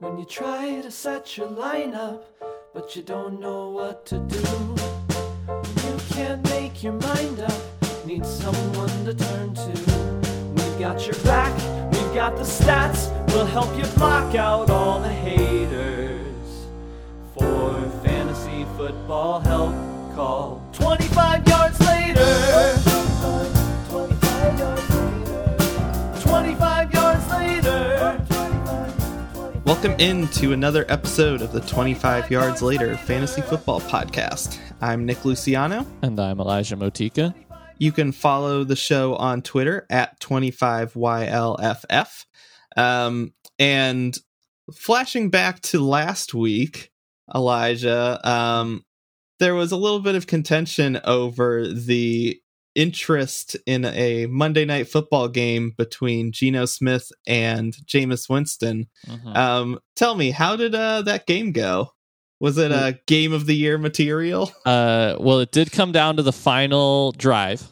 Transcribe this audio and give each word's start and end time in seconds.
When 0.00 0.18
you 0.18 0.24
try 0.24 0.80
to 0.80 0.90
set 0.90 1.36
your 1.36 1.46
lineup, 1.46 2.22
but 2.74 2.96
you 2.96 3.02
don't 3.02 3.38
know 3.38 3.68
what 3.70 4.04
to 4.06 4.18
do. 4.18 4.40
You 5.86 5.96
can't 6.10 6.42
make 6.50 6.82
your 6.82 6.94
mind 6.94 7.38
up, 7.38 8.04
need 8.04 8.26
someone 8.26 9.04
to 9.04 9.14
turn 9.14 9.54
to. 9.54 9.72
We've 10.56 10.78
got 10.80 11.06
your 11.06 11.14
back, 11.22 11.54
we've 11.92 12.12
got 12.12 12.36
the 12.36 12.42
stats, 12.42 13.08
we'll 13.28 13.46
help 13.46 13.72
you 13.78 13.84
block 13.96 14.34
out 14.34 14.68
all 14.68 14.98
the 14.98 15.08
haters. 15.08 16.66
For 17.38 17.80
fantasy 18.02 18.66
football 18.76 19.38
help, 19.38 19.74
call 20.16 20.60
25 20.72 21.46
yards 21.46 21.80
later. 21.80 22.83
Welcome 29.64 29.92
into 29.92 30.52
another 30.52 30.84
episode 30.90 31.40
of 31.40 31.52
the 31.52 31.62
25 31.62 32.30
Yards 32.30 32.60
Later 32.60 32.98
Fantasy 32.98 33.40
Football 33.40 33.80
Podcast. 33.80 34.58
I'm 34.82 35.06
Nick 35.06 35.24
Luciano. 35.24 35.86
And 36.02 36.20
I'm 36.20 36.38
Elijah 36.38 36.76
Motika. 36.76 37.34
You 37.78 37.90
can 37.90 38.12
follow 38.12 38.64
the 38.64 38.76
show 38.76 39.16
on 39.16 39.40
Twitter 39.40 39.86
at 39.88 40.20
25YLFF. 40.20 42.26
Um, 42.76 43.32
and 43.58 44.14
flashing 44.70 45.30
back 45.30 45.62
to 45.62 45.80
last 45.80 46.34
week, 46.34 46.90
Elijah, 47.34 48.20
um, 48.22 48.84
there 49.38 49.54
was 49.54 49.72
a 49.72 49.78
little 49.78 50.00
bit 50.00 50.14
of 50.14 50.26
contention 50.26 51.00
over 51.04 51.68
the 51.68 52.38
interest 52.74 53.56
in 53.66 53.84
a 53.84 54.26
Monday 54.26 54.64
night 54.64 54.88
football 54.88 55.28
game 55.28 55.74
between 55.76 56.32
Geno 56.32 56.64
Smith 56.66 57.10
and 57.26 57.72
Jameis 57.86 58.28
Winston. 58.28 58.88
Mhm. 59.06 59.36
Um, 59.36 59.78
tell 59.96 60.14
me, 60.14 60.30
how 60.30 60.56
did 60.56 60.74
uh, 60.74 61.02
that 61.02 61.26
game 61.26 61.52
go? 61.52 61.90
Was 62.40 62.58
it 62.58 62.72
a 62.72 62.98
game 63.06 63.32
of 63.32 63.46
the 63.46 63.54
year 63.54 63.78
material? 63.78 64.50
Uh, 64.66 65.16
well, 65.20 65.38
it 65.40 65.52
did 65.52 65.70
come 65.72 65.92
down 65.92 66.16
to 66.16 66.22
the 66.22 66.32
final 66.32 67.12
drive. 67.12 67.62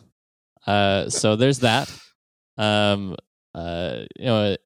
Uh, 0.66 1.08
so 1.10 1.36
there's 1.36 1.58
that. 1.60 1.92
Um, 2.56 3.16
uh, 3.54 4.02
you 4.18 4.26
know, 4.26 4.56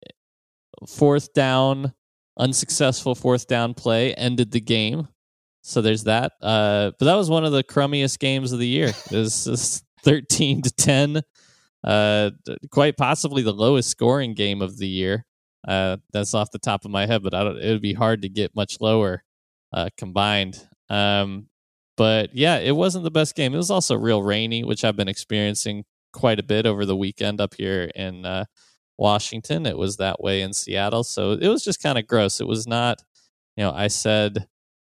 fourth 0.88 1.32
down, 1.32 1.92
unsuccessful 2.38 3.14
fourth 3.14 3.46
down 3.46 3.74
play 3.74 4.12
ended 4.14 4.50
the 4.50 4.60
game. 4.60 5.08
So 5.62 5.80
there's 5.80 6.04
that. 6.04 6.32
Uh, 6.42 6.92
but 6.98 7.06
that 7.06 7.14
was 7.14 7.30
one 7.30 7.44
of 7.44 7.52
the 7.52 7.64
crummiest 7.64 8.18
games 8.18 8.52
of 8.52 8.58
the 8.58 8.68
year. 8.68 8.88
It 9.10 9.16
was, 9.16 9.46
it 9.46 9.50
was 9.50 9.82
13 10.06 10.62
to 10.62 10.70
10. 10.70 11.22
Uh, 11.82 12.30
quite 12.70 12.96
possibly 12.96 13.42
the 13.42 13.52
lowest 13.52 13.90
scoring 13.90 14.34
game 14.34 14.62
of 14.62 14.78
the 14.78 14.86
year. 14.86 15.26
Uh, 15.66 15.96
that's 16.12 16.32
off 16.32 16.52
the 16.52 16.60
top 16.60 16.84
of 16.84 16.92
my 16.92 17.06
head, 17.06 17.24
but 17.24 17.34
I 17.34 17.42
don't, 17.42 17.58
it 17.58 17.70
would 17.72 17.82
be 17.82 17.92
hard 17.92 18.22
to 18.22 18.28
get 18.28 18.54
much 18.54 18.80
lower 18.80 19.24
uh, 19.72 19.88
combined. 19.98 20.64
Um, 20.88 21.48
but 21.96 22.34
yeah, 22.34 22.58
it 22.58 22.76
wasn't 22.76 23.02
the 23.02 23.10
best 23.10 23.34
game. 23.34 23.52
It 23.52 23.58
was 23.58 23.70
also 23.70 23.96
real 23.96 24.22
rainy, 24.22 24.62
which 24.62 24.84
I've 24.84 24.96
been 24.96 25.08
experiencing 25.08 25.84
quite 26.12 26.38
a 26.38 26.44
bit 26.44 26.66
over 26.66 26.86
the 26.86 26.96
weekend 26.96 27.40
up 27.40 27.54
here 27.54 27.90
in 27.96 28.24
uh, 28.24 28.44
Washington. 28.96 29.66
It 29.66 29.76
was 29.76 29.96
that 29.96 30.22
way 30.22 30.42
in 30.42 30.52
Seattle, 30.52 31.02
so 31.02 31.32
it 31.32 31.48
was 31.48 31.64
just 31.64 31.82
kind 31.82 31.98
of 31.98 32.06
gross. 32.06 32.40
It 32.40 32.46
was 32.46 32.66
not, 32.66 33.02
you 33.56 33.64
know, 33.64 33.72
I 33.72 33.88
said, 33.88 34.46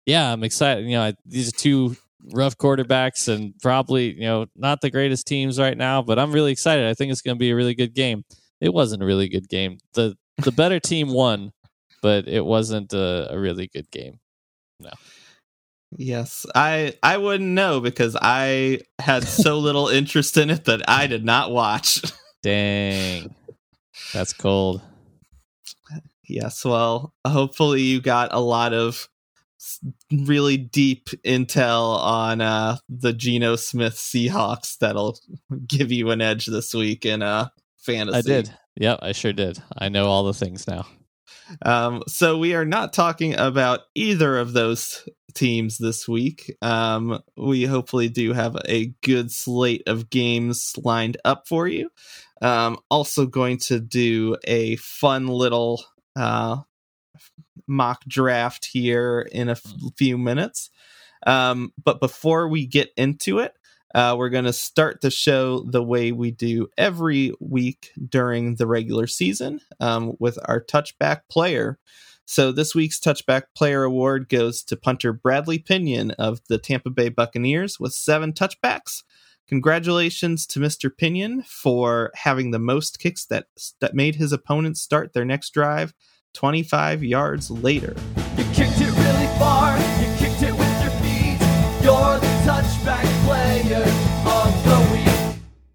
yeah, 0.06 0.32
I'm 0.32 0.44
excited. 0.46 0.86
You 0.86 0.94
know, 0.94 1.04
I, 1.04 1.14
these 1.26 1.50
are 1.50 1.58
two 1.58 1.98
rough 2.34 2.58
quarterbacks 2.58 3.28
and 3.28 3.54
probably 3.62 4.14
you 4.14 4.22
know 4.22 4.46
not 4.56 4.82
the 4.82 4.90
greatest 4.92 5.28
teams 5.28 5.60
right 5.60 5.78
now, 5.78 6.02
but 6.02 6.20
I'm 6.20 6.32
really 6.32 6.52
excited. 6.52 6.88
I 6.88 6.94
think 6.94 7.12
it's 7.12 7.22
going 7.22 7.36
to 7.36 7.40
be 7.40 7.52
a 7.52 7.56
really 7.56 7.76
good 7.76 7.94
game. 7.94 8.24
It 8.60 8.74
wasn't 8.74 9.04
a 9.04 9.06
really 9.06 9.28
good 9.30 9.50
game. 9.50 9.78
the 9.94 10.16
The 10.38 10.52
better 10.52 10.80
team 10.80 11.10
won, 11.10 11.52
but 12.02 12.28
it 12.28 12.46
wasn't 12.46 12.94
a, 12.94 13.34
a 13.34 13.40
really 13.40 13.68
good 13.68 13.90
game. 13.92 14.20
No. 14.80 14.92
Yes, 15.98 16.46
I 16.56 16.94
I 17.04 17.18
wouldn't 17.18 17.50
know 17.50 17.82
because 17.82 18.16
I 18.22 18.80
had 19.00 19.24
so 19.28 19.58
little 19.60 19.90
interest 19.90 20.38
in 20.38 20.50
it 20.50 20.66
that 20.66 20.88
I 20.90 21.08
did 21.08 21.26
not 21.26 21.52
watch. 21.52 22.02
Dang, 22.44 23.36
that's 24.14 24.34
cold. 24.34 24.82
yes, 26.28 26.64
well, 26.64 27.14
hopefully 27.28 27.82
you 27.82 28.02
got 28.02 28.34
a 28.34 28.40
lot 28.40 28.74
of 28.74 29.10
really 30.12 30.58
deep 30.58 31.10
intel 31.26 31.98
on 32.00 32.42
uh 32.42 32.78
the 32.90 33.14
Geno 33.14 33.56
Smith 33.56 33.96
Seahawks 33.96 34.78
that'll 34.80 35.20
give 35.68 35.92
you 35.92 36.12
an 36.12 36.22
edge 36.22 36.46
this 36.46 36.74
week 36.74 37.06
in 37.06 37.22
uh 37.22 37.50
fantasy. 37.78 38.18
I 38.18 38.22
did. 38.22 38.54
Yep, 38.76 39.00
I 39.02 39.12
sure 39.12 39.34
did. 39.34 39.62
I 39.78 39.90
know 39.90 40.08
all 40.08 40.24
the 40.24 40.34
things 40.34 40.68
now. 40.68 40.86
Um, 41.64 42.04
so 42.08 42.38
we 42.38 42.56
are 42.56 42.66
not 42.66 42.94
talking 42.94 43.38
about 43.38 43.82
either 43.96 44.38
of 44.38 44.54
those 44.54 45.08
teams 45.34 45.78
this 45.78 46.08
week. 46.08 46.56
Um, 46.62 47.22
we 47.38 47.66
hopefully 47.66 48.10
do 48.10 48.34
have 48.34 48.58
a 48.68 48.94
good 49.04 49.32
slate 49.32 49.84
of 49.88 50.10
games 50.10 50.74
lined 50.78 51.18
up 51.26 51.48
for 51.48 51.68
you. 51.68 51.90
Um, 52.42 52.78
also 52.90 53.26
going 53.26 53.58
to 53.60 53.80
do 53.80 54.38
a 54.46 54.78
fun 54.78 55.28
little 55.28 55.84
uh, 56.16 56.58
mock 57.68 58.04
draft 58.08 58.66
here 58.66 59.28
in 59.32 59.50
a 59.50 59.54
f- 59.54 59.74
few 59.98 60.18
minutes. 60.18 60.70
Um, 61.26 61.72
but 61.84 62.00
before 62.00 62.48
we 62.48 62.66
get 62.66 62.92
into 62.98 63.40
it, 63.40 63.54
uh, 63.94 64.16
we're 64.18 64.30
going 64.30 64.46
to 64.46 64.54
start 64.54 65.02
the 65.02 65.12
show 65.12 65.64
the 65.64 65.84
way 65.84 66.12
we 66.12 66.32
do 66.32 66.68
every 66.78 67.34
week 67.40 67.92
during 68.10 68.56
the 68.56 68.68
regular 68.68 69.08
season 69.08 69.60
um, 69.80 70.14
with 70.20 70.40
our 70.46 70.62
touchback 70.62 71.22
player. 71.30 71.78
So 72.26 72.52
this 72.52 72.74
week's 72.74 73.00
touchback 73.00 73.44
player 73.56 73.84
award 73.84 74.30
goes 74.30 74.64
to 74.64 74.78
punter 74.78 75.12
Bradley 75.12 75.60
Pinion 75.60 76.12
of 76.12 76.40
the 76.48 76.58
Tampa 76.58 76.90
Bay 76.90 77.10
Buccaneers 77.10 77.80
with 77.80 77.94
seven 77.94 78.32
touchbacks. 78.32 79.04
Congratulations 79.50 80.48
to 80.48 80.62
Mr. 80.62 80.90
Pinion 80.96 81.44
for 81.46 82.12
having 82.16 82.52
the 82.52 82.60
most 82.60 83.00
kicks 83.00 83.26
that 83.26 83.48
that 83.82 83.94
made 83.94 84.16
his 84.16 84.32
opponents 84.32 84.80
start 84.80 85.12
their 85.12 85.26
next 85.26 85.50
drive 85.54 85.94
25 86.34 87.04
yards 87.04 87.52
later. 87.52 87.94
You 88.38 88.46
kicked 88.54 88.80
it 88.80 88.92
really 88.92 89.28
far, 89.38 89.78
you 89.78 90.16
kicked 90.18 90.44
it 90.44 90.54
with 90.54 90.82
your 90.82 90.92
feet. 91.02 91.38
You're 91.84 92.20
the 92.20 92.28
touchback 92.46 93.04
player 93.26 93.84
of 94.26 94.64
the 94.66 94.80
week. 94.94 95.02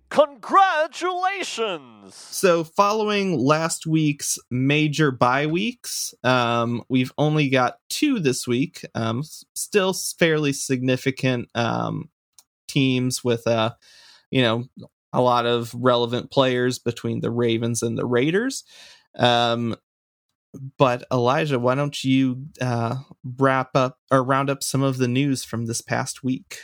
Congratulations! 0.09 2.15
So, 2.15 2.65
following 2.65 3.39
last 3.39 3.87
week's 3.87 4.39
major 4.50 5.11
bye 5.11 5.47
weeks, 5.47 6.15
um, 6.25 6.83
we've 6.88 7.12
only 7.19 7.50
got 7.50 7.81
two 7.91 8.19
this 8.19 8.47
week. 8.47 8.83
Um, 8.94 9.23
still 9.55 9.93
fairly 9.93 10.55
significant 10.55 11.50
um, 11.55 12.09
teams 12.67 13.23
with, 13.23 13.47
uh, 13.47 13.75
you 14.31 14.41
know, 14.41 14.65
a 15.12 15.21
lot 15.21 15.44
of 15.44 15.75
relevant 15.75 16.31
players 16.31 16.78
between 16.78 17.21
the 17.21 17.31
Ravens 17.31 17.83
and 17.83 17.99
the 17.99 18.06
Raiders. 18.06 18.65
Um, 19.19 19.77
but 20.78 21.05
Elijah, 21.12 21.59
why 21.59 21.75
don't 21.75 22.03
you 22.05 22.47
uh, 22.61 22.97
wrap 23.39 23.71
up 23.75 23.99
or 24.11 24.22
round 24.22 24.50
up 24.50 24.62
some 24.62 24.83
of 24.83 24.99
the 24.99 25.09
news 25.09 25.44
from 25.44 25.67
this 25.67 25.81
past 25.81 26.22
week? 26.22 26.59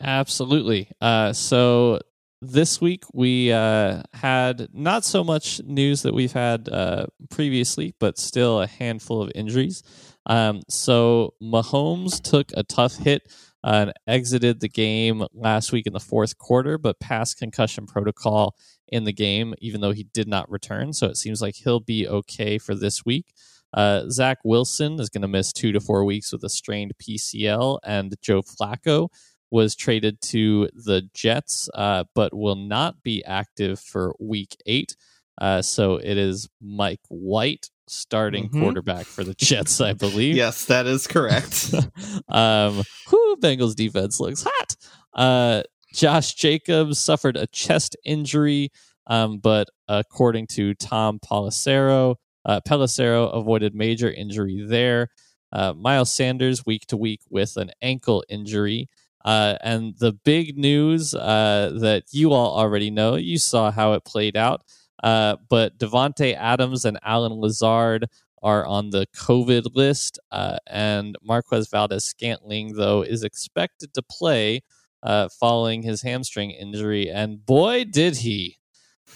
Absolutely. 0.00 0.90
Uh, 1.00 1.32
so 1.32 2.00
this 2.42 2.80
week 2.80 3.04
we 3.12 3.52
uh, 3.52 4.02
had 4.14 4.68
not 4.72 5.04
so 5.04 5.22
much 5.22 5.60
news 5.64 6.02
that 6.02 6.14
we've 6.14 6.32
had 6.32 6.68
uh, 6.68 7.06
previously, 7.30 7.94
but 8.00 8.18
still 8.18 8.62
a 8.62 8.66
handful 8.66 9.20
of 9.20 9.30
injuries. 9.34 9.82
Um, 10.26 10.62
so 10.68 11.34
Mahomes 11.42 12.20
took 12.22 12.50
a 12.54 12.62
tough 12.62 12.96
hit 12.96 13.22
and 13.62 13.92
exited 14.06 14.60
the 14.60 14.68
game 14.68 15.24
last 15.32 15.72
week 15.72 15.86
in 15.86 15.92
the 15.92 16.00
fourth 16.00 16.38
quarter, 16.38 16.78
but 16.78 17.00
passed 17.00 17.38
concussion 17.38 17.86
protocol 17.86 18.54
in 18.88 19.04
the 19.04 19.12
game, 19.12 19.54
even 19.58 19.80
though 19.80 19.92
he 19.92 20.04
did 20.04 20.28
not 20.28 20.50
return. 20.50 20.92
So 20.92 21.06
it 21.06 21.16
seems 21.16 21.42
like 21.42 21.56
he'll 21.56 21.80
be 21.80 22.08
okay 22.08 22.58
for 22.58 22.74
this 22.74 23.04
week. 23.04 23.32
Uh, 23.72 24.08
Zach 24.08 24.38
Wilson 24.44 24.98
is 24.98 25.10
going 25.10 25.22
to 25.22 25.28
miss 25.28 25.52
two 25.52 25.72
to 25.72 25.80
four 25.80 26.04
weeks 26.04 26.32
with 26.32 26.42
a 26.42 26.48
strained 26.48 26.92
PCL, 26.98 27.78
and 27.84 28.14
Joe 28.20 28.42
Flacco 28.42 29.08
was 29.50 29.74
traded 29.74 30.20
to 30.20 30.68
the 30.74 31.08
Jets, 31.12 31.68
uh, 31.74 32.04
but 32.14 32.34
will 32.34 32.56
not 32.56 33.02
be 33.02 33.24
active 33.24 33.80
for 33.80 34.14
Week 34.18 34.56
Eight. 34.66 34.96
Uh, 35.40 35.62
so 35.62 35.96
it 35.96 36.16
is 36.18 36.48
Mike 36.60 37.00
White 37.08 37.70
starting 37.90 38.48
Mhm. 38.48 38.60
quarterback 38.60 39.06
for 39.06 39.24
the 39.24 39.34
Jets, 39.34 39.80
I 39.80 39.92
believe. 39.92 40.36
Yes, 40.36 40.64
that 40.66 40.86
is 40.86 41.06
correct. 41.06 41.72
um, 42.28 42.82
whew, 43.08 43.36
Bengals 43.40 43.74
defense 43.74 44.20
looks 44.20 44.42
hot. 44.46 44.76
Uh, 45.14 45.62
Josh 45.92 46.34
Jacobs 46.34 46.98
suffered 47.00 47.36
a 47.36 47.46
chest 47.48 47.96
injury, 48.04 48.70
um, 49.08 49.38
but 49.38 49.68
according 49.88 50.46
to 50.48 50.74
Tom 50.74 51.18
Pelissero, 51.18 52.16
uh, 52.44 52.60
Pelissero 52.66 53.34
avoided 53.34 53.74
major 53.74 54.10
injury 54.10 54.64
there. 54.66 55.08
Uh, 55.52 55.72
Miles 55.74 56.12
Sanders 56.12 56.64
week 56.64 56.86
to 56.86 56.96
week 56.96 57.20
with 57.28 57.56
an 57.56 57.72
ankle 57.82 58.22
injury. 58.28 58.88
Uh, 59.24 59.56
and 59.62 59.94
the 59.98 60.12
big 60.12 60.56
news 60.56 61.12
uh, 61.12 61.72
that 61.80 62.04
you 62.12 62.32
all 62.32 62.56
already 62.56 62.88
know, 62.90 63.16
you 63.16 63.36
saw 63.36 63.70
how 63.70 63.92
it 63.94 64.04
played 64.04 64.36
out. 64.36 64.62
Uh, 65.02 65.36
but 65.48 65.78
Davante 65.78 66.34
Adams 66.36 66.84
and 66.84 66.98
Allen 67.02 67.32
Lazard 67.32 68.06
are 68.42 68.64
on 68.66 68.90
the 68.90 69.06
COVID 69.16 69.74
list. 69.74 70.18
Uh, 70.30 70.58
and 70.66 71.16
Marquez 71.22 71.68
Valdes-Scantling, 71.68 72.74
though, 72.74 73.02
is 73.02 73.22
expected 73.22 73.94
to 73.94 74.02
play 74.02 74.62
uh, 75.02 75.28
following 75.28 75.82
his 75.82 76.02
hamstring 76.02 76.50
injury. 76.50 77.10
And 77.10 77.44
boy, 77.44 77.84
did 77.84 78.16
he. 78.16 78.56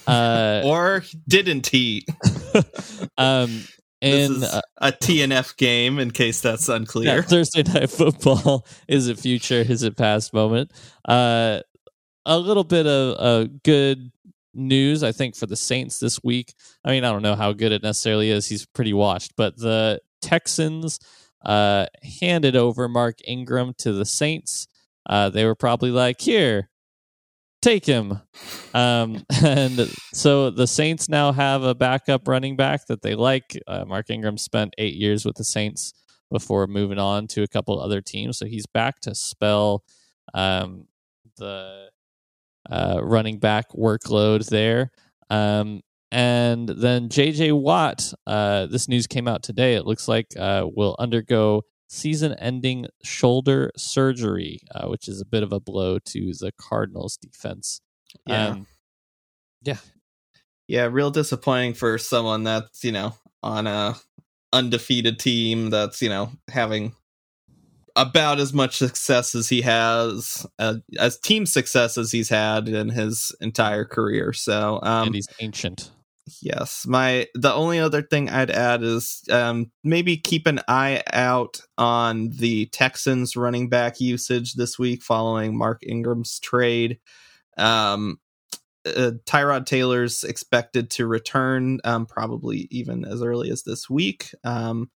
Uh, 0.06 0.60
or 0.66 1.02
didn't 1.26 1.68
he? 1.68 2.04
um, 3.16 3.62
in 4.04 4.44
uh, 4.44 4.60
a 4.78 4.92
TNF 4.92 5.56
game, 5.56 5.98
in 5.98 6.10
case 6.10 6.42
that's 6.42 6.68
yeah, 6.68 6.74
unclear. 6.74 7.22
Thursday 7.22 7.62
night 7.62 7.88
football 7.88 8.66
is 8.86 9.08
it 9.08 9.18
future, 9.18 9.64
is 9.66 9.82
it 9.82 9.96
past 9.96 10.34
moment. 10.34 10.72
Uh, 11.08 11.60
a 12.26 12.38
little 12.38 12.64
bit 12.64 12.86
of 12.86 13.16
a 13.18 13.48
good 13.62 14.12
news, 14.54 15.02
I 15.02 15.12
think, 15.12 15.36
for 15.36 15.46
the 15.46 15.56
Saints 15.56 15.98
this 15.98 16.22
week. 16.22 16.54
I 16.84 16.90
mean, 16.90 17.04
I 17.04 17.12
don't 17.12 17.22
know 17.22 17.36
how 17.36 17.52
good 17.52 17.72
it 17.72 17.82
necessarily 17.82 18.30
is. 18.30 18.48
He's 18.48 18.66
pretty 18.66 18.92
washed, 18.92 19.32
but 19.36 19.56
the 19.56 20.00
Texans 20.22 20.98
uh, 21.44 21.86
handed 22.20 22.56
over 22.56 22.88
Mark 22.88 23.18
Ingram 23.26 23.74
to 23.78 23.92
the 23.92 24.04
Saints. 24.04 24.66
Uh, 25.08 25.28
they 25.30 25.44
were 25.44 25.54
probably 25.54 25.90
like, 25.90 26.20
here, 26.20 26.70
take 27.64 27.86
him. 27.86 28.20
Um, 28.72 29.24
and 29.44 29.90
so 30.12 30.50
the 30.50 30.66
Saints 30.66 31.08
now 31.08 31.32
have 31.32 31.62
a 31.62 31.74
backup 31.74 32.28
running 32.28 32.56
back 32.56 32.86
that 32.86 33.02
they 33.02 33.14
like. 33.14 33.58
Uh, 33.66 33.84
Mark 33.84 34.10
Ingram 34.10 34.38
spent 34.38 34.74
eight 34.78 34.94
years 34.94 35.24
with 35.24 35.36
the 35.36 35.44
Saints 35.44 35.92
before 36.30 36.66
moving 36.66 36.98
on 36.98 37.26
to 37.28 37.42
a 37.42 37.48
couple 37.48 37.80
other 37.80 38.00
teams. 38.00 38.38
So 38.38 38.46
he's 38.46 38.66
back 38.66 39.00
to 39.00 39.14
spell 39.14 39.84
um, 40.32 40.86
the 41.36 41.88
uh, 42.70 43.00
running 43.02 43.38
back 43.38 43.70
workload 43.70 44.48
there. 44.48 44.90
Um, 45.30 45.80
and 46.10 46.68
then 46.68 47.08
JJ 47.08 47.58
Watt, 47.60 48.12
uh, 48.26 48.66
this 48.66 48.88
news 48.88 49.06
came 49.06 49.26
out 49.26 49.42
today. 49.42 49.74
It 49.74 49.86
looks 49.86 50.06
like 50.06 50.28
uh, 50.38 50.66
will 50.72 50.94
undergo 50.98 51.62
season 51.88 52.34
ending 52.34 52.86
shoulder 53.02 53.70
surgery, 53.76 54.60
uh, 54.74 54.86
which 54.88 55.08
is 55.08 55.20
a 55.20 55.26
bit 55.26 55.42
of 55.42 55.52
a 55.52 55.60
blow 55.60 55.98
to 55.98 56.32
the 56.38 56.52
Cardinals 56.58 57.16
defense. 57.16 57.80
Yeah. 58.26 58.48
Um, 58.48 58.66
Yeah, 60.66 60.84
real 60.84 61.10
disappointing 61.10 61.74
for 61.74 61.98
someone 61.98 62.44
that's, 62.44 62.84
you 62.84 62.92
know, 62.92 63.14
on 63.42 63.66
a 63.66 63.96
undefeated 64.52 65.18
team 65.18 65.70
that's, 65.70 66.00
you 66.00 66.08
know, 66.08 66.30
having 66.48 66.94
about 67.96 68.40
as 68.40 68.52
much 68.52 68.76
success 68.76 69.34
as 69.34 69.48
he 69.48 69.62
has 69.62 70.46
uh, 70.58 70.76
as 70.98 71.18
team 71.18 71.46
success 71.46 71.96
as 71.96 72.10
he's 72.10 72.28
had 72.28 72.68
in 72.68 72.88
his 72.88 73.34
entire 73.40 73.84
career. 73.84 74.32
So, 74.32 74.80
um 74.82 75.06
and 75.06 75.14
he's 75.14 75.28
ancient. 75.40 75.90
Yes, 76.40 76.86
my 76.86 77.28
the 77.34 77.52
only 77.52 77.78
other 77.78 78.00
thing 78.00 78.30
I'd 78.30 78.50
add 78.50 78.82
is 78.82 79.22
um, 79.30 79.70
maybe 79.82 80.16
keep 80.16 80.46
an 80.46 80.60
eye 80.66 81.02
out 81.12 81.60
on 81.76 82.30
the 82.30 82.66
Texans 82.66 83.36
running 83.36 83.68
back 83.68 84.00
usage 84.00 84.54
this 84.54 84.78
week 84.78 85.02
following 85.02 85.56
Mark 85.56 85.82
Ingram's 85.86 86.38
trade. 86.40 86.98
Um, 87.58 88.20
uh, 88.86 89.12
Tyrod 89.26 89.66
Taylor's 89.66 90.24
expected 90.24 90.90
to 90.92 91.06
return 91.06 91.80
um, 91.84 92.06
probably 92.06 92.68
even 92.70 93.04
as 93.04 93.22
early 93.22 93.50
as 93.50 93.62
this 93.62 93.90
week, 93.90 94.34
um, 94.44 94.90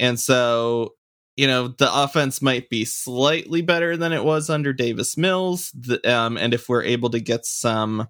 and 0.00 0.18
so 0.18 0.94
you 1.36 1.46
know 1.46 1.68
the 1.68 1.90
offense 1.92 2.40
might 2.40 2.68
be 2.68 2.84
slightly 2.84 3.62
better 3.62 3.96
than 3.96 4.12
it 4.12 4.24
was 4.24 4.50
under 4.50 4.72
Davis 4.72 5.16
Mills, 5.16 5.70
the, 5.70 6.00
um, 6.12 6.36
and 6.36 6.54
if 6.54 6.68
we're 6.68 6.84
able 6.84 7.10
to 7.10 7.20
get 7.20 7.44
some 7.44 8.08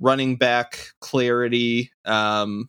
running 0.00 0.36
back 0.36 0.88
clarity. 1.00 1.90
Um, 2.04 2.68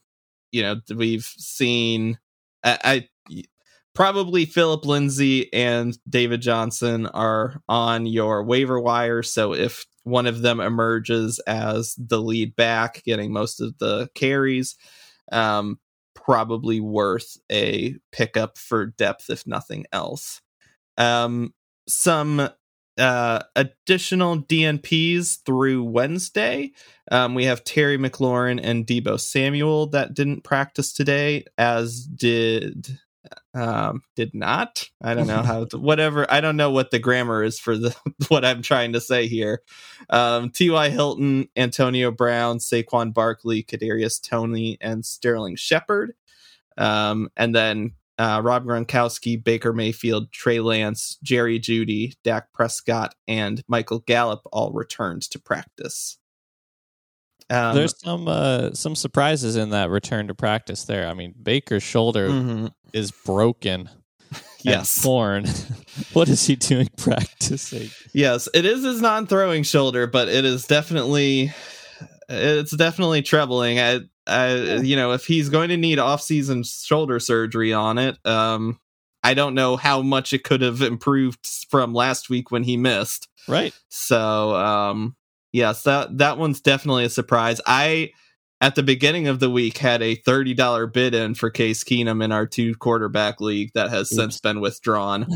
you 0.51 0.61
know, 0.61 0.79
we've 0.95 1.25
seen 1.25 2.19
I, 2.63 3.07
I 3.29 3.43
probably 3.93 4.45
Phillip 4.45 4.85
Lindsay 4.85 5.51
and 5.53 5.97
David 6.07 6.41
Johnson 6.41 7.07
are 7.07 7.61
on 7.67 8.05
your 8.05 8.43
waiver 8.43 8.79
wire. 8.79 9.23
So 9.23 9.53
if 9.53 9.85
one 10.03 10.27
of 10.27 10.41
them 10.41 10.59
emerges 10.59 11.39
as 11.47 11.95
the 11.97 12.21
lead 12.21 12.55
back, 12.55 13.03
getting 13.03 13.33
most 13.33 13.59
of 13.61 13.77
the 13.79 14.09
carries, 14.13 14.75
um, 15.31 15.79
probably 16.25 16.79
worth 16.79 17.37
a 17.51 17.95
pickup 18.11 18.57
for 18.57 18.87
depth, 18.87 19.29
if 19.29 19.45
nothing 19.45 19.85
else. 19.93 20.41
Um, 20.97 21.53
some 21.87 22.49
uh, 22.97 23.39
additional 23.55 24.41
DNPs 24.41 25.43
through 25.45 25.83
Wednesday. 25.83 26.71
Um, 27.11 27.35
we 27.35 27.45
have 27.45 27.63
Terry 27.63 27.97
McLaurin 27.97 28.59
and 28.63 28.87
Deebo 28.87 29.19
Samuel 29.19 29.87
that 29.87 30.15
didn't 30.15 30.43
practice 30.43 30.93
today, 30.93 31.45
as 31.57 32.05
did 32.05 32.99
um 33.53 34.01
did 34.15 34.33
not. 34.33 34.89
I 35.01 35.13
don't 35.13 35.27
know 35.27 35.41
how 35.41 35.65
to, 35.65 35.77
whatever 35.77 36.29
i 36.31 36.41
don't 36.41 36.57
know 36.57 36.71
what 36.71 36.91
the 36.91 36.99
grammar 36.99 37.43
is 37.43 37.59
for 37.59 37.77
the 37.77 37.95
what 38.27 38.45
i'm 38.45 38.61
trying 38.61 38.93
to 38.93 39.01
say 39.01 39.27
here. 39.27 39.61
Um 40.09 40.51
ty 40.51 40.89
hilton 40.89 41.49
antonio 41.55 42.11
brown 42.11 42.59
saquon 42.59 43.13
barkley 43.13 43.63
kadarius 43.63 44.21
toney 44.21 44.77
and 44.81 45.05
sterling 45.05 45.55
shepard. 45.55 46.13
Um 46.77 47.29
and 47.35 47.55
then 47.55 47.93
uh, 48.17 48.41
Rob 48.43 48.65
Gronkowski, 48.65 49.43
Baker 49.43 49.73
Mayfield, 49.73 50.31
Trey 50.31 50.59
Lance, 50.61 51.17
Jerry 51.21 51.59
Jeudy, 51.59 52.13
Dak 52.23 52.51
Prescott, 52.53 53.13
and 53.27 53.61
Michael 53.67 53.99
Gallup 53.99 54.41
all 54.53 54.71
returned 54.71 55.23
to 55.23 55.39
practice. 55.39 56.17
Um, 57.49 57.75
There's 57.75 57.97
some 57.99 58.27
uh, 58.27 58.73
some 58.73 58.95
surprises 58.95 59.55
in 59.55 59.69
that 59.69 59.89
return 59.89 60.27
to 60.27 60.35
practice 60.35 60.85
there. 60.85 61.07
I 61.07 61.13
mean, 61.13 61.35
Baker's 61.41 61.83
shoulder 61.83 62.29
mhm. 62.29 62.71
is 62.93 63.11
broken. 63.11 63.89
Yes. 64.63 64.99
torn. 65.03 65.45
what 66.13 66.27
is 66.27 66.47
he 66.47 66.55
doing 66.55 66.89
practicing? 66.97 67.91
Yes, 68.15 68.49
it 68.51 68.65
is 68.65 68.83
his 68.83 68.99
non-throwing 68.99 69.61
shoulder, 69.61 70.07
but 70.07 70.27
it 70.27 70.43
is 70.43 70.65
definitely 70.65 71.53
it's 72.27 72.75
definitely 72.75 73.21
troubling. 73.21 73.79
I, 73.79 73.99
I 74.25 74.77
you 74.77 74.95
know, 74.95 75.11
if 75.11 75.27
he's 75.27 75.49
going 75.49 75.69
to 75.69 75.77
need 75.77 75.99
off-season 75.99 76.63
shoulder 76.63 77.19
surgery 77.19 77.73
on 77.73 77.99
it, 77.99 78.17
um 78.25 78.79
I 79.23 79.35
don't 79.35 79.53
know 79.53 79.75
how 79.75 80.01
much 80.01 80.33
it 80.33 80.43
could 80.43 80.61
have 80.61 80.81
improved 80.81 81.47
from 81.69 81.93
last 81.93 82.31
week 82.31 82.49
when 82.49 82.63
he 82.63 82.75
missed. 82.75 83.27
Right. 83.47 83.71
So, 83.89 84.55
um 84.55 85.15
yes, 85.55 85.83
that 85.83 86.17
that 86.17 86.37
one's 86.37 86.61
definitely 86.61 87.05
a 87.05 87.09
surprise. 87.09 87.61
I 87.65 88.11
at 88.61 88.75
the 88.75 88.83
beginning 88.83 89.27
of 89.27 89.39
the 89.39 89.49
week 89.49 89.77
had 89.77 90.01
a 90.01 90.15
$30 90.15 90.91
bid 90.91 91.13
in 91.13 91.35
for 91.35 91.49
Case 91.49 91.83
Keenum 91.83 92.23
in 92.23 92.31
our 92.31 92.47
two 92.47 92.73
quarterback 92.75 93.41
league 93.41 93.71
that 93.73 93.89
has 93.89 94.09
since 94.09 94.39
been 94.39 94.61
withdrawn. 94.61 95.27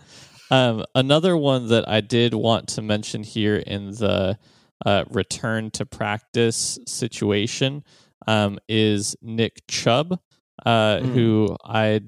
um, 0.50 0.84
another 0.94 1.36
one 1.36 1.68
that 1.68 1.88
I 1.88 2.00
did 2.00 2.34
want 2.34 2.68
to 2.70 2.82
mention 2.82 3.22
here 3.22 3.56
in 3.56 3.90
the 3.92 4.38
uh, 4.84 5.04
return 5.10 5.70
to 5.72 5.86
practice 5.86 6.78
situation 6.86 7.84
um, 8.26 8.58
is 8.68 9.16
Nick 9.22 9.62
Chubb, 9.68 10.18
uh, 10.66 10.98
Mm. 10.98 11.12
who 11.12 11.56
I 11.64 12.00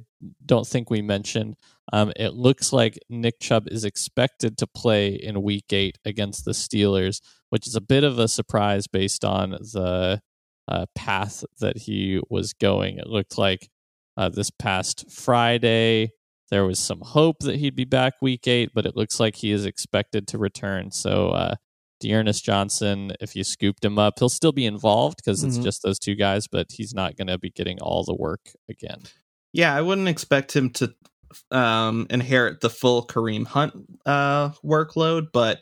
don't 0.44 0.66
think 0.66 0.90
we 0.90 1.00
mentioned. 1.00 1.56
Um, 1.92 2.12
it 2.16 2.34
looks 2.34 2.72
like 2.72 2.98
Nick 3.08 3.38
Chubb 3.40 3.68
is 3.68 3.84
expected 3.84 4.58
to 4.58 4.66
play 4.66 5.10
in 5.14 5.42
Week 5.42 5.72
Eight 5.72 5.98
against 6.04 6.44
the 6.44 6.50
Steelers, 6.52 7.20
which 7.50 7.66
is 7.66 7.76
a 7.76 7.80
bit 7.80 8.02
of 8.04 8.18
a 8.18 8.26
surprise 8.28 8.86
based 8.88 9.24
on 9.24 9.50
the 9.50 10.20
uh, 10.68 10.86
path 10.96 11.44
that 11.60 11.78
he 11.78 12.20
was 12.28 12.52
going. 12.52 12.98
It 12.98 13.06
looked 13.06 13.38
like 13.38 13.68
uh, 14.16 14.28
this 14.30 14.50
past 14.50 15.10
Friday 15.10 16.10
there 16.50 16.64
was 16.64 16.78
some 16.78 17.00
hope 17.00 17.40
that 17.40 17.56
he'd 17.56 17.74
be 17.74 17.84
back 17.84 18.14
week 18.22 18.46
eight, 18.46 18.70
but 18.72 18.86
it 18.86 18.96
looks 18.96 19.18
like 19.18 19.34
he 19.36 19.50
is 19.50 19.66
expected 19.66 20.28
to 20.28 20.38
return. 20.38 20.92
So, 20.92 21.30
uh, 21.30 21.54
D'Ernest 21.98 22.44
Johnson, 22.44 23.12
if 23.20 23.34
you 23.34 23.42
scooped 23.42 23.84
him 23.84 23.98
up, 23.98 24.18
he'll 24.20 24.28
still 24.28 24.52
be 24.52 24.64
involved 24.66 25.16
because 25.16 25.42
it's 25.42 25.58
Mhm. 25.58 25.64
just 25.64 25.82
those 25.82 25.98
two 25.98 26.14
guys, 26.14 26.46
but 26.46 26.70
he's 26.72 26.94
not 26.94 27.16
going 27.16 27.26
to 27.28 27.38
be 27.38 27.50
getting 27.50 27.80
all 27.80 28.04
the 28.04 28.14
work 28.14 28.52
again. 28.68 29.00
Yeah, 29.52 29.74
I 29.74 29.80
wouldn't 29.82 30.06
expect 30.06 30.54
him 30.54 30.70
to 30.74 30.94
um, 31.50 32.06
inherit 32.10 32.60
the 32.60 32.70
full 32.70 33.06
Kareem 33.06 33.46
Hunt 33.46 33.72
uh, 34.04 34.50
workload, 34.64 35.28
but 35.32 35.60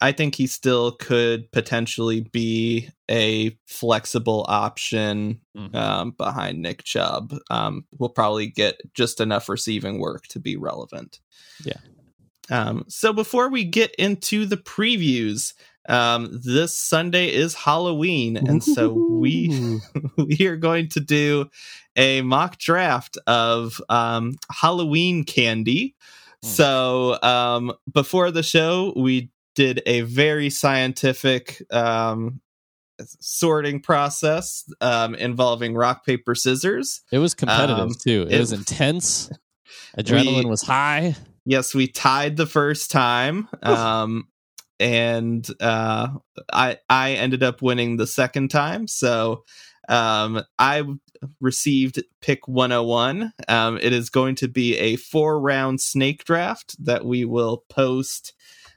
I 0.00 0.12
think 0.12 0.34
he 0.34 0.46
still 0.48 0.92
could 0.92 1.50
potentially 1.52 2.20
be 2.20 2.88
a 3.08 3.56
flexible 3.66 4.44
option 4.48 5.40
Mhm. 5.56 5.74
um, 5.74 6.10
behind 6.12 6.60
Nick 6.60 6.82
Chubb. 6.82 7.34
Um, 7.50 7.84
will 7.98 8.08
probably 8.08 8.48
get 8.48 8.80
just 8.94 9.20
enough 9.20 9.48
receiving 9.48 10.00
work 10.00 10.26
to 10.28 10.40
be 10.40 10.56
relevant. 10.56 11.20
Yeah. 11.64 11.78
Um, 12.50 12.84
so 12.88 13.12
before 13.12 13.48
we 13.48 13.64
get 13.64 13.94
into 13.96 14.44
the 14.46 14.56
previews, 14.56 15.52
um, 15.88 16.40
this 16.44 16.78
Sunday 16.78 17.32
is 17.32 17.54
Halloween, 17.54 18.36
and 18.36 18.62
so 18.62 18.92
we 18.92 19.80
we 20.16 20.46
are 20.46 20.56
going 20.56 20.88
to 20.90 21.00
do 21.00 21.48
a 21.96 22.22
mock 22.22 22.58
draft 22.58 23.18
of 23.26 23.80
um, 23.88 24.36
Halloween 24.50 25.24
candy. 25.24 25.94
Hmm. 26.42 26.48
So 26.48 27.22
um, 27.22 27.72
before 27.92 28.30
the 28.30 28.42
show, 28.42 28.92
we 28.96 29.30
did 29.54 29.82
a 29.86 30.02
very 30.02 30.50
scientific 30.50 31.62
um, 31.72 32.40
sorting 33.20 33.80
process 33.80 34.70
um, 34.80 35.14
involving 35.14 35.74
rock 35.74 36.04
paper 36.04 36.34
scissors. 36.34 37.00
It 37.10 37.18
was 37.18 37.34
competitive 37.34 37.78
Um, 37.78 37.94
too. 37.94 38.26
It, 38.28 38.34
it- 38.34 38.40
was 38.40 38.52
intense. 38.52 39.30
Adrenaline 39.98 40.44
We- 40.44 40.50
was 40.50 40.62
high. 40.62 41.14
Yes, 41.48 41.74
we 41.74 41.86
tied 41.86 42.36
the 42.36 42.44
first 42.46 42.90
time, 42.90 43.48
um, 43.62 44.26
and 44.78 45.46
uh, 45.60 46.08
I 46.52 46.78
I 46.88 47.12
ended 47.12 47.42
up 47.42 47.62
winning 47.62 47.96
the 47.96 48.06
second 48.06 48.50
time. 48.50 48.88
So 48.88 49.44
um, 49.88 50.42
I 50.58 50.84
received 51.40 52.02
pick 52.20 52.46
101. 52.48 53.32
Um, 53.48 53.78
it 53.80 53.92
is 53.92 54.10
going 54.10 54.34
to 54.36 54.48
be 54.48 54.76
a 54.76 54.96
four 54.96 55.40
round 55.40 55.80
snake 55.80 56.24
draft 56.24 56.76
that 56.84 57.04
we 57.04 57.24
will 57.24 57.64
post 57.68 58.34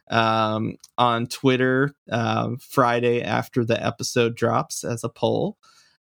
um, 0.10 0.78
on 0.98 1.28
Twitter 1.28 1.94
um, 2.12 2.58
Friday 2.58 3.22
after 3.22 3.64
the 3.64 3.84
episode 3.84 4.36
drops 4.36 4.84
as 4.84 5.04
a 5.04 5.10
poll. 5.10 5.58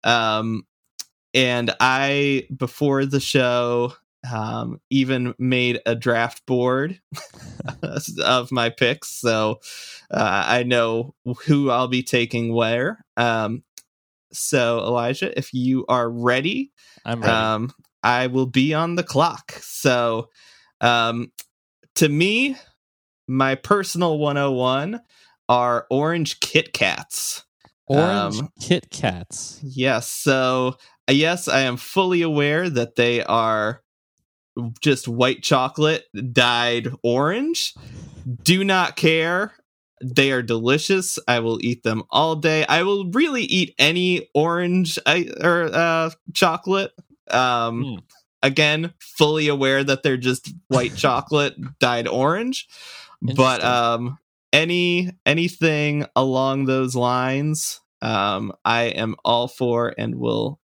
Um, 0.04 0.64
and 1.34 1.74
I 1.80 2.48
before 2.56 3.06
the 3.06 3.20
show 3.20 3.94
um, 4.32 4.80
even 4.90 5.34
made 5.38 5.80
a 5.86 5.96
draft 5.96 6.46
board 6.46 7.00
of 8.24 8.52
my 8.52 8.70
picks, 8.70 9.10
so 9.10 9.60
uh, 10.12 10.44
I 10.48 10.64
know 10.64 11.16
who 11.46 11.70
I'll 11.70 11.88
be 11.88 12.04
taking 12.04 12.54
where. 12.54 13.04
Um, 13.16 13.64
so 14.32 14.80
Elijah, 14.80 15.38
if 15.38 15.54
you 15.54 15.86
are 15.88 16.10
ready, 16.10 16.72
I'm 17.06 17.22
ready. 17.22 17.34
um, 17.34 17.74
I 18.04 18.28
will 18.28 18.46
be 18.46 18.74
on 18.74 18.96
the 18.96 19.04
clock. 19.04 19.52
So, 19.62 20.30
um, 20.82 21.32
to 21.96 22.08
me, 22.08 22.56
my 23.28 23.56
personal 23.56 24.18
101 24.18 25.02
are 25.50 25.88
orange 25.90 26.40
Kit 26.40 26.74
Kats. 26.74 27.46
Orange 27.88 28.40
um, 28.40 28.50
Kit 28.62 28.90
Kats. 28.90 29.60
Yes. 29.64 30.10
So, 30.10 30.78
yes, 31.10 31.48
I 31.48 31.62
am 31.62 31.78
fully 31.78 32.22
aware 32.22 32.70
that 32.70 32.96
they 32.96 33.24
are 33.24 33.82
just 34.82 35.08
white 35.08 35.44
chocolate 35.44 36.06
dyed 36.34 36.90
orange. 37.04 37.74
Do 38.44 38.64
not 38.64 38.96
care. 38.96 39.54
They 40.04 40.32
are 40.32 40.44
delicious. 40.44 41.18
I 41.28 41.40
will 41.40 41.60
eat 41.62 41.84
them 41.84 42.04
all 42.10 42.36
day. 42.36 42.66
I 42.66 42.84
will 42.84 43.10
really 43.12 43.44
eat 43.44 43.74
any 43.80 44.30
orange 44.36 45.00
I, 45.06 45.30
or 45.42 45.70
uh, 45.74 46.10
chocolate. 46.34 46.92
Um, 47.30 47.84
Mm. 47.84 48.04
Again, 48.44 48.94
fully 49.00 49.48
aware 49.48 49.84
that 49.84 50.04
they're 50.04 50.16
just 50.16 50.54
white 50.68 50.96
chocolate 51.04 51.56
dyed 51.80 52.08
orange, 52.08 52.68
but 53.20 53.64
um, 53.64 54.20
any 54.54 55.10
anything 55.26 56.06
along 56.16 56.66
those 56.66 56.96
lines, 56.96 57.82
um, 58.04 58.54
I 58.64 58.84
am 58.84 59.16
all 59.26 59.48
for 59.48 59.94
and 59.98 60.16
will 60.16 60.60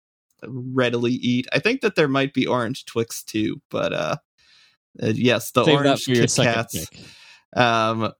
readily 0.47 1.13
eat. 1.13 1.47
I 1.51 1.59
think 1.59 1.81
that 1.81 1.95
there 1.95 2.07
might 2.07 2.33
be 2.33 2.47
orange 2.47 2.85
Twix 2.85 3.23
too, 3.23 3.61
but 3.69 3.93
uh, 3.93 4.17
uh, 5.01 5.07
yes, 5.07 5.51
the 5.51 5.65
Save 5.65 5.75
orange 5.75 6.05
Kit 6.05 6.33
Kats. 6.35 6.89
Um, 7.55 8.11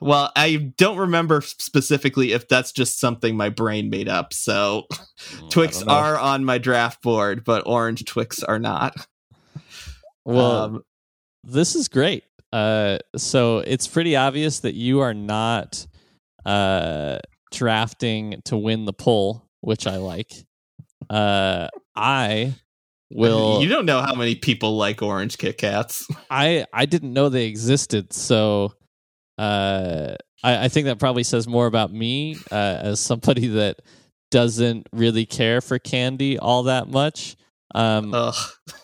well, 0.00 0.30
I 0.36 0.56
don't 0.76 0.98
remember 0.98 1.40
specifically 1.40 2.32
if 2.32 2.48
that's 2.48 2.72
just 2.72 3.00
something 3.00 3.36
my 3.36 3.48
brain 3.48 3.90
made 3.90 4.08
up. 4.08 4.32
So 4.32 4.86
Mm, 5.30 5.50
Twix 5.50 5.82
are 5.82 6.18
on 6.18 6.44
my 6.44 6.58
draft 6.58 7.02
board, 7.02 7.44
but 7.44 7.62
orange 7.66 8.04
Twix 8.04 8.42
are 8.42 8.58
not. 8.58 8.94
well. 10.24 10.62
um, 10.64 10.82
this 11.44 11.74
is 11.74 11.88
great. 11.88 12.24
Uh, 12.52 12.98
so 13.16 13.58
it's 13.58 13.86
pretty 13.86 14.16
obvious 14.16 14.60
that 14.60 14.74
you 14.74 15.00
are 15.00 15.14
not 15.14 15.86
uh, 16.46 17.18
drafting 17.52 18.40
to 18.44 18.56
win 18.56 18.84
the 18.84 18.92
poll, 18.92 19.48
which 19.60 19.86
I 19.86 19.96
like. 19.96 20.32
Uh, 21.10 21.68
I 21.94 22.54
will. 23.10 23.62
you 23.62 23.68
don't 23.68 23.86
know 23.86 24.00
how 24.00 24.14
many 24.14 24.34
people 24.34 24.76
like 24.76 25.02
orange 25.02 25.38
Kit 25.38 25.58
Kats. 25.58 26.06
I 26.30 26.66
I 26.72 26.86
didn't 26.86 27.12
know 27.12 27.28
they 27.28 27.46
existed, 27.46 28.12
so 28.12 28.72
uh, 29.38 30.14
I, 30.42 30.64
I 30.64 30.68
think 30.68 30.86
that 30.86 30.98
probably 30.98 31.24
says 31.24 31.46
more 31.48 31.66
about 31.66 31.92
me 31.92 32.36
uh, 32.50 32.78
as 32.82 33.00
somebody 33.00 33.48
that 33.48 33.80
doesn't 34.30 34.88
really 34.92 35.26
care 35.26 35.60
for 35.60 35.78
candy 35.78 36.38
all 36.38 36.64
that 36.64 36.88
much. 36.88 37.36
Um, 37.74 38.14
Ugh. 38.14 38.34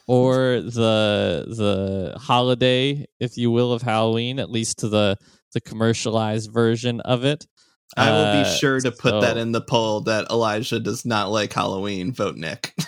or 0.09 0.61
the 0.62 1.45
the 1.47 2.19
holiday, 2.19 3.07
if 3.21 3.37
you 3.37 3.50
will, 3.53 3.73
of 3.73 3.83
Halloween, 3.83 4.41
at 4.41 4.50
least 4.50 4.81
to 4.81 4.89
the 4.89 5.17
the 5.53 5.61
commercialized 5.61 6.53
version 6.53 7.00
of 7.00 7.25
it. 7.25 7.47
I 7.97 8.11
will 8.11 8.25
Uh, 8.27 8.45
be 8.45 8.51
sure 8.59 8.81
to 8.81 8.93
put 8.93 9.21
that 9.21 9.37
in 9.37 9.53
the 9.53 9.61
poll 9.61 10.03
that 10.03 10.31
Elijah 10.31 10.79
does 10.81 11.05
not 11.05 11.31
like 11.31 11.53
Halloween. 11.53 12.13
Vote 12.13 12.37
Nick. 12.37 12.75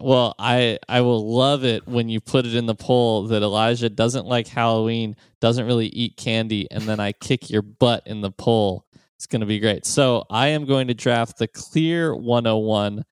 Well, 0.00 0.34
I 0.38 0.78
I 0.88 1.02
will 1.02 1.30
love 1.36 1.62
it 1.62 1.86
when 1.86 2.08
you 2.08 2.18
put 2.20 2.46
it 2.46 2.54
in 2.54 2.64
the 2.66 2.74
poll 2.74 3.24
that 3.28 3.42
Elijah 3.42 3.90
doesn't 3.90 4.26
like 4.26 4.48
Halloween, 4.48 5.14
doesn't 5.40 5.66
really 5.66 5.88
eat 5.88 6.16
candy, 6.16 6.66
and 6.70 6.82
then 6.84 7.00
I 7.00 7.12
kick 7.12 7.50
your 7.50 7.60
butt 7.62 8.02
in 8.06 8.22
the 8.22 8.30
poll. 8.30 8.86
It's 9.16 9.26
going 9.26 9.40
to 9.40 9.46
be 9.46 9.60
great. 9.60 9.84
So 9.84 10.24
I 10.30 10.48
am 10.48 10.64
going 10.64 10.88
to 10.88 10.94
draft 10.94 11.36
the 11.38 11.46
clear 11.46 12.16
101, 12.16 13.04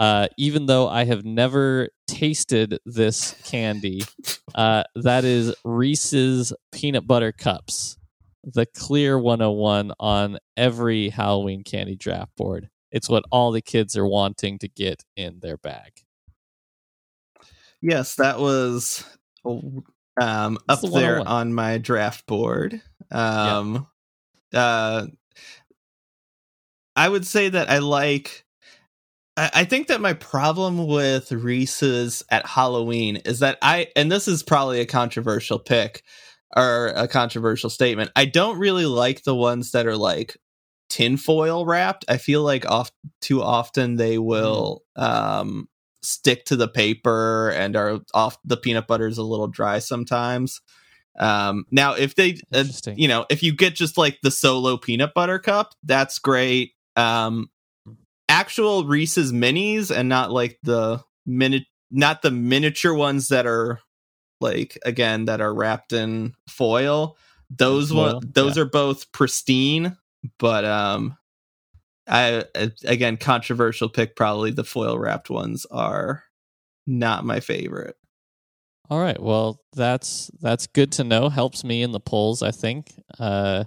uh, 0.00 0.26
even 0.36 0.66
though 0.66 0.88
I 0.88 1.04
have 1.04 1.24
never 1.24 1.90
tasted 2.08 2.78
this 2.84 3.34
candy. 3.44 4.02
Uh, 4.54 4.84
that 4.94 5.24
is 5.24 5.54
Reese's 5.64 6.50
peanut 6.72 7.06
butter 7.06 7.30
cups, 7.30 7.98
the 8.46 8.64
clear 8.64 9.18
101 9.18 9.92
on 9.98 10.38
every 10.56 11.08
Halloween 11.08 11.64
candy 11.64 11.96
draft 11.96 12.30
board. 12.36 12.70
It's 12.92 13.08
what 13.08 13.24
all 13.32 13.50
the 13.50 13.60
kids 13.60 13.96
are 13.96 14.06
wanting 14.06 14.58
to 14.60 14.68
get 14.68 15.02
in 15.16 15.40
their 15.40 15.56
bag. 15.56 15.92
yes, 17.82 18.14
that 18.14 18.38
was 18.38 19.04
um, 19.44 20.58
up 20.68 20.80
the 20.80 20.88
there 20.88 21.26
on 21.26 21.52
my 21.52 21.78
draft 21.78 22.26
board. 22.26 22.80
Um, 23.10 23.86
uh, 24.54 25.06
I 26.94 27.08
would 27.08 27.26
say 27.26 27.48
that 27.48 27.68
I 27.68 27.78
like. 27.78 28.44
I 29.36 29.50
I 29.54 29.64
think 29.64 29.88
that 29.88 30.00
my 30.00 30.14
problem 30.14 30.86
with 30.86 31.32
Reese's 31.32 32.22
at 32.30 32.46
Halloween 32.46 33.16
is 33.16 33.40
that 33.40 33.58
I, 33.60 33.88
and 33.96 34.10
this 34.10 34.28
is 34.28 34.42
probably 34.42 34.80
a 34.80 34.86
controversial 34.86 35.58
pick 35.58 36.02
or 36.54 36.88
a 36.94 37.08
controversial 37.08 37.70
statement. 37.70 38.10
I 38.14 38.26
don't 38.26 38.58
really 38.58 38.86
like 38.86 39.24
the 39.24 39.34
ones 39.34 39.72
that 39.72 39.86
are 39.86 39.96
like 39.96 40.36
tinfoil 40.88 41.66
wrapped. 41.66 42.04
I 42.08 42.18
feel 42.18 42.42
like 42.42 42.68
off 42.70 42.90
too 43.20 43.42
often 43.42 43.96
they 43.96 44.18
will 44.18 44.82
um 44.94 45.68
stick 46.02 46.44
to 46.44 46.56
the 46.56 46.68
paper 46.68 47.50
and 47.50 47.74
are 47.74 48.00
off 48.14 48.38
the 48.44 48.56
peanut 48.56 48.86
butter 48.86 49.08
is 49.08 49.18
a 49.18 49.22
little 49.22 49.48
dry 49.48 49.80
sometimes. 49.80 50.60
Um 51.18 51.64
now 51.70 51.94
if 51.94 52.14
they 52.14 52.38
uh, 52.52 52.64
you 52.94 53.08
know, 53.08 53.26
if 53.30 53.42
you 53.42 53.52
get 53.52 53.74
just 53.74 53.98
like 53.98 54.18
the 54.22 54.30
solo 54.30 54.76
peanut 54.76 55.14
butter 55.14 55.38
cup, 55.38 55.74
that's 55.82 56.18
great. 56.18 56.72
Um 56.94 57.50
actual 58.28 58.84
Reese's 58.86 59.32
minis 59.32 59.94
and 59.94 60.08
not 60.08 60.30
like 60.30 60.58
the 60.62 61.02
minute 61.24 61.64
not 61.90 62.22
the 62.22 62.30
miniature 62.30 62.94
ones 62.94 63.28
that 63.28 63.46
are 63.46 63.80
like 64.40 64.78
again 64.84 65.26
that 65.26 65.40
are 65.40 65.54
wrapped 65.54 65.92
in 65.92 66.34
foil. 66.48 67.16
Those 67.50 67.92
one 67.92 68.20
those 68.34 68.58
are 68.58 68.64
both 68.64 69.12
pristine, 69.12 69.96
but 70.38 70.64
um 70.64 71.16
I 72.08 72.44
again 72.84 73.16
controversial 73.16 73.88
pick 73.88 74.16
probably 74.16 74.50
the 74.50 74.64
foil 74.64 74.98
wrapped 74.98 75.30
ones 75.30 75.66
are 75.70 76.22
not 76.86 77.24
my 77.24 77.40
favorite. 77.40 77.96
All 78.88 79.00
right. 79.00 79.20
Well, 79.20 79.60
that's 79.74 80.30
that's 80.40 80.68
good 80.68 80.92
to 80.92 81.04
know. 81.04 81.28
Helps 81.28 81.64
me 81.64 81.82
in 81.82 81.90
the 81.92 82.00
polls, 82.00 82.42
I 82.42 82.52
think. 82.52 82.92
Uh 83.18 83.64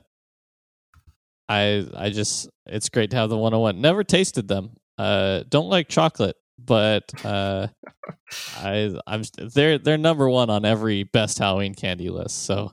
I 1.49 1.85
I 1.95 2.09
just 2.09 2.49
it's 2.65 2.89
great 2.89 3.11
to 3.11 3.17
have 3.17 3.29
the 3.29 3.37
101. 3.37 3.81
Never 3.81 4.03
tasted 4.03 4.47
them. 4.47 4.77
Uh 4.97 5.43
don't 5.49 5.69
like 5.69 5.89
chocolate, 5.89 6.37
but 6.65 7.03
uh 7.25 7.67
I 8.57 8.95
I'm 9.07 9.23
they're 9.37 9.77
they're 9.77 9.97
number 9.97 10.29
1 10.29 10.49
on 10.49 10.65
every 10.65 11.03
best 11.03 11.37
Halloween 11.39 11.75
candy 11.75 12.09
list. 12.09 12.43
So 12.45 12.71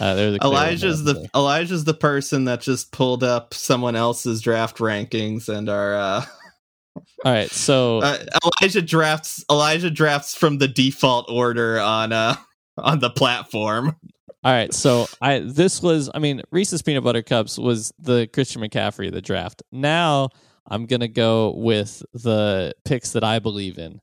uh 0.00 0.14
they're 0.14 0.30
the 0.32 0.38
Elijah's 0.42 1.04
the 1.04 1.20
I'd. 1.20 1.38
Elijah's 1.38 1.84
the 1.84 1.94
person 1.94 2.44
that 2.44 2.60
just 2.60 2.92
pulled 2.92 3.22
up 3.24 3.54
someone 3.54 3.96
else's 3.96 4.40
draft 4.40 4.78
rankings 4.78 5.48
and 5.48 5.68
are 5.68 5.94
uh 5.94 6.24
All 7.24 7.32
right. 7.32 7.50
So 7.50 8.00
Uh, 8.00 8.18
Elijah 8.62 8.82
drafts. 8.82 9.44
Elijah 9.50 9.90
drafts 9.90 10.34
from 10.34 10.58
the 10.58 10.68
default 10.68 11.30
order 11.30 11.78
on 11.78 12.12
uh 12.12 12.36
on 12.78 12.98
the 12.98 13.10
platform. 13.10 13.96
All 14.42 14.52
right, 14.52 14.72
so 14.72 15.06
I 15.20 15.40
this 15.40 15.82
was 15.82 16.08
I 16.14 16.18
mean 16.18 16.40
Reese's 16.50 16.80
peanut 16.80 17.04
butter 17.04 17.22
cups 17.22 17.58
was 17.58 17.92
the 17.98 18.26
Christian 18.32 18.62
McCaffrey 18.62 19.08
of 19.08 19.12
the 19.12 19.20
draft. 19.20 19.62
Now 19.70 20.30
I'm 20.70 20.86
gonna 20.86 21.08
go 21.08 21.52
with 21.56 22.02
the 22.14 22.74
picks 22.84 23.12
that 23.12 23.24
I 23.24 23.40
believe 23.40 23.78
in. 23.78 24.00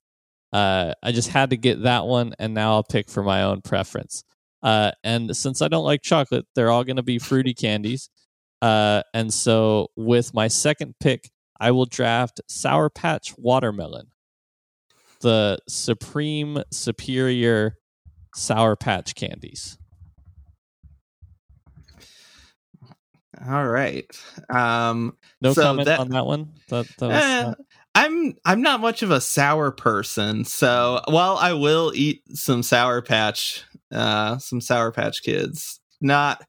Uh, 0.52 0.94
I 1.02 1.12
just 1.12 1.30
had 1.30 1.52
to 1.52 1.58
get 1.58 1.84
that 1.84 2.06
one, 2.06 2.34
and 2.40 2.54
now 2.54 2.74
I'll 2.74 2.84
pick 2.84 3.10
for 3.10 3.24
my 3.24 3.44
own 3.44 3.62
preference. 3.62 4.24
Uh, 4.62 4.92
and 5.04 5.36
since 5.36 5.62
I 5.62 5.68
don't 5.68 5.86
like 5.86 6.02
chocolate, 6.02 6.46
they're 6.56 6.72
all 6.72 6.84
gonna 6.84 7.04
be 7.04 7.20
fruity 7.20 7.54
candies. 7.54 8.10
Uh, 8.62 9.04
and 9.14 9.34
so 9.34 9.88
with 9.96 10.34
my 10.34 10.48
second 10.48 10.96
pick, 11.00 11.30
I 11.60 11.72
will 11.72 11.86
draft 11.86 12.42
Sour 12.48 12.90
Patch 12.90 13.34
Watermelon, 13.38 14.08
the 15.22 15.60
supreme 15.68 16.64
superior 16.72 17.78
Sour 18.36 18.76
Patch 18.76 19.16
candies. 19.16 19.78
All 23.46 23.68
right. 23.68 24.06
Um, 24.50 25.16
No 25.42 25.54
So 25.54 25.62
comment 25.62 25.86
that- 25.86 26.00
on 26.00 26.10
that 26.10 26.26
one. 26.26 26.54
That, 26.70 26.88
that 27.00 27.08
was 27.08 27.24
eh, 27.24 27.42
not- 27.44 27.58
I'm 27.96 28.34
I'm 28.46 28.62
not 28.62 28.80
much 28.80 29.02
of 29.02 29.10
a 29.12 29.20
sour 29.22 29.72
person, 29.72 30.46
so 30.46 31.02
while 31.08 31.38
I 31.38 31.54
will 31.54 31.92
eat 31.96 32.22
some 32.38 32.62
sour 32.62 33.02
patch, 33.02 33.64
uh, 33.92 34.38
some 34.38 34.62
sour 34.62 34.92
patch 34.92 35.24
kids, 35.24 35.80
not 36.00 36.44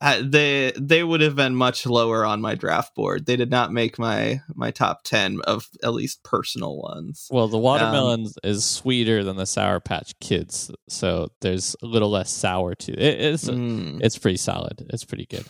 uh, 0.00 0.22
they 0.24 0.72
they 0.80 1.02
would 1.02 1.20
have 1.20 1.34
been 1.34 1.56
much 1.56 1.84
lower 1.84 2.24
on 2.24 2.40
my 2.40 2.54
draft 2.54 2.94
board. 2.94 3.26
They 3.26 3.34
did 3.34 3.50
not 3.50 3.72
make 3.72 3.98
my 3.98 4.40
my 4.54 4.70
top 4.70 5.02
ten 5.02 5.40
of 5.48 5.68
at 5.82 5.94
least 5.94 6.22
personal 6.22 6.76
ones. 6.80 7.26
well, 7.28 7.48
the 7.48 7.58
watermelon 7.58 8.28
is 8.44 8.64
sweeter 8.64 9.24
than 9.24 9.34
the 9.36 9.46
Sour 9.46 9.80
Patch 9.80 10.14
Kids, 10.20 10.70
so 10.88 11.28
there's 11.40 11.74
a 11.82 11.86
little 11.86 12.10
less 12.10 12.30
sour 12.30 12.76
to 12.76 12.92
it. 12.92 13.20
It's 13.20 13.44
Mm. 13.48 13.98
it's 14.00 14.16
pretty 14.18 14.36
solid. 14.38 14.86
It's 14.90 15.04
pretty 15.04 15.26
good. 15.26 15.44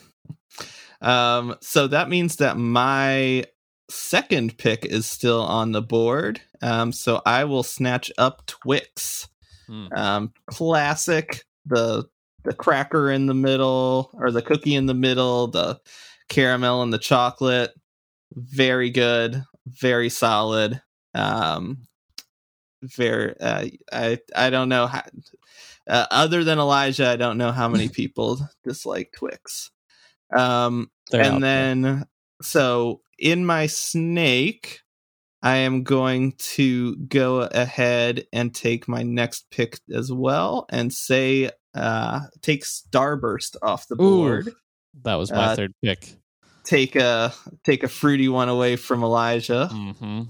Um, 1.00 1.56
so 1.60 1.86
that 1.88 2.08
means 2.08 2.36
that 2.36 2.56
my 2.56 3.44
second 3.90 4.56
pick 4.58 4.84
is 4.84 5.06
still 5.06 5.42
on 5.42 5.72
the 5.72 5.82
board. 5.82 6.40
Um, 6.62 6.92
so 6.92 7.20
I 7.26 7.44
will 7.44 7.62
snatch 7.62 8.10
up 8.18 8.46
Twix. 8.46 9.28
Hmm. 9.66 9.86
Um, 9.94 10.32
classic 10.46 11.44
the 11.66 12.04
the 12.44 12.52
cracker 12.52 13.10
in 13.10 13.26
the 13.26 13.34
middle 13.34 14.10
or 14.14 14.30
the 14.30 14.42
cookie 14.42 14.74
in 14.74 14.86
the 14.86 14.94
middle, 14.94 15.46
the 15.46 15.80
caramel 16.28 16.82
and 16.82 16.92
the 16.92 16.98
chocolate. 16.98 17.72
Very 18.34 18.90
good, 18.90 19.42
very 19.66 20.10
solid. 20.10 20.82
Um, 21.14 21.86
very. 22.82 23.38
Uh, 23.40 23.66
I 23.92 24.18
I 24.36 24.50
don't 24.50 24.68
know 24.68 24.86
how. 24.86 25.02
Uh, 25.86 26.06
other 26.10 26.44
than 26.44 26.58
Elijah, 26.58 27.08
I 27.08 27.16
don't 27.16 27.38
know 27.38 27.52
how 27.52 27.68
many 27.68 27.88
people 27.88 28.40
dislike 28.64 29.12
Twix. 29.16 29.70
Um, 30.34 30.90
They're 31.10 31.22
and 31.22 31.34
there. 31.34 31.40
then 31.40 32.04
so 32.42 33.00
in 33.18 33.46
my 33.46 33.66
snake 33.66 34.80
i 35.42 35.56
am 35.58 35.84
going 35.84 36.32
to 36.32 36.96
go 36.96 37.42
ahead 37.42 38.26
and 38.32 38.54
take 38.54 38.88
my 38.88 39.02
next 39.02 39.46
pick 39.50 39.78
as 39.94 40.10
well 40.12 40.66
and 40.70 40.92
say 40.92 41.50
uh 41.74 42.20
take 42.42 42.64
starburst 42.64 43.56
off 43.62 43.86
the 43.86 43.94
Ooh. 43.94 43.96
board 43.96 44.52
that 45.04 45.14
was 45.14 45.30
my 45.30 45.44
uh, 45.46 45.56
third 45.56 45.72
pick. 45.82 46.16
take 46.64 46.96
a 46.96 47.32
take 47.64 47.84
a 47.84 47.88
fruity 47.88 48.28
one 48.28 48.48
away 48.48 48.74
from 48.76 49.02
elijah 49.04 49.68
hmm 49.68 50.22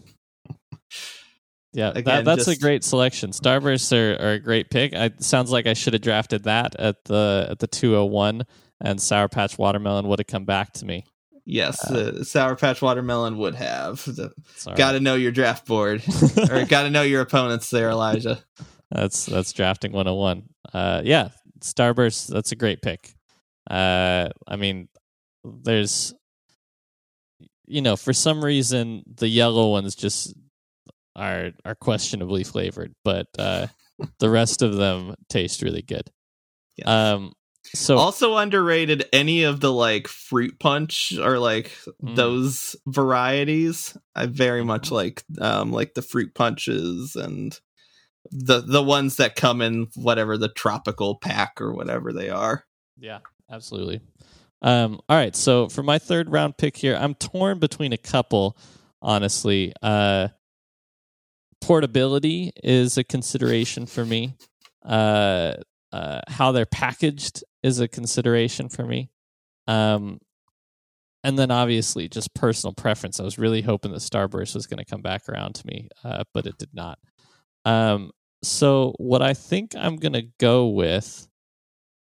Yeah, 1.73 1.89
Again, 1.89 2.25
that, 2.25 2.37
that's 2.37 2.47
a 2.47 2.57
great 2.57 2.85
selection. 2.85 3.31
Starbursts 3.33 3.93
are, 3.93 4.15
are 4.25 4.33
a 4.35 4.39
great 4.39 4.71
pick. 4.71 4.95
I, 4.95 5.11
sounds 5.19 5.51
like 5.51 5.67
I 5.67 5.73
should 5.75 5.93
have 5.95 6.03
drafted 6.03 6.45
that 6.45 6.77
at 6.77 7.05
the 7.05 7.49
at 7.51 7.59
the 7.59 7.67
two 7.67 7.95
hundred 7.95 8.13
one, 8.13 8.43
and 8.81 9.01
Sour 9.01 9.29
Patch 9.29 9.59
Watermelon 9.59 10.09
would 10.09 10.19
have 10.19 10.27
come 10.27 10.45
back 10.45 10.73
to 10.75 10.85
me. 10.87 11.05
yes 11.47 11.79
the 11.89 12.25
sour 12.25 12.57
patch 12.57 12.81
watermelon 12.81 13.37
would 13.37 13.55
have. 13.55 14.07
Got 14.77 14.93
to 14.93 15.01
know 15.01 15.15
your 15.15 15.31
draft 15.33 15.67
board 15.67 16.03
or 16.51 16.65
got 16.69 16.85
to 16.85 16.91
know 16.91 17.03
your 17.03 17.21
opponents 17.21 17.69
there 17.71 17.91
elijah. 17.91 18.43
That's 18.91 19.27
that's 19.27 19.53
drafting 19.53 19.93
101 19.93 20.49
uh 20.73 21.03
yeah 21.05 21.29
starburst 21.61 22.29
that's 22.29 22.53
a 22.53 22.57
great 22.57 22.81
pick. 22.81 23.13
Uh 23.71 24.29
i 24.49 24.57
mean 24.57 24.89
there's 25.45 26.15
you 27.67 27.83
know 27.83 27.97
for 27.97 28.13
some 28.15 28.43
reason 28.45 29.03
the 29.07 29.29
yellow 29.29 29.71
ones 29.71 29.95
just 29.95 30.35
are 31.15 31.51
are 31.65 31.75
questionably 31.75 32.45
flavored 32.45 32.95
but 33.05 33.27
uh 33.39 33.67
the 34.19 34.31
rest 34.31 34.63
of 34.63 34.77
them 34.77 35.15
taste 35.29 35.61
really 35.63 35.83
good. 35.83 36.11
Yes. 36.77 36.89
um 36.89 37.33
so 37.75 37.97
also 37.99 38.37
underrated 38.37 39.05
any 39.13 39.43
of 39.43 39.61
the 39.61 39.73
like 39.73 40.09
fruit 40.09 40.59
punch 40.59 41.13
or 41.19 41.39
like 41.39 41.71
Mm. 42.03 42.17
those 42.17 42.77
varieties 42.87 43.97
i 44.15 44.27
very 44.27 44.65
much 44.65 44.91
like 44.91 45.23
um 45.41 45.73
like 45.73 45.95
the 45.95 46.03
fruit 46.03 46.35
punches 46.35 47.17
and 47.17 47.61
the 48.31 48.61
the 48.61 48.83
ones 48.83 49.17
that 49.17 49.37
come 49.37 49.61
in 49.61 49.89
whatever 49.97 50.39
the 50.39 50.49
tropical 50.49 51.17
pack 51.17 51.61
or 51.61 51.73
whatever 51.75 52.13
they 52.13 52.31
are 52.31 52.65
Yeah, 52.99 53.19
absolutely. 53.51 54.01
Um, 54.63 55.01
all 55.11 55.17
right, 55.17 55.37
so 55.37 55.69
for 55.69 55.83
my 55.83 55.99
third 55.99 56.31
round 56.31 56.57
pick 56.57 56.77
here, 56.77 56.97
I'm 56.97 57.15
torn 57.15 57.59
between 57.59 57.93
a 57.93 57.99
couple. 57.99 58.57
Honestly, 59.03 59.75
uh, 59.83 60.29
portability 61.61 62.53
is 62.63 62.97
a 62.97 63.05
consideration 63.05 63.87
for 63.87 64.05
me. 64.05 64.37
Uh, 64.85 65.55
uh, 65.93 66.21
how 66.29 66.53
they're 66.53 66.67
packaged 66.67 67.45
is 67.65 67.81
a 67.81 67.89
consideration 67.89 68.69
for 68.69 68.85
me. 68.85 69.11
Um, 69.67 70.21
and 71.25 71.39
then 71.39 71.51
obviously 71.51 72.07
just 72.07 72.35
personal 72.35 72.75
preference. 72.75 73.19
I 73.19 73.25
was 73.25 73.39
really 73.39 73.63
hoping 73.63 73.91
that 73.93 74.01
Starburst 74.01 74.55
was 74.55 74.67
going 74.67 74.79
to 74.79 74.85
come 74.85 75.01
back 75.01 75.27
around 75.29 75.55
to 75.55 75.67
me, 75.67 75.89
uh, 76.05 76.25
but 76.35 76.47
it 76.47 76.59
did 76.59 76.69
not. 76.75 76.99
Um, 77.65 78.11
so 78.43 78.95
what 78.99 79.23
I 79.23 79.33
think 79.33 79.75
I'm 79.75 79.97
going 79.97 80.13
to 80.13 80.29
go 80.39 80.69
with 80.69 81.27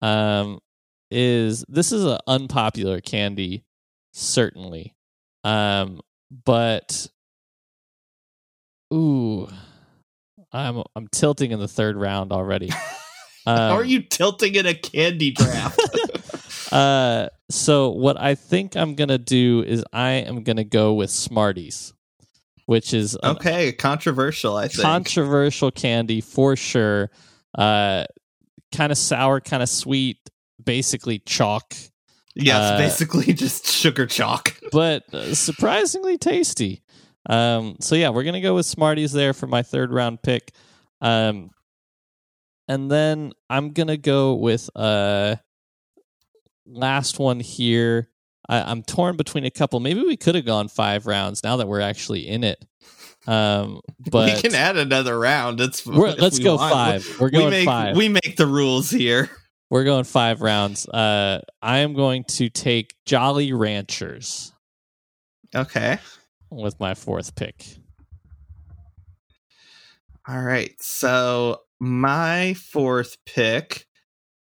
um, 0.01 0.59
is 1.11 1.63
this 1.69 1.93
is 1.93 2.07
an 2.07 2.19
unpopular 2.27 3.03
candy, 3.03 3.63
certainly, 4.15 4.95
um, 5.45 6.01
but 6.47 7.07
ooh, 8.95 9.47
I'm 10.51 10.83
I'm 10.97 11.09
tilting 11.09 11.51
in 11.51 11.59
the 11.59 11.69
third 11.69 11.97
round 11.97 12.33
already. 12.33 12.71
How 13.57 13.77
are 13.77 13.85
you 13.85 14.03
tilting 14.03 14.55
in 14.55 14.67
a 14.67 14.75
candy 14.75 15.31
draft 15.31 15.81
uh, 16.73 17.29
so 17.51 17.91
what 17.91 18.21
I 18.21 18.35
think 18.35 18.77
I'm 18.77 18.95
gonna 18.95 19.19
do 19.19 19.63
is 19.67 19.85
I 19.93 20.11
am 20.11 20.43
gonna 20.43 20.65
go 20.65 20.95
with 20.95 21.11
Smarties, 21.11 21.93
which 22.67 22.95
is 22.95 23.17
okay 23.25 23.73
controversial 23.73 24.57
i 24.57 24.69
think 24.69 24.83
controversial 24.83 25.71
candy 25.71 26.21
for 26.21 26.57
sure. 26.57 27.11
Uh, 27.57 28.05
kind 28.73 28.93
of 28.93 28.99
sour, 28.99 29.41
kind 29.41 29.63
of 29.63 29.69
sweet, 29.69 30.31
basically 30.63 31.19
chalk, 31.19 31.75
yes 32.37 32.57
uh, 32.57 32.79
basically 32.79 33.33
just 33.33 33.67
sugar 33.67 34.07
chalk 34.07 34.57
but 34.73 35.13
uh, 35.13 35.35
surprisingly 35.35 36.17
tasty. 36.17 36.83
Um, 37.29 37.77
so 37.81 37.97
yeah, 37.97 38.11
we're 38.11 38.25
gonna 38.25 38.41
go 38.41 38.55
with 38.55 38.67
Smarties 38.67 39.13
there 39.13 39.33
for 39.33 39.47
my 39.47 39.63
third 39.63 39.93
round 39.93 40.23
pick. 40.23 40.53
Um, 41.01 41.51
and 42.71 42.89
then 42.89 43.33
I'm 43.51 43.73
gonna 43.73 43.97
go 43.97 44.35
with 44.35 44.71
uh 44.77 45.37
last 46.65 47.19
one 47.19 47.41
here. 47.41 48.09
I, 48.49 48.63
I'm 48.63 48.85
torn 48.85 49.17
between 49.17 49.45
a 49.45 49.51
couple. 49.51 49.81
Maybe 49.81 50.03
we 50.03 50.17
could 50.17 50.37
have 50.37 50.47
gone 50.47 50.69
five 50.69 51.07
rounds 51.07 51.43
now 51.43 51.57
that 51.57 51.67
we're 51.67 51.81
actually 51.81 52.29
in 52.29 52.45
it. 52.45 52.65
Um, 53.27 53.81
but 54.11 54.35
we 54.35 54.41
can 54.41 54.55
add 54.55 54.77
another 54.77 55.19
round 55.19 55.61
it's 55.61 55.85
let's 55.85 56.39
go 56.39 56.57
want. 56.57 56.73
five. 56.73 57.17
We're 57.19 57.27
we 57.27 57.33
going 57.33 57.51
make 57.51 57.67
five. 57.67 57.97
we 57.97 58.09
make 58.09 58.37
the 58.37 58.47
rules 58.47 58.89
here 58.89 59.29
We're 59.69 59.85
going 59.85 60.05
five 60.05 60.41
rounds. 60.41 60.89
Uh, 60.89 61.41
I 61.61 61.79
am 61.79 61.95
going 61.95 62.25
to 62.25 62.49
take 62.49 62.95
Jolly 63.05 63.53
Ranchers 63.53 64.53
okay 65.55 65.99
with 66.51 66.79
my 66.79 66.95
fourth 66.95 67.35
pick. 67.35 67.67
All 70.29 70.41
right. 70.41 70.75
So 70.81 71.63
my 71.81 72.55
fourth 72.55 73.17
pick, 73.25 73.87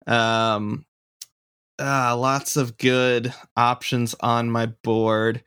um, 0.07 0.85
uh, 1.79 2.17
lots 2.17 2.57
of 2.57 2.77
good 2.77 3.33
options 3.55 4.15
on 4.19 4.49
my 4.49 4.65
board. 4.83 5.43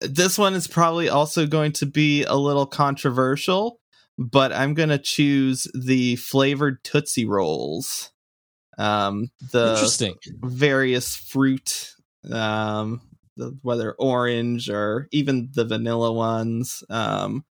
This 0.00 0.38
one 0.38 0.54
is 0.54 0.68
probably 0.68 1.08
also 1.08 1.46
going 1.46 1.72
to 1.72 1.86
be 1.86 2.24
a 2.24 2.34
little 2.34 2.66
controversial, 2.66 3.80
but 4.18 4.52
I'm 4.52 4.74
going 4.74 4.90
to 4.90 4.98
choose 4.98 5.66
the 5.74 6.16
flavored 6.16 6.84
Tootsie 6.84 7.24
Rolls. 7.24 8.10
Um, 8.78 9.30
the 9.52 9.72
Interesting. 9.74 10.14
various 10.42 11.14
fruit, 11.16 11.94
um, 12.30 13.00
the, 13.36 13.56
whether 13.62 13.92
orange 13.92 14.68
or 14.68 15.08
even 15.12 15.50
the 15.54 15.64
vanilla 15.64 16.12
ones. 16.12 16.82
Um, 16.90 17.44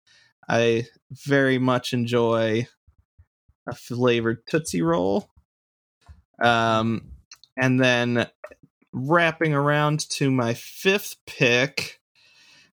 I 0.48 0.86
very 1.12 1.58
much 1.58 1.92
enjoy 1.92 2.66
a 3.70 3.74
flavored 3.74 4.46
Tootsie 4.46 4.82
Roll. 4.82 5.30
Um, 6.42 7.12
and 7.56 7.80
then 7.80 8.26
wrapping 8.92 9.54
around 9.54 10.08
to 10.10 10.30
my 10.30 10.54
fifth 10.54 11.16
pick, 11.26 12.00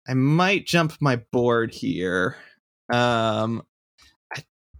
I 0.06 0.14
might 0.14 0.66
jump 0.66 0.94
my 1.00 1.16
board 1.16 1.72
here. 1.72 2.36
Um, 2.92 3.62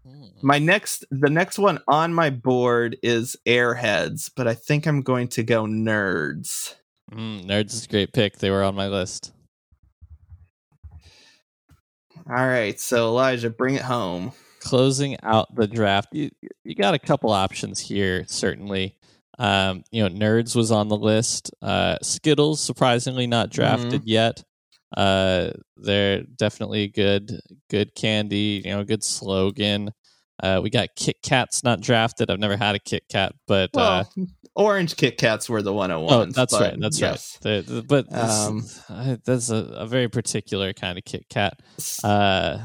Hmm. 0.04 0.24
my 0.42 0.58
next, 0.58 1.04
the 1.12 1.30
next 1.30 1.60
one 1.60 1.78
on 1.86 2.12
my 2.12 2.28
board 2.30 2.96
is 3.04 3.36
Airheads, 3.46 4.32
but 4.34 4.48
I 4.48 4.54
think 4.54 4.86
I'm 4.86 5.02
going 5.02 5.28
to 5.28 5.44
go 5.44 5.64
Nerds. 5.64 6.74
Mm, 7.12 7.44
Nerds 7.46 7.72
is 7.72 7.84
a 7.84 7.88
great 7.88 8.12
pick. 8.12 8.38
They 8.38 8.50
were 8.50 8.64
on 8.64 8.74
my 8.74 8.88
list. 8.88 9.32
All 12.28 12.46
right, 12.46 12.78
so 12.80 13.08
Elijah, 13.08 13.50
bring 13.50 13.76
it 13.76 13.82
home. 13.82 14.32
Closing 14.62 15.16
out 15.22 15.54
the 15.54 15.66
draft, 15.66 16.08
you 16.12 16.30
you 16.64 16.74
got 16.74 16.94
a 16.94 16.98
couple 16.98 17.30
options 17.30 17.80
here. 17.80 18.24
Certainly, 18.28 18.96
um, 19.38 19.82
you 19.90 20.02
know, 20.02 20.08
Nerds 20.08 20.54
was 20.54 20.70
on 20.70 20.88
the 20.88 20.96
list. 20.96 21.50
Uh, 21.60 21.96
Skittles, 22.02 22.60
surprisingly, 22.60 23.26
not 23.26 23.50
drafted 23.50 24.04
yet. 24.04 24.42
Uh, 24.96 25.50
they're 25.76 26.22
definitely 26.22 26.88
good, 26.88 27.40
good 27.70 27.94
candy. 27.94 28.62
You 28.64 28.72
know, 28.76 28.84
good 28.84 29.02
slogan. 29.02 29.90
Uh, 30.42 30.60
we 30.62 30.70
got 30.70 30.88
Kit 30.96 31.16
Kats 31.22 31.62
not 31.64 31.80
drafted. 31.80 32.30
I've 32.30 32.38
never 32.40 32.56
had 32.56 32.74
a 32.74 32.78
Kit 32.78 33.04
Kat, 33.08 33.32
but 33.46 33.70
uh, 33.76 34.04
orange 34.56 34.96
Kit 34.96 35.16
Kats 35.16 35.48
were 35.48 35.62
the 35.62 35.72
101s. 35.72 36.10
oh, 36.10 36.24
that's 36.26 36.52
right, 36.52 36.74
that's 36.80 37.00
yes. 37.00 37.38
right. 37.44 37.64
The- 37.64 37.74
the- 37.74 37.82
but 37.82 38.10
this- 38.10 38.30
Um, 38.46 38.64
uh, 38.88 39.16
that's 39.24 39.50
a, 39.50 39.56
a 39.56 39.86
very 39.86 40.08
particular 40.08 40.72
kind 40.72 40.98
of 40.98 41.04
Kit 41.04 41.26
Kat. 41.30 41.60
Uh, 42.02 42.58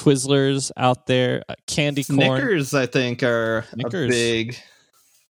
Twizzlers 0.00 0.70
out 0.76 1.06
there, 1.06 1.42
uh, 1.48 1.54
candy 1.66 2.04
corn. 2.04 2.20
Snickers, 2.40 2.74
I 2.74 2.86
think, 2.86 3.22
are 3.22 3.64
Snickers. 3.72 4.06
a 4.06 4.08
big, 4.08 4.56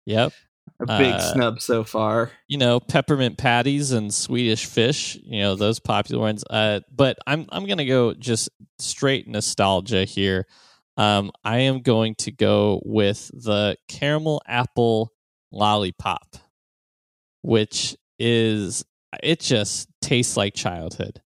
Yep. 0.06 0.34
a 0.82 0.86
big 0.86 1.13
Uh, 1.13 1.34
snub 1.34 1.62
so 1.62 1.84
far. 1.84 2.32
you 2.47 2.58
know 2.58 2.80
peppermint 2.80 3.38
patties 3.38 3.91
and 3.91 4.13
swedish 4.13 4.65
fish 4.65 5.15
you 5.23 5.39
know 5.39 5.56
those 5.56 5.80
popular 5.80 6.21
ones 6.21 6.43
uh 6.49 6.82
but 6.93 7.17
i'm 7.25 7.45
i'm 7.49 7.65
gonna 7.65 7.86
go 7.86 8.13
just 8.13 8.49
straight 8.77 9.27
nostalgia 9.27 10.03
here 10.06 10.45
um 10.97 11.32
i 11.43 11.60
am 11.60 11.80
going 11.80 12.13
to 12.15 12.32
go 12.32 12.80
with 12.86 13.32
the 13.34 13.75
caramel 13.88 14.39
apple 14.45 15.12
lollipop 15.51 16.36
which 17.41 17.95
is 18.19 18.84
it 19.23 19.39
just 19.39 19.88
tastes 20.01 20.38
like 20.38 20.53
childhood 20.53 21.21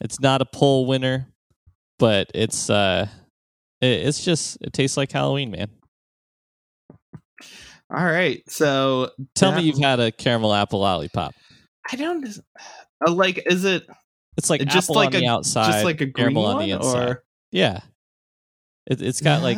it's 0.00 0.20
not 0.20 0.40
a 0.40 0.46
poll 0.46 0.86
winner 0.86 1.26
but 1.98 2.30
it's 2.34 2.68
uh 2.70 3.06
it, 3.80 3.86
it's 4.06 4.24
just 4.24 4.58
it 4.60 4.72
tastes 4.72 4.96
like 4.96 5.12
halloween 5.12 5.50
man 5.50 5.68
All 7.88 8.04
right, 8.04 8.42
so 8.50 9.10
tell 9.34 9.52
that- 9.52 9.58
me 9.58 9.64
you've 9.64 9.78
had 9.78 10.00
a 10.00 10.10
caramel 10.10 10.52
apple 10.52 10.80
lollipop 10.80 11.34
I 11.90 11.94
don't 11.96 12.26
uh, 13.06 13.12
like. 13.12 13.42
Is 13.46 13.64
it 13.64 13.86
it's 14.36 14.50
like 14.50 14.60
just 14.66 14.90
apple 14.90 14.96
like 14.96 15.14
on 15.14 15.20
the 15.20 15.26
a 15.26 15.30
outside 15.30 15.70
just 15.70 15.84
like 15.84 16.00
a 16.00 16.06
green 16.06 16.12
caramel 16.14 16.42
one, 16.42 16.56
on 16.56 16.62
the 16.62 16.70
inside. 16.72 17.08
or 17.10 17.24
Yeah. 17.52 17.78
It, 18.88 19.00
it's 19.00 19.20
got 19.20 19.42
like 19.42 19.56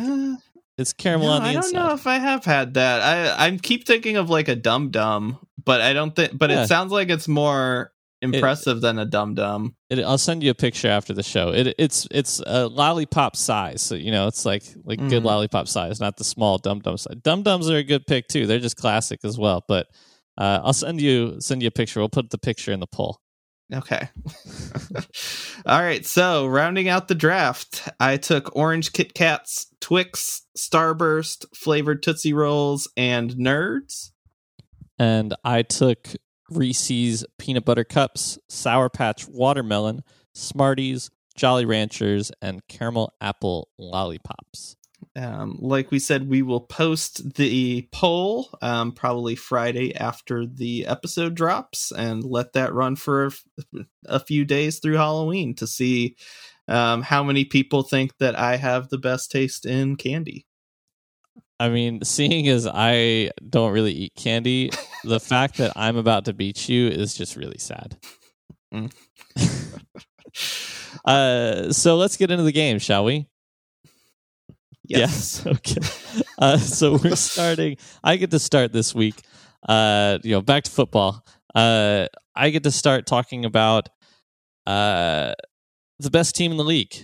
it's 0.77 0.93
caramel 0.93 1.27
no, 1.27 1.33
on 1.33 1.41
the 1.43 1.49
inside. 1.49 1.49
I 1.49 1.53
don't 1.53 1.65
inside. 1.71 1.87
know 1.87 1.93
if 1.95 2.05
I 2.07 2.17
have 2.19 2.45
had 2.45 2.75
that. 2.75 3.01
I 3.01 3.47
I 3.47 3.57
keep 3.57 3.87
thinking 3.87 4.17
of 4.17 4.29
like 4.29 4.47
a 4.47 4.55
dum 4.55 4.91
dum, 4.91 5.39
but 5.65 5.81
I 5.81 5.93
don't 5.93 6.15
think. 6.15 6.37
But 6.37 6.51
Yeah. 6.51 6.63
it 6.63 6.67
sounds 6.67 6.91
like 6.91 7.09
it's 7.09 7.27
more 7.27 7.91
impressive 8.21 8.81
than 8.81 8.99
a 8.99 9.05
dum 9.05 9.35
dum. 9.35 9.75
I'll 9.91 10.17
send 10.17 10.43
you 10.43 10.51
a 10.51 10.55
picture 10.55 10.87
after 10.89 11.13
the 11.13 11.23
show. 11.23 11.49
It 11.53 11.75
it's 11.77 12.07
it's 12.11 12.41
a 12.45 12.67
lollipop 12.67 13.35
size, 13.35 13.81
so 13.81 13.95
you 13.95 14.11
know 14.11 14.27
it's 14.27 14.45
like 14.45 14.63
like 14.83 14.99
good 15.09 15.23
Mhm. 15.23 15.25
lollipop 15.25 15.67
size, 15.67 15.99
not 15.99 16.17
the 16.17 16.23
small 16.23 16.57
dum 16.57 16.79
dum 16.79 16.97
size. 16.97 17.15
Dum 17.23 17.43
dums 17.43 17.69
are 17.69 17.77
a 17.77 17.83
good 17.83 18.05
pick 18.07 18.27
too. 18.27 18.45
They're 18.45 18.59
just 18.59 18.77
classic 18.77 19.21
as 19.23 19.37
well. 19.37 19.63
But 19.67 19.87
uh, 20.37 20.59
I'll 20.63 20.73
send 20.73 21.01
you 21.01 21.39
send 21.39 21.61
you 21.61 21.67
a 21.67 21.71
picture. 21.71 21.99
We'll 21.99 22.09
put 22.09 22.29
the 22.29 22.37
picture 22.37 22.71
in 22.71 22.79
the 22.79 22.87
poll. 22.87 23.19
Okay. 23.71 24.09
All 25.65 25.81
right. 25.81 26.03
So 26.05 26.47
rounding 26.47 26.89
out 26.89 27.07
the 27.07 27.13
draft, 27.15 27.87
I 27.99 28.17
took 28.17 28.55
orange 28.55 28.93
Kit 28.93 29.13
Kats, 29.13 29.67
Twix, 29.79 30.41
Starburst, 30.57 31.45
flavored 31.55 32.01
Tootsie 32.01 32.33
Rolls, 32.33 32.89
and 32.97 33.31
Nerds. 33.33 34.09
And 34.97 35.35
I 35.43 35.61
took 35.61 36.09
Reese's 36.49 37.25
peanut 37.37 37.65
butter 37.65 37.83
cups, 37.83 38.39
Sour 38.47 38.89
Patch 38.89 39.27
watermelon, 39.27 40.03
Smarties, 40.33 41.09
Jolly 41.35 41.65
Ranchers, 41.65 42.31
and 42.41 42.67
caramel 42.67 43.13
apple 43.21 43.69
lollipops. 43.77 44.75
Um, 45.15 45.57
like 45.61 45.91
we 45.91 45.99
said, 45.99 46.29
we 46.29 46.41
will 46.41 46.61
post 46.61 47.35
the 47.35 47.87
poll 47.91 48.49
um, 48.61 48.91
probably 48.91 49.35
Friday 49.35 49.95
after 49.95 50.45
the 50.45 50.85
episode 50.85 51.35
drops 51.35 51.91
and 51.91 52.23
let 52.23 52.53
that 52.53 52.73
run 52.73 52.95
for 52.95 53.31
a 54.05 54.19
few 54.19 54.45
days 54.45 54.79
through 54.79 54.95
Halloween 54.95 55.55
to 55.55 55.67
see 55.67 56.15
um, 56.67 57.01
how 57.01 57.23
many 57.23 57.45
people 57.45 57.83
think 57.83 58.17
that 58.19 58.37
I 58.37 58.57
have 58.57 58.89
the 58.89 58.97
best 58.97 59.31
taste 59.31 59.65
in 59.65 59.95
candy. 59.95 60.45
I 61.59 61.69
mean, 61.69 62.03
seeing 62.03 62.47
as 62.47 62.65
I 62.65 63.31
don't 63.47 63.71
really 63.71 63.91
eat 63.91 64.15
candy, 64.15 64.71
the 65.03 65.19
fact 65.19 65.57
that 65.57 65.73
I'm 65.75 65.97
about 65.97 66.25
to 66.25 66.33
beat 66.33 66.69
you 66.69 66.87
is 66.87 67.13
just 67.13 67.35
really 67.35 67.57
sad. 67.57 67.97
Mm. 68.73 68.91
uh, 71.05 71.71
so 71.73 71.97
let's 71.97 72.15
get 72.17 72.31
into 72.31 72.43
the 72.43 72.51
game, 72.51 72.79
shall 72.79 73.03
we? 73.03 73.27
Yes. 74.85 75.45
Okay. 75.45 75.81
Uh, 76.37 76.57
so 76.57 76.97
we're 76.97 77.15
starting. 77.15 77.77
I 78.03 78.15
get 78.15 78.31
to 78.31 78.39
start 78.39 78.71
this 78.71 78.95
week. 78.95 79.21
Uh, 79.67 80.19
you 80.23 80.31
know, 80.31 80.41
back 80.41 80.63
to 80.63 80.71
football. 80.71 81.23
Uh, 81.53 82.07
I 82.35 82.49
get 82.49 82.63
to 82.63 82.71
start 82.71 83.05
talking 83.05 83.45
about 83.45 83.89
uh 84.65 85.33
the 85.99 86.09
best 86.09 86.35
team 86.35 86.51
in 86.51 86.57
the 86.57 86.63
league. 86.63 86.95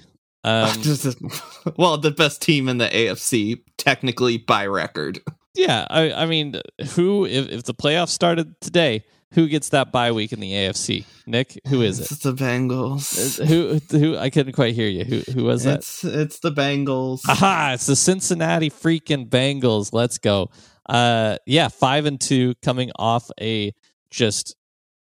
Um, 0.46 0.70
well, 1.76 1.98
the 1.98 2.14
best 2.16 2.40
team 2.40 2.70
in 2.70 2.78
the 2.78 2.88
AFC, 2.88 3.62
technically 3.78 4.38
by 4.38 4.68
record. 4.68 5.20
Yeah, 5.56 5.88
I, 5.90 6.12
I 6.12 6.26
mean, 6.28 6.62
who 6.92 7.26
if, 7.26 7.50
if 7.50 7.64
the 7.64 7.74
playoffs 7.74 8.10
started 8.10 8.62
today, 8.62 9.06
who 9.34 9.48
gets 9.48 9.70
that 9.70 9.92
bye 9.92 10.12
week 10.12 10.34
in 10.34 10.40
the 10.40 10.52
AFC? 10.52 11.06
Nick, 11.26 11.60
who 11.68 11.82
is 11.82 12.00
it? 12.00 12.12
It's 12.12 12.22
the 12.22 12.34
Bengals. 12.34 13.42
Uh, 13.42 13.46
Who 13.46 13.80
who 13.98 14.18
I 14.18 14.30
couldn't 14.30 14.54
quite 14.54 14.76
hear 14.76 14.88
you. 14.88 15.04
Who 15.04 15.32
who 15.32 15.44
was 15.46 15.64
that? 15.64 15.80
It's 15.80 16.04
it's 16.04 16.40
the 16.40 16.52
Bengals. 16.52 17.22
Aha, 17.28 17.72
it's 17.74 17.88
the 17.88 17.96
Cincinnati 17.96 18.70
freaking 18.70 19.28
Bengals. 19.28 19.94
Let's 19.94 20.20
go. 20.20 20.52
Uh 20.88 21.38
yeah, 21.48 21.70
5 21.70 22.06
and 22.06 22.22
2 22.22 22.54
coming 22.62 22.92
off 23.00 23.32
a 23.42 23.74
just 24.12 24.56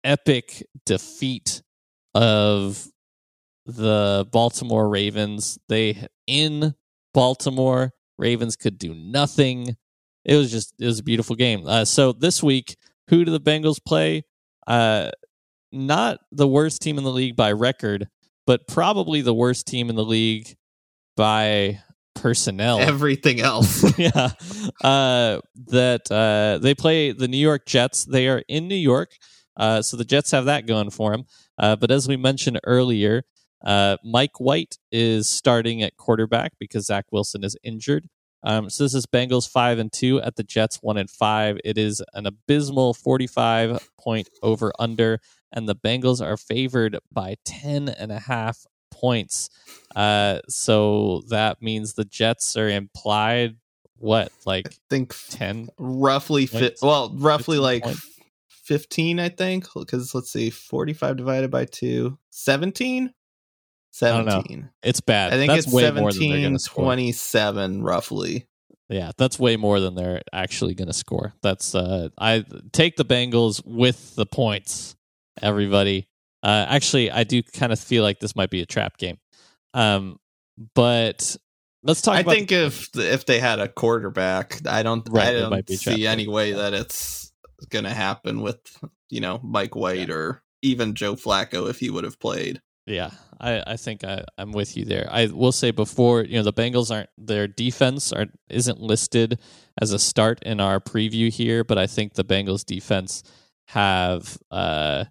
epic 0.06 0.66
defeat 0.86 1.62
of 2.16 2.88
the 3.66 4.28
Baltimore 4.32 4.90
Ravens. 4.90 5.58
They 5.70 6.08
in 6.28 6.76
Baltimore, 7.14 7.92
Ravens 8.18 8.56
could 8.56 8.78
do 8.78 8.94
nothing. 8.94 9.76
It 10.26 10.36
was 10.36 10.52
just 10.52 10.74
it 10.80 10.86
was 10.86 11.00
a 11.00 11.04
beautiful 11.04 11.36
game. 11.36 11.68
Uh, 11.68 11.86
so 11.86 12.12
this 12.12 12.42
week, 12.42 12.78
who 13.10 13.26
do 13.26 13.32
the 13.32 13.42
Bengals 13.42 13.84
play? 13.84 14.24
Uh, 14.68 15.12
not 15.72 16.20
the 16.32 16.48
worst 16.48 16.82
team 16.82 16.98
in 16.98 17.04
the 17.04 17.12
league 17.12 17.36
by 17.36 17.52
record, 17.52 18.08
but 18.46 18.68
probably 18.68 19.22
the 19.22 19.34
worst 19.34 19.68
team 19.68 19.90
in 19.90 19.96
the 19.96 20.06
league 20.06 20.56
by 21.18 21.82
personnel. 22.16 22.80
Everything 22.82 23.42
else. 23.42 23.98
yeah, 23.98 24.30
uh, 24.84 25.40
that 25.68 26.12
uh, 26.12 26.60
they 26.62 26.76
play 26.76 27.12
the 27.12 27.28
New 27.28 27.38
York 27.38 27.66
Jets. 27.66 28.06
They 28.06 28.28
are 28.28 28.44
in 28.48 28.68
New 28.68 28.76
York, 28.76 29.12
uh, 29.58 29.82
so 29.82 29.98
the 29.98 30.06
Jets 30.06 30.32
have 30.32 30.46
that 30.46 30.68
going 30.68 30.92
for 30.92 31.12
them. 31.12 31.26
Uh, 31.58 31.76
but 31.76 31.92
as 31.92 32.08
we 32.08 32.18
mentioned 32.18 32.60
earlier, 32.64 33.24
uh, 33.64 33.98
Mike 34.04 34.40
White 34.40 34.78
is 34.92 35.28
starting 35.30 35.82
at 35.82 35.98
quarterback 35.98 36.54
because 36.60 36.86
Zach 36.86 37.06
Wilson 37.12 37.44
is 37.44 37.58
injured. 37.64 38.08
Um, 38.44 38.70
so 38.70 38.84
this 38.84 38.94
is 38.94 39.06
Bengals 39.06 39.50
five 39.50 39.80
and 39.80 39.92
two 39.92 40.22
at 40.22 40.36
the 40.36 40.44
Jets 40.44 40.80
one 40.82 40.98
and 40.98 41.10
five. 41.10 41.58
It 41.64 41.78
is 41.78 42.04
an 42.14 42.26
abysmal 42.26 42.94
forty-five 42.94 43.90
point 43.98 44.30
over 44.42 44.74
under, 44.78 45.20
and 45.52 45.68
the 45.68 45.76
Bengals 45.76 46.22
are 46.22 46.36
favored 46.36 47.00
by 47.12 47.36
ten 47.46 47.88
and 47.88 48.12
a 48.12 48.20
half 48.20 48.66
points. 48.92 49.50
Uh, 49.96 50.40
so 50.50 51.24
that 51.30 51.62
means 51.62 51.94
the 51.94 52.06
Jets 52.06 52.58
are 52.58 52.70
implied 52.70 53.56
what 53.98 54.34
like 54.46 54.68
I 54.68 54.72
think 54.90 55.16
ten? 55.30 55.70
roughly 55.78 56.46
fit. 56.46 56.80
Well, 56.82 57.14
roughly 57.16 57.58
like 57.60 57.84
points? 57.84 58.10
fifteen, 58.50 59.20
I 59.22 59.30
think. 59.30 59.68
Because 59.74 60.14
let's 60.14 60.32
see, 60.32 60.50
forty-five 60.50 61.16
divided 61.16 61.50
by 61.50 61.64
two, 61.64 62.18
17? 62.32 63.14
Don't 64.00 64.26
know. 64.26 64.32
17. 64.32 64.70
It's 64.84 65.02
bad. 65.02 65.34
I 65.34 65.38
think 65.38 65.52
that's 65.52 65.66
it's 65.66 65.74
way 65.74 65.92
more 65.92 66.12
than 66.12 66.20
they're 66.20 66.30
17, 66.30 66.42
going 66.42 66.54
to 66.54 66.60
score. 66.60 66.86
27, 66.86 67.84
roughly. 67.84 68.48
Yeah, 68.90 69.12
that's 69.18 69.40
way 69.40 69.56
more 69.56 69.80
than 69.80 69.96
they're 69.96 70.22
actually 70.34 70.76
going 70.76 70.88
to 70.88 70.94
score. 70.94 71.34
That's 71.42 71.74
uh, 71.74 72.10
I 72.18 72.44
take 72.72 72.96
the 72.98 73.06
Bengals 73.06 73.66
with 73.66 74.16
the 74.16 74.26
points. 74.26 74.96
Everybody, 75.42 76.08
uh, 76.44 76.66
actually, 76.68 77.10
I 77.10 77.24
do 77.24 77.42
kind 77.42 77.72
of 77.72 77.80
feel 77.80 78.04
like 78.04 78.20
this 78.20 78.36
might 78.36 78.50
be 78.50 78.62
a 78.62 78.66
trap 78.66 78.98
game. 78.98 79.18
Um, 79.74 80.20
but 80.76 81.36
let's 81.82 82.02
talk. 82.02 82.16
I 82.16 82.24
think 82.24 82.52
if 82.52 82.90
if 82.96 83.26
they 83.26 83.40
had 83.40 83.60
a 83.60 83.68
quarterback, 83.68 84.60
I 84.68 84.84
don't, 84.84 85.08
Right, 85.10 85.30
I 85.30 85.40
don't 85.40 85.70
see 85.70 86.06
any 86.06 86.28
way 86.28 86.54
that 86.54 86.74
it's 86.74 87.32
going 87.70 87.86
to 87.86 87.94
happen 87.94 88.42
with 88.42 88.60
you 89.10 89.22
know 89.22 89.40
Mike 89.44 89.76
White 89.76 90.10
or 90.10 90.44
even 90.62 90.94
Joe 90.94 91.16
Flacco 91.16 91.70
if 91.70 91.80
he 91.80 91.90
would 91.90 92.04
have 92.04 92.20
played. 92.20 92.62
Yeah, 92.86 93.12
I, 93.40 93.64
I 93.66 93.78
think 93.78 94.04
I, 94.04 94.26
I'm 94.38 94.52
with 94.52 94.76
you 94.76 94.84
there. 94.84 95.08
I 95.10 95.28
will 95.28 95.54
say 95.54 95.72
before, 95.72 96.24
you 96.24 96.36
know, 96.36 96.44
the 96.44 96.52
Bengals 96.54 96.92
aren't 96.94 97.10
their 97.18 97.48
defense 97.48 98.12
are 98.12 98.28
isn't 98.50 98.82
listed 98.82 99.40
as 99.82 99.94
a 99.94 100.00
start 100.00 100.44
in 100.44 100.60
our 100.60 100.80
preview 100.80 101.30
here, 101.32 101.64
but 101.64 101.78
I 101.78 101.88
think 101.88 102.14
the 102.16 102.26
Bengals 102.26 102.66
defense 102.66 103.24
have 103.68 104.38
uh 104.52 105.06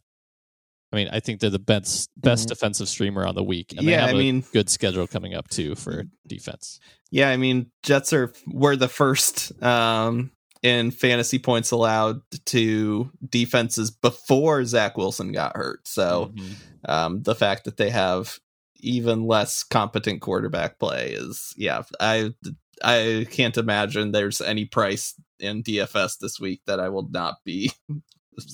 I 0.92 0.96
mean, 0.96 1.08
I 1.11 1.20
think 1.20 1.40
they're 1.40 1.48
the 1.48 1.58
best 1.58 2.11
best 2.18 2.46
Mhm. 2.46 2.50
defensive 2.50 2.88
streamer 2.90 3.26
on 3.26 3.35
the 3.35 3.42
week, 3.42 3.72
and 3.78 3.87
they 3.88 3.92
Yeah, 3.92 4.00
have 4.02 4.11
I 4.11 4.12
a 4.12 4.16
mean- 4.18 4.44
good 4.52 4.68
schedule 4.68 5.06
coming 5.06 5.32
up 5.32 5.48
too 5.48 5.74
for 5.74 6.04
defense. 6.26 6.78
Yeah, 7.11 7.30
I 7.30 7.38
mean, 7.38 7.70
Jets 7.82 8.12
are 8.12 8.30
were 8.46 8.76
the 8.76 8.88
first 8.88 9.52
um, 9.62 10.30
in 10.62 10.90
fantasy 10.90 11.38
points 11.38 11.70
allowed 11.72 12.20
to 12.46 13.11
defenses 13.29 13.90
before 13.90 14.64
Zach 14.64 14.96
Wilson 14.96 15.33
got 15.33 15.57
hurt. 15.57 15.87
So 15.88 16.33
Mhm. 16.35 16.55
um, 16.88 17.22
the 17.22 17.35
fact 17.35 17.64
that 17.64 17.77
they 17.77 17.90
have 17.90 18.38
even 18.81 19.27
less 19.27 19.62
competent 19.64 20.20
quarterback 20.20 20.79
play 20.79 21.11
is, 21.12 21.53
yeah, 21.57 21.83
I 22.01 22.35
I 22.83 23.27
can't 23.31 23.57
imagine 23.57 24.11
there's 24.11 24.40
any 24.40 24.64
price 24.64 25.14
in 25.38 25.62
DFS 25.62 26.16
this 26.18 26.40
week 26.40 26.62
that 26.66 26.81
I 26.81 26.88
will 26.88 27.09
not 27.11 27.37
be 27.44 27.70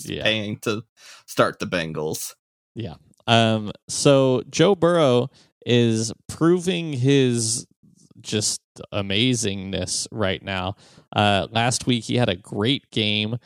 Yeah. 0.04 0.22
paying 0.24 0.58
to 0.60 0.82
start 1.26 1.58
the 1.60 1.66
Bengals. 1.66 2.34
Yeah. 2.74 2.96
Um, 3.26 3.72
so 3.88 4.42
Joe 4.50 4.74
Burrow 4.74 5.30
is 5.64 6.12
proving 6.26 6.92
his 6.94 7.66
just 8.20 8.60
amazingness 8.92 10.06
right 10.10 10.42
now. 10.42 10.74
Uh, 11.14 11.46
last 11.50 11.86
week 11.86 12.04
he 12.04 12.16
had 12.16 12.28
a 12.28 12.36
great 12.36 12.90
game, 12.90 13.36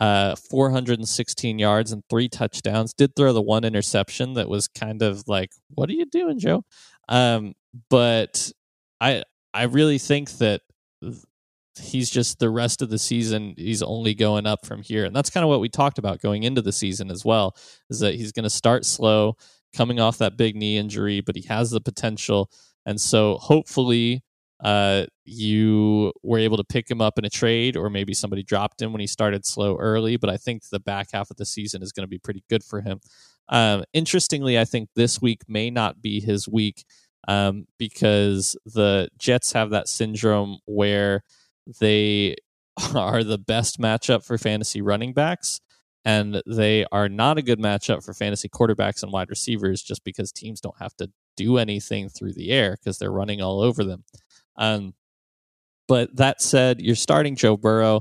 uh, 0.00 0.34
416 0.36 1.58
yards 1.58 1.92
and 1.92 2.02
three 2.10 2.28
touchdowns. 2.28 2.92
Did 2.92 3.14
throw 3.16 3.32
the 3.32 3.42
one 3.42 3.64
interception 3.64 4.34
that 4.34 4.48
was 4.48 4.68
kind 4.68 5.02
of 5.02 5.24
like, 5.28 5.52
"What 5.74 5.88
are 5.90 5.94
you 5.94 6.06
doing, 6.06 6.38
Joe?" 6.38 6.64
Um, 7.08 7.54
but 7.90 8.50
I 9.00 9.24
I 9.54 9.64
really 9.64 9.98
think 9.98 10.30
that 10.38 10.62
he's 11.80 12.10
just 12.10 12.38
the 12.38 12.50
rest 12.50 12.82
of 12.82 12.90
the 12.90 12.98
season 12.98 13.54
he's 13.56 13.82
only 13.82 14.14
going 14.14 14.46
up 14.46 14.66
from 14.66 14.82
here 14.82 15.04
and 15.06 15.16
that's 15.16 15.30
kind 15.30 15.42
of 15.42 15.48
what 15.48 15.60
we 15.60 15.68
talked 15.68 15.98
about 15.98 16.20
going 16.20 16.42
into 16.42 16.60
the 16.60 16.72
season 16.72 17.10
as 17.10 17.24
well 17.24 17.56
is 17.88 18.00
that 18.00 18.14
he's 18.14 18.30
going 18.30 18.42
to 18.42 18.50
start 18.50 18.84
slow 18.84 19.34
coming 19.74 19.98
off 19.98 20.18
that 20.18 20.36
big 20.36 20.54
knee 20.54 20.76
injury 20.76 21.22
but 21.22 21.34
he 21.34 21.42
has 21.48 21.70
the 21.70 21.80
potential 21.80 22.50
and 22.84 23.00
so 23.00 23.38
hopefully 23.38 24.22
uh, 24.62 25.04
you 25.24 26.12
were 26.22 26.38
able 26.38 26.56
to 26.56 26.64
pick 26.64 26.88
him 26.90 27.00
up 27.00 27.18
in 27.18 27.24
a 27.24 27.30
trade 27.30 27.76
or 27.76 27.90
maybe 27.90 28.14
somebody 28.14 28.42
dropped 28.42 28.80
him 28.80 28.92
when 28.92 29.00
he 29.00 29.06
started 29.06 29.44
slow 29.44 29.76
early 29.76 30.16
but 30.16 30.30
i 30.30 30.36
think 30.36 30.62
the 30.68 30.80
back 30.80 31.08
half 31.12 31.30
of 31.30 31.36
the 31.36 31.44
season 31.44 31.82
is 31.82 31.92
going 31.92 32.04
to 32.04 32.08
be 32.08 32.18
pretty 32.18 32.44
good 32.48 32.62
for 32.62 32.80
him. 32.80 33.00
Um, 33.48 33.84
interestingly 33.92 34.58
i 34.58 34.64
think 34.64 34.88
this 34.94 35.20
week 35.20 35.42
may 35.48 35.70
not 35.70 36.00
be 36.00 36.20
his 36.20 36.48
week 36.48 36.84
um, 37.28 37.66
because 37.78 38.56
the 38.66 39.08
jets 39.18 39.52
have 39.52 39.70
that 39.70 39.88
syndrome 39.88 40.58
where 40.64 41.22
they 41.80 42.36
are 42.94 43.24
the 43.24 43.38
best 43.38 43.80
matchup 43.80 44.24
for 44.24 44.38
fantasy 44.38 44.80
running 44.80 45.12
backs 45.12 45.60
and 46.04 46.42
they 46.46 46.84
are 46.90 47.08
not 47.08 47.38
a 47.38 47.42
good 47.42 47.60
matchup 47.60 48.04
for 48.04 48.12
fantasy 48.12 48.48
quarterbacks 48.48 49.02
and 49.02 49.12
wide 49.12 49.30
receivers 49.30 49.82
just 49.82 50.02
because 50.04 50.32
teams 50.32 50.60
don't 50.60 50.78
have 50.78 50.96
to 50.96 51.10
do 51.36 51.58
anything 51.58 52.08
through 52.08 52.32
the 52.32 52.50
air 52.50 52.76
because 52.78 52.98
they're 52.98 53.12
running 53.12 53.40
all 53.40 53.60
over 53.60 53.84
them 53.84 54.04
um, 54.56 54.94
but 55.88 56.14
that 56.16 56.40
said 56.40 56.80
you're 56.80 56.94
starting 56.94 57.36
joe 57.36 57.56
burrow 57.56 58.00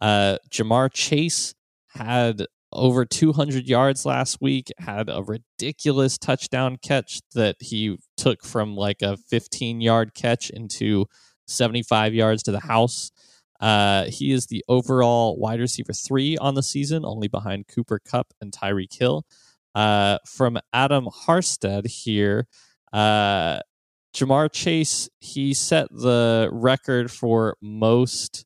uh, 0.00 0.36
ja'marr 0.50 0.90
chase 0.92 1.54
had 1.88 2.46
over 2.72 3.04
200 3.04 3.66
yards 3.66 4.06
last 4.06 4.38
week 4.40 4.70
had 4.78 5.08
a 5.08 5.22
ridiculous 5.22 6.16
touchdown 6.16 6.76
catch 6.80 7.20
that 7.34 7.56
he 7.60 7.98
took 8.16 8.44
from 8.44 8.76
like 8.76 9.02
a 9.02 9.16
15 9.16 9.80
yard 9.80 10.14
catch 10.14 10.50
into 10.50 11.06
75 11.48 12.14
yards 12.14 12.42
to 12.44 12.52
the 12.52 12.60
house. 12.60 13.10
Uh, 13.60 14.04
he 14.04 14.32
is 14.32 14.46
the 14.46 14.64
overall 14.68 15.36
wide 15.36 15.60
receiver 15.60 15.92
three 15.92 16.36
on 16.38 16.54
the 16.54 16.62
season, 16.62 17.04
only 17.04 17.28
behind 17.28 17.66
Cooper 17.66 17.98
Kupp 17.98 18.32
and 18.40 18.52
Tyreek 18.52 18.96
Hill. 18.96 19.26
Uh, 19.74 20.18
from 20.26 20.58
Adam 20.72 21.06
Harstad 21.26 21.86
here, 21.86 22.46
uh, 22.92 23.60
Ja'Marr 24.14 24.50
Chase, 24.52 25.08
he 25.20 25.54
set 25.54 25.88
the 25.90 26.48
record 26.52 27.10
for 27.10 27.56
most 27.62 28.44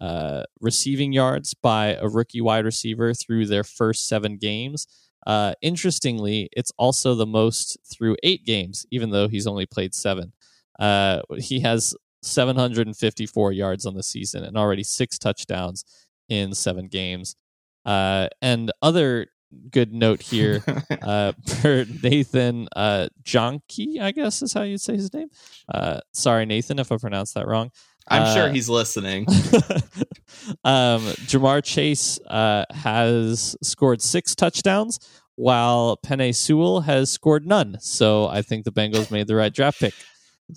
uh, 0.00 0.42
receiving 0.60 1.12
yards 1.12 1.54
by 1.54 1.94
a 1.94 2.08
rookie 2.08 2.40
wide 2.40 2.64
receiver 2.64 3.14
through 3.14 3.46
their 3.46 3.64
first 3.64 4.08
seven 4.08 4.36
games. 4.36 4.86
Uh, 5.26 5.54
interestingly, 5.62 6.48
it's 6.52 6.72
also 6.76 7.14
the 7.14 7.26
most 7.26 7.78
through 7.90 8.16
eight 8.22 8.44
games, 8.44 8.84
even 8.90 9.10
though 9.10 9.28
he's 9.28 9.46
only 9.46 9.66
played 9.66 9.94
seven. 9.94 10.32
Uh, 10.78 11.22
he 11.38 11.60
has 11.60 11.94
754 12.22 13.52
yards 13.52 13.86
on 13.86 13.94
the 13.94 14.02
season 14.02 14.44
and 14.44 14.56
already 14.56 14.82
six 14.82 15.18
touchdowns 15.18 15.84
in 16.28 16.54
seven 16.54 16.88
games. 16.88 17.36
Uh, 17.84 18.28
and 18.42 18.72
other 18.82 19.28
good 19.70 19.92
note 19.92 20.22
here 20.22 20.62
uh, 21.02 21.32
for 21.46 21.84
Nathan 22.02 22.68
uh, 22.76 23.08
Jonke, 23.22 24.00
I 24.00 24.12
guess 24.12 24.42
is 24.42 24.52
how 24.52 24.62
you'd 24.62 24.80
say 24.80 24.94
his 24.94 25.12
name. 25.12 25.28
Uh, 25.72 26.00
sorry, 26.12 26.46
Nathan, 26.46 26.78
if 26.78 26.90
I 26.92 26.96
pronounced 26.96 27.34
that 27.34 27.46
wrong. 27.46 27.70
I'm 28.08 28.34
sure 28.34 28.48
Uh, 28.48 28.52
he's 28.52 28.68
listening. 28.68 29.26
um, 30.64 31.00
Ja'Marr 31.26 31.64
Chase 31.64 32.18
uh, 32.26 32.64
has 32.70 33.56
scored 33.62 34.02
six 34.02 34.34
touchdowns, 34.34 34.98
while 35.36 35.98
Penei 36.04 36.34
Sewell 36.34 36.82
has 36.82 37.10
scored 37.10 37.46
none. 37.46 37.76
So 37.80 38.28
I 38.28 38.42
think 38.42 38.64
the 38.64 38.72
Bengals 38.72 39.10
made 39.10 39.26
the 39.26 39.34
right 39.34 39.52
draft 39.52 39.80
pick. 39.80 39.94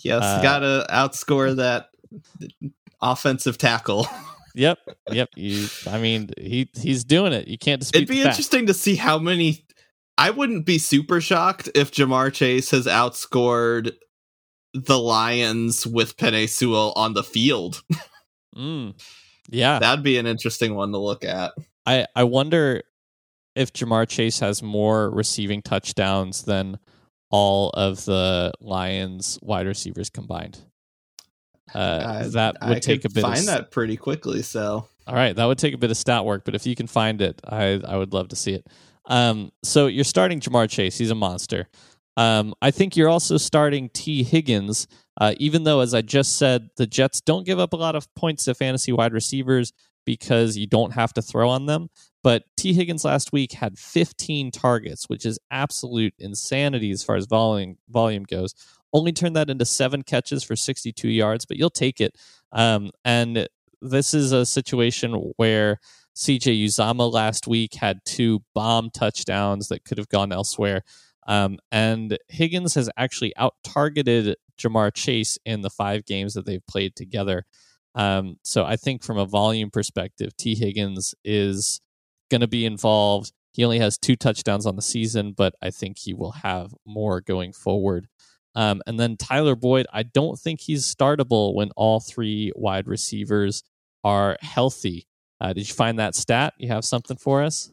Yes, 0.04 0.22
Uh, 0.24 0.42
gotta 0.42 0.86
outscore 0.92 1.56
that 1.56 1.90
offensive 3.02 3.58
tackle. 3.58 4.08
Yep, 4.58 4.80
yep. 5.12 5.30
You, 5.36 5.68
I 5.86 6.00
mean, 6.00 6.32
he 6.36 6.68
he's 6.76 7.04
doing 7.04 7.32
it. 7.32 7.48
You 7.48 7.60
can't 7.60 7.80
dispute 7.80 8.04
It'd 8.04 8.10
be 8.10 8.22
interesting 8.22 8.66
to 8.66 8.74
see 8.74 8.96
how 8.96 9.20
many. 9.20 9.66
I 10.18 10.32
wouldn't 10.32 10.66
be 10.66 10.80
super 10.80 11.22
shocked 11.22 11.70
if 11.76 11.92
Ja'Marr 11.92 12.34
Chase 12.34 12.72
has 12.72 12.88
outscored 12.88 13.92
the 14.74 14.98
Lions 14.98 15.86
with 15.86 16.18
Penei 16.18 16.50
Sewell 16.50 16.92
on 16.96 17.14
the 17.14 17.24
field. 17.24 17.84
Mm. 18.56 19.00
Yeah, 19.50 19.78
That'd 19.78 20.04
be 20.04 20.18
an 20.18 20.26
interesting 20.26 20.74
one 20.74 20.92
to 20.92 20.98
look 20.98 21.24
at. 21.24 21.54
I 21.86 22.08
I 22.16 22.24
wonder 22.24 22.82
if 23.56 23.72
Ja'Marr 23.72 24.08
Chase 24.08 24.40
has 24.40 24.64
more 24.64 25.12
receiving 25.12 25.62
touchdowns 25.62 26.42
than 26.42 26.80
all 27.30 27.70
of 27.72 28.04
the 28.06 28.52
Lions 28.60 29.38
wide 29.44 29.68
receivers 29.68 30.10
combined. 30.10 30.58
Uh, 31.74 32.22
I- 32.24 32.28
that 32.30 32.56
would 32.62 32.78
I 32.78 32.80
take 32.80 33.06
a 33.06 33.10
bit. 33.10 33.22
Find 33.22 33.40
of, 33.40 33.46
that 33.46 33.72
pretty 33.72 33.98
quickly. 33.98 34.42
So 34.42 34.88
All 35.06 35.16
right, 35.16 35.36
that 35.36 35.46
would 35.46 35.58
take 35.58 35.74
a 35.74 35.78
bit 35.78 35.92
of 35.92 35.98
stat 35.98 36.26
work, 36.26 36.44
but 36.46 36.56
if 36.56 36.66
you 36.66 36.76
can 36.76 36.88
find 36.88 37.22
it, 37.22 37.42
I 37.46 37.82
I 37.86 37.98
would 37.98 38.14
love 38.14 38.30
to 38.30 38.36
see 38.36 38.54
it. 38.54 38.68
Um, 39.06 39.52
so 39.64 39.88
you're 39.88 40.04
starting 40.04 40.40
Ja'Marr 40.40 40.70
Chase; 40.70 40.98
he's 40.98 41.12
a 41.12 41.16
monster. 41.16 41.68
Um, 42.18 42.56
I 42.62 42.72
think 42.72 42.98
you're 42.98 43.10
also 43.10 43.38
starting 43.38 43.90
Tee 43.90 44.24
Higgins, 44.24 44.88
uh, 45.22 45.36
even 45.38 45.64
though, 45.64 45.82
as 45.82 45.94
I 45.94 46.02
just 46.02 46.38
said, 46.38 46.70
the 46.76 46.88
Jets 46.88 47.22
don't 47.22 47.46
give 47.46 47.60
up 47.60 47.74
a 47.74 47.78
lot 47.78 47.96
of 47.96 48.14
points 48.16 48.46
to 48.46 48.56
fantasy 48.56 48.92
wide 48.92 49.14
receivers 49.14 49.72
because 50.04 50.58
you 50.58 50.66
don't 50.66 50.94
have 50.94 51.14
to 51.14 51.22
throw 51.22 51.50
on 51.50 51.68
them. 51.68 51.90
But 52.24 52.44
Tee 52.58 52.74
Higgins 52.74 53.06
last 53.06 53.32
week 53.32 53.54
had 53.54 53.78
15 53.78 54.52
targets, 54.52 55.08
which 55.08 55.26
is 55.26 55.38
absolute 55.52 56.14
insanity 56.18 56.92
as 56.92 57.04
far 57.04 57.18
as 57.18 57.26
volume 57.26 57.78
volume 57.88 58.24
goes. 58.24 58.56
Only 58.94 59.12
turned 59.12 59.36
that 59.36 59.50
into 59.50 59.66
seven 59.66 60.04
catches 60.04 60.44
for 60.44 60.56
62 60.56 61.10
yards, 61.10 61.46
but 61.46 61.58
you'll 61.58 61.70
take 61.70 62.00
it. 62.00 62.16
Um, 62.52 62.92
and 63.04 63.48
this 63.82 64.14
is 64.14 64.32
a 64.32 64.46
situation 64.46 65.14
where 65.38 65.80
CJ 66.16 66.66
Uzomah 66.66 67.12
last 67.12 67.48
week 67.48 67.76
had 67.76 68.00
two 68.06 68.44
bomb 68.56 68.90
touchdowns 68.90 69.68
that 69.68 69.84
could 69.84 69.98
have 69.98 70.10
gone 70.10 70.32
elsewhere. 70.32 70.84
Um, 71.28 71.60
and 71.72 72.18
Higgins 72.30 72.74
has 72.76 72.90
actually 72.98 73.36
out 73.36 73.56
targeted 73.64 74.36
Ja'Marr 74.58 74.94
Chase 74.94 75.38
in 75.46 75.62
the 75.62 75.70
five 75.70 76.06
games 76.06 76.34
that 76.34 76.46
they've 76.46 76.66
played 76.66 76.96
together. 76.96 77.46
Um, 77.94 78.38
so 78.44 78.64
I 78.64 78.78
think 78.78 79.04
from 79.04 79.18
a 79.18 79.26
volume 79.26 79.70
perspective, 79.70 80.36
Tee 80.38 80.56
Higgins 80.56 81.14
is 81.24 81.82
going 82.30 82.42
to 82.42 82.48
be 82.48 82.66
involved. 82.66 83.34
He 83.52 83.64
only 83.64 83.80
has 83.80 83.98
two 83.98 84.16
touchdowns 84.16 84.66
on 84.66 84.76
the 84.76 84.82
season, 84.82 85.34
but 85.36 85.54
I 85.62 85.72
think 85.72 85.98
he 85.98 86.14
will 86.14 86.32
have 86.32 86.74
more 86.86 87.22
going 87.22 87.54
forward. 87.54 88.08
Um, 88.58 88.82
and 88.88 89.00
then 89.00 89.16
Tyler 89.18 89.56
Boyd, 89.56 89.86
I 89.94 90.02
don't 90.04 90.38
think 90.40 90.60
he's 90.62 90.84
startable 90.84 91.54
when 91.54 91.70
all 91.78 92.00
three 92.00 92.52
wide 92.56 92.88
receivers 92.88 93.64
are 94.04 94.38
healthy. 94.42 95.08
Uh, 95.40 95.54
did 95.54 95.68
you 95.70 95.76
find 95.76 96.00
that 96.00 96.16
stat? 96.16 96.56
You 96.58 96.70
have 96.70 96.84
something 96.84 97.18
for 97.18 97.44
us? 97.44 97.72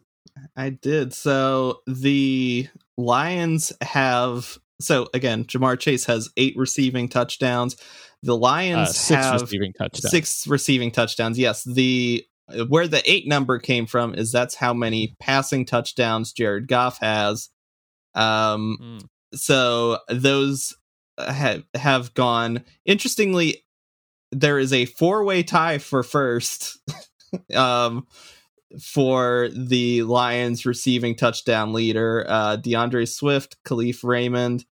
I 0.57 0.69
did. 0.71 1.15
So 1.15 1.81
the 1.87 2.69
Lions 2.99 3.73
have. 3.81 4.59
So 4.81 5.07
again, 5.15 5.45
Ja'Marr 5.45 5.79
Chase 5.81 6.05
has 6.05 6.29
eight 6.37 6.55
receiving 6.57 7.09
touchdowns. 7.09 7.77
The 8.23 8.35
Uh, 8.35 8.39
Lions 8.39 8.97
six 8.97 9.25
have 9.25 9.41
receiving 9.41 9.73
touchdowns. 9.73 10.11
six 10.11 10.47
receiving 10.47 10.91
touchdowns. 10.91 11.39
Yes, 11.39 11.65
the 11.65 12.27
where 12.69 12.87
the 12.89 13.01
eight 13.11 13.27
number 13.27 13.59
came 13.59 13.87
from 13.87 14.15
is 14.15 14.31
that's 14.33 14.57
how 14.57 14.75
many 14.75 15.15
passing 15.19 15.65
touchdowns 15.65 16.33
Jared 16.33 16.69
Goff 16.69 16.99
has. 17.01 17.49
Um, 18.15 18.77
Mm. 18.83 19.07
So 19.35 19.99
those 20.09 20.75
have 21.19 21.65
have 21.75 22.15
gone. 22.15 22.65
Interestingly, 22.85 23.65
there 24.33 24.59
is 24.59 24.73
a 24.73 24.87
four 24.87 25.25
way 25.25 25.43
tie 25.43 25.79
for 25.79 26.03
first. 26.03 26.79
um, 27.55 28.07
for 28.81 29.49
the 29.53 30.03
Lions 30.03 30.67
receiving 30.67 31.15
touchdown 31.15 31.73
leader, 31.73 32.25
uh, 32.29 32.57
D'Andre 32.57 33.05
Swift, 33.05 33.57
Kalif 33.65 34.03
Raymond, 34.03 34.65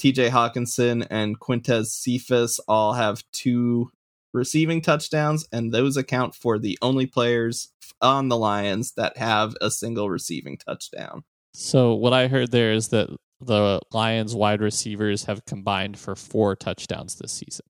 TJ 0.00 0.30
Hockenson, 0.30 1.06
and 1.10 1.40
Quintez 1.40 1.86
Cephas 1.86 2.60
all 2.68 2.92
have 2.92 3.24
two 3.32 3.90
receiving 4.32 4.80
touchdowns, 4.80 5.48
and 5.52 5.72
those 5.72 5.96
account 5.96 6.34
for 6.34 6.58
the 6.58 6.78
only 6.82 7.06
players 7.06 7.72
on 8.00 8.28
the 8.28 8.36
Lions 8.36 8.92
that 8.92 9.16
have 9.16 9.54
a 9.60 9.70
single 9.70 10.08
receiving 10.08 10.56
touchdown. 10.56 11.24
So 11.54 11.94
what 11.94 12.12
I 12.12 12.28
heard 12.28 12.52
there 12.52 12.72
is 12.72 12.88
that 12.88 13.08
the 13.40 13.80
Lions 13.92 14.34
wide 14.34 14.60
receivers 14.60 15.24
have 15.24 15.44
combined 15.44 15.98
for 15.98 16.16
four 16.16 16.56
touchdowns 16.56 17.16
this 17.16 17.32
season. 17.32 17.66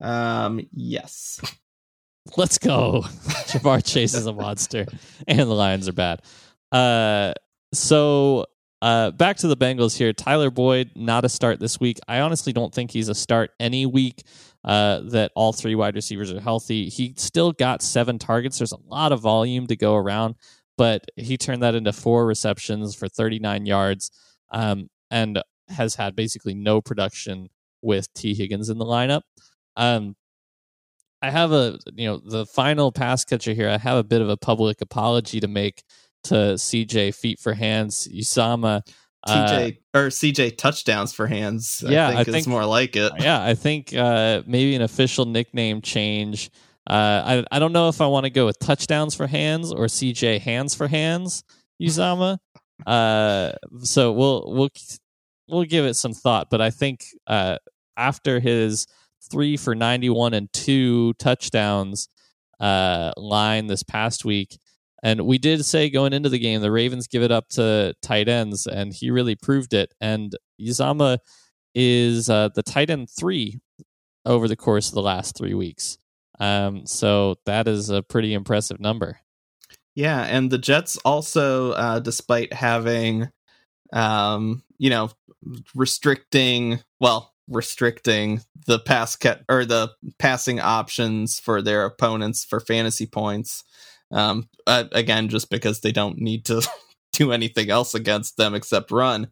Um, 0.00 0.60
yes. 0.72 1.40
Let's 2.36 2.58
go. 2.58 3.02
Ja'Marr 3.48 3.84
Chase 3.84 4.14
is 4.14 4.26
a 4.26 4.32
monster, 4.32 4.86
and 5.28 5.40
the 5.40 5.46
Lions 5.46 5.88
are 5.88 5.92
bad. 5.92 6.22
Uh, 6.70 7.34
so 7.74 8.46
uh, 8.80 9.10
back 9.10 9.36
to 9.38 9.48
the 9.48 9.56
Bengals 9.56 9.96
here. 9.96 10.12
Tyler 10.12 10.50
Boyd, 10.50 10.92
not 10.94 11.24
a 11.24 11.28
start 11.28 11.60
this 11.60 11.80
week. 11.80 11.98
I 12.08 12.20
honestly 12.20 12.52
don't 12.52 12.72
think 12.72 12.90
he's 12.90 13.08
a 13.08 13.14
start 13.14 13.50
any 13.60 13.86
week 13.86 14.22
uh, 14.64 15.00
that 15.10 15.32
all 15.34 15.52
three 15.52 15.74
wide 15.74 15.96
receivers 15.96 16.32
are 16.32 16.40
healthy. 16.40 16.88
He 16.88 17.14
still 17.16 17.52
got 17.52 17.82
seven 17.82 18.18
targets. 18.18 18.58
There's 18.58 18.72
a 18.72 18.80
lot 18.86 19.12
of 19.12 19.20
volume 19.20 19.66
to 19.66 19.76
go 19.76 19.96
around, 19.96 20.36
but 20.78 21.10
he 21.16 21.36
turned 21.36 21.62
that 21.62 21.74
into 21.74 21.92
four 21.92 22.24
receptions 22.26 22.94
for 22.94 23.08
39 23.08 23.66
yards 23.66 24.10
um, 24.52 24.88
and 25.10 25.42
has 25.68 25.96
had 25.96 26.14
basically 26.14 26.54
no 26.54 26.80
production 26.80 27.48
with 27.82 28.12
T. 28.14 28.34
Higgins 28.34 28.68
in 28.68 28.78
the 28.78 28.84
lineup. 28.84 29.22
Um, 29.76 30.14
I 31.20 31.30
have 31.30 31.52
a 31.52 31.78
you 31.94 32.08
know 32.08 32.18
the 32.18 32.46
final 32.46 32.92
pass 32.92 33.24
catcher 33.24 33.54
here. 33.54 33.68
I 33.68 33.78
have 33.78 33.96
a 33.96 34.04
bit 34.04 34.20
of 34.20 34.28
a 34.28 34.36
public 34.36 34.80
apology 34.80 35.40
to 35.40 35.48
make 35.48 35.82
to 36.24 36.34
CJ 36.34 37.14
Feet 37.14 37.38
for 37.38 37.54
Hands 37.54 38.08
Uzomah. 38.08 38.82
TJ 39.26 39.78
uh, 39.94 39.98
or 39.98 40.08
CJ 40.08 40.58
touchdowns 40.58 41.12
for 41.12 41.28
hands. 41.28 41.84
Yeah, 41.86 42.08
I 42.08 42.16
think, 42.16 42.28
I 42.28 42.32
think 42.32 42.46
more 42.48 42.64
like 42.66 42.96
it. 42.96 43.12
Yeah, 43.20 43.42
I 43.42 43.54
think 43.54 43.94
uh, 43.94 44.42
maybe 44.46 44.74
an 44.74 44.82
official 44.82 45.26
nickname 45.26 45.80
change. 45.80 46.50
Uh, 46.88 47.22
I 47.24 47.44
I 47.52 47.58
don't 47.60 47.72
know 47.72 47.88
if 47.88 48.00
I 48.00 48.06
want 48.08 48.24
to 48.24 48.30
go 48.30 48.46
with 48.46 48.58
touchdowns 48.58 49.14
for 49.14 49.28
hands 49.28 49.72
or 49.72 49.86
CJ 49.86 50.40
hands 50.40 50.74
for 50.74 50.88
hands 50.88 51.44
Uzomah. 51.82 52.38
Uh, 52.86 53.52
so 53.80 54.12
we'll 54.12 54.44
we'll 54.46 54.70
we'll 55.48 55.64
give 55.64 55.84
it 55.84 55.94
some 55.94 56.12
thought. 56.12 56.48
But 56.50 56.60
I 56.60 56.70
think 56.70 57.04
uh, 57.26 57.58
after 57.96 58.40
his 58.40 58.86
three 59.30 59.56
for 59.56 59.74
91 59.74 60.34
and 60.34 60.52
two 60.52 61.14
touchdowns 61.14 62.08
uh, 62.60 63.12
line 63.16 63.66
this 63.66 63.82
past 63.82 64.24
week. 64.24 64.58
And 65.02 65.22
we 65.22 65.38
did 65.38 65.64
say 65.64 65.90
going 65.90 66.12
into 66.12 66.28
the 66.28 66.38
game, 66.38 66.60
the 66.60 66.70
Ravens 66.70 67.08
give 67.08 67.22
it 67.22 67.32
up 67.32 67.48
to 67.50 67.94
tight 68.02 68.28
ends, 68.28 68.68
and 68.68 68.92
he 68.92 69.10
really 69.10 69.34
proved 69.34 69.74
it. 69.74 69.92
And 70.00 70.32
Uzomah 70.60 71.18
is 71.74 72.30
uh, 72.30 72.50
the 72.54 72.62
tight 72.62 72.88
end 72.88 73.10
three 73.10 73.58
over 74.24 74.46
the 74.46 74.56
course 74.56 74.88
of 74.88 74.94
the 74.94 75.02
last 75.02 75.36
three 75.36 75.54
weeks. 75.54 75.98
Um, 76.38 76.86
so 76.86 77.34
that 77.46 77.66
is 77.66 77.90
a 77.90 78.02
pretty 78.02 78.32
impressive 78.32 78.78
number. 78.78 79.18
Yeah, 79.94 80.22
and 80.22 80.50
the 80.50 80.58
Jets 80.58 80.96
also, 80.98 81.72
uh, 81.72 81.98
despite 81.98 82.52
having, 82.52 83.28
um, 83.92 84.62
you 84.78 84.90
know, 84.90 85.10
restricting, 85.74 86.80
well, 87.00 87.32
restricting 87.48 88.40
the 88.66 88.78
pass 88.78 89.16
cut 89.16 89.42
or 89.48 89.64
the 89.64 89.90
passing 90.18 90.60
options 90.60 91.38
for 91.38 91.60
their 91.60 91.84
opponents 91.84 92.44
for 92.44 92.60
fantasy 92.60 93.06
points. 93.06 93.64
Um, 94.10 94.48
uh, 94.66 94.84
again, 94.92 95.28
just 95.28 95.50
because 95.50 95.80
they 95.80 95.92
don't 95.92 96.18
need 96.18 96.44
to 96.46 96.66
do 97.12 97.32
anything 97.32 97.70
else 97.70 97.94
against 97.94 98.36
them 98.36 98.54
except 98.54 98.90
run. 98.90 99.28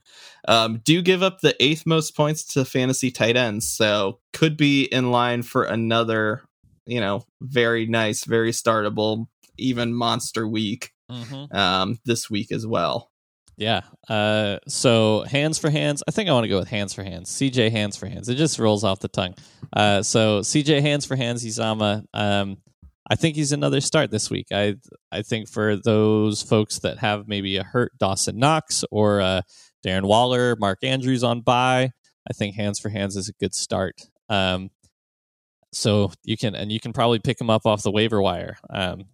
Um, 0.48 0.80
do 0.84 1.00
give 1.02 1.22
up 1.22 1.40
the 1.40 1.56
eighth 1.62 1.86
most 1.86 2.16
points 2.16 2.44
to 2.54 2.64
fantasy 2.64 3.10
tight 3.10 3.36
ends, 3.36 3.68
so 3.68 4.18
could 4.32 4.56
be 4.56 4.84
in 4.84 5.10
line 5.10 5.42
for 5.42 5.64
another, 5.64 6.42
you 6.86 7.00
know, 7.00 7.24
very 7.40 7.86
nice, 7.86 8.24
very 8.24 8.52
startable, 8.52 9.26
even 9.60 9.94
monster 9.94 10.48
week 10.48 10.90
mm-hmm. 11.10 11.56
um, 11.56 11.98
this 12.04 12.30
week 12.30 12.52
as 12.52 12.66
well. 12.66 13.10
Yeah. 13.56 13.82
Uh, 14.08 14.58
so 14.66 15.22
hands 15.24 15.58
for 15.58 15.68
hands. 15.68 16.02
I 16.08 16.12
think 16.12 16.30
I 16.30 16.32
want 16.32 16.44
to 16.44 16.48
go 16.48 16.58
with 16.58 16.68
hands 16.68 16.94
for 16.94 17.04
hands. 17.04 17.30
CJ 17.30 17.70
hands 17.70 17.94
for 17.94 18.06
hands. 18.06 18.30
It 18.30 18.36
just 18.36 18.58
rolls 18.58 18.84
off 18.84 19.00
the 19.00 19.08
tongue. 19.08 19.34
Uh, 19.74 20.02
so 20.02 20.40
CJ 20.40 20.80
hands 20.80 21.04
for 21.04 21.14
hands. 21.14 21.44
Uzomah. 21.44 22.04
Um, 22.14 22.56
I 23.10 23.16
think 23.16 23.36
he's 23.36 23.52
another 23.52 23.82
start 23.82 24.10
this 24.10 24.30
week. 24.30 24.46
I 24.50 24.76
I 25.12 25.22
think 25.22 25.48
for 25.48 25.76
those 25.76 26.42
folks 26.42 26.78
that 26.78 26.98
have 26.98 27.28
maybe 27.28 27.56
a 27.56 27.64
hurt 27.64 27.92
Dawson 27.98 28.38
Knox 28.38 28.84
or 28.90 29.20
uh, 29.20 29.42
Darren 29.84 30.04
Waller, 30.04 30.56
Mark 30.56 30.78
Andrews 30.82 31.24
on 31.24 31.42
bye, 31.42 31.90
I 32.28 32.32
think 32.32 32.54
hands 32.54 32.78
for 32.78 32.88
hands 32.88 33.16
is 33.16 33.28
a 33.28 33.32
good 33.34 33.54
start. 33.54 34.00
Um, 34.30 34.70
so 35.72 36.12
you 36.24 36.36
can 36.36 36.54
and 36.54 36.72
you 36.72 36.80
can 36.80 36.92
probably 36.92 37.18
pick 37.18 37.40
him 37.40 37.50
up 37.50 37.66
off 37.66 37.82
the 37.82 37.90
waiver 37.90 38.22
wire. 38.22 38.56
Um, 38.70 39.06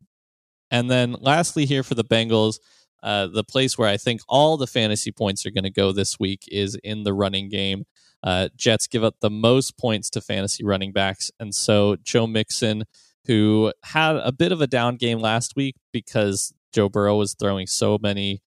and 0.70 0.90
then 0.90 1.16
lastly 1.20 1.66
here 1.66 1.82
for 1.82 1.94
the 1.94 2.04
Bengals. 2.04 2.58
Uh, 3.02 3.28
the 3.28 3.44
place 3.44 3.78
where 3.78 3.88
I 3.88 3.96
think 3.96 4.20
all 4.28 4.56
the 4.56 4.66
fantasy 4.66 5.12
points 5.12 5.46
are 5.46 5.50
going 5.50 5.64
to 5.64 5.70
go 5.70 5.92
this 5.92 6.18
week 6.18 6.44
is 6.50 6.76
in 6.82 7.04
the 7.04 7.12
running 7.12 7.48
game. 7.48 7.84
Uh, 8.22 8.48
Jets 8.56 8.86
give 8.88 9.04
up 9.04 9.16
the 9.20 9.30
most 9.30 9.78
points 9.78 10.10
to 10.10 10.20
fantasy 10.20 10.64
running 10.64 10.92
backs. 10.92 11.30
And 11.38 11.54
so 11.54 11.96
Joe 12.02 12.26
Mixon, 12.26 12.84
who 13.26 13.72
had 13.84 14.16
a 14.16 14.32
bit 14.32 14.50
of 14.50 14.60
a 14.60 14.66
down 14.66 14.96
game 14.96 15.20
last 15.20 15.54
week 15.54 15.76
because 15.92 16.52
Joe 16.72 16.88
Burrow 16.88 17.16
was 17.16 17.34
throwing 17.34 17.66
so 17.68 17.98
many, 18.00 18.42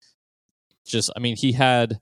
just, 0.85 1.09
I 1.15 1.19
mean, 1.19 1.37
he 1.37 1.53
had 1.53 1.99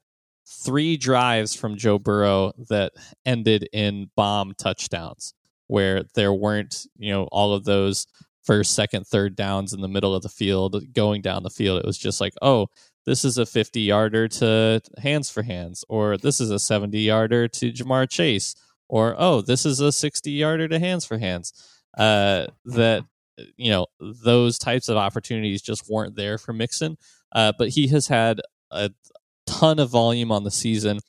three 0.48 0.98
drives 0.98 1.54
from 1.54 1.78
Joe 1.78 2.00
Burrow 2.00 2.54
that 2.70 2.94
ended 3.26 3.68
in 3.74 4.10
bomb 4.16 4.54
touchdowns 4.58 5.34
where 5.68 6.04
there 6.16 6.34
weren't, 6.34 6.88
you 6.98 7.12
know, 7.12 7.26
all 7.26 7.54
of 7.54 7.66
those 7.66 8.08
first, 8.48 8.74
second, 8.74 9.06
third 9.06 9.36
downs 9.36 9.74
in 9.74 9.82
the 9.82 9.88
middle 9.88 10.16
of 10.16 10.24
the 10.24 10.30
field, 10.30 10.82
going 10.94 11.22
down 11.22 11.44
the 11.44 11.50
field. 11.50 11.80
It 11.80 11.86
was 11.86 11.98
just 11.98 12.22
like, 12.22 12.34
oh, 12.42 12.68
this 13.06 13.24
is 13.24 13.38
a 13.38 13.46
50 13.46 13.82
yarder 13.82 14.28
to 14.28 14.82
hands 14.98 15.30
for 15.30 15.44
hands, 15.44 15.86
or 15.88 16.18
this 16.18 16.42
is 16.42 16.50
a 16.50 16.58
70 16.58 16.98
yarder 17.00 17.48
to 17.48 17.72
Ja'Marr 17.72 18.10
Chase, 18.10 18.56
or 18.90 19.16
oh, 19.20 19.42
this 19.42 19.66
is 19.66 19.80
a 19.82 19.92
60 19.92 20.32
yarder 20.32 20.68
to 20.68 20.80
hands 20.80 21.06
for 21.06 21.18
hands. 21.18 21.54
Uh, 21.98 22.48
that 22.66 23.04
you 23.56 23.70
know 23.72 23.86
those 24.00 24.58
types 24.58 24.90
of 24.90 24.98
opportunities 24.98 25.62
just 25.62 25.90
weren't 25.90 26.16
there 26.16 26.38
for 26.38 26.54
Mixon, 26.54 26.98
uh, 27.34 27.54
but 27.58 27.70
he 27.70 27.88
has 27.88 28.08
had 28.08 28.42
a 28.72 28.90
ton 29.46 29.80
of 29.80 29.90
volume 29.90 30.32
on 30.32 30.44
the 30.44 30.52
season. 30.52 31.00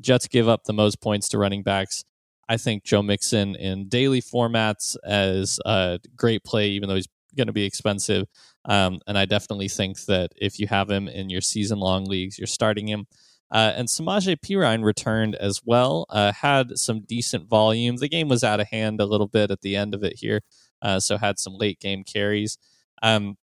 Jets 0.00 0.28
give 0.28 0.48
up 0.48 0.64
the 0.64 0.72
most 0.72 1.00
points 1.00 1.28
to 1.30 1.38
running 1.38 1.62
backs. 1.62 2.04
I 2.48 2.56
think 2.56 2.84
Joe 2.84 3.02
Mixon 3.02 3.56
in 3.56 3.88
daily 3.88 4.22
formats 4.22 4.96
as 5.04 5.58
a 5.64 5.98
great 6.16 6.44
play, 6.44 6.68
even 6.68 6.88
though 6.88 6.94
he's 6.94 7.08
going 7.36 7.48
to 7.48 7.52
be 7.52 7.64
expensive. 7.64 8.26
Um, 8.64 9.00
and 9.06 9.18
I 9.18 9.24
definitely 9.26 9.68
think 9.68 10.04
that 10.06 10.30
if 10.36 10.58
you 10.58 10.66
have 10.68 10.90
him 10.90 11.08
in 11.08 11.30
your 11.30 11.40
season 11.40 11.78
long 11.78 12.04
leagues, 12.04 12.38
you're 12.38 12.46
starting 12.46 12.88
him. 12.88 13.06
Uh, 13.50 13.72
and 13.76 13.88
Samaje 13.88 14.36
Perine 14.40 14.82
returned 14.82 15.36
as 15.36 15.60
well, 15.64 16.06
uh, 16.10 16.32
had 16.32 16.76
some 16.76 17.02
decent 17.02 17.48
volume. 17.48 17.96
The 17.96 18.08
game 18.08 18.28
was 18.28 18.42
out 18.42 18.58
of 18.58 18.68
hand 18.68 19.00
a 19.00 19.06
little 19.06 19.28
bit 19.28 19.52
at 19.52 19.60
the 19.60 19.76
end 19.76 19.94
of 19.94 20.02
it 20.02 20.14
here, 20.16 20.40
uh, 20.82 20.98
so 20.98 21.16
had 21.16 21.38
some 21.38 21.54
late 21.54 21.78
game 21.78 22.02
carries. 22.02 22.58
Um, 23.02 23.36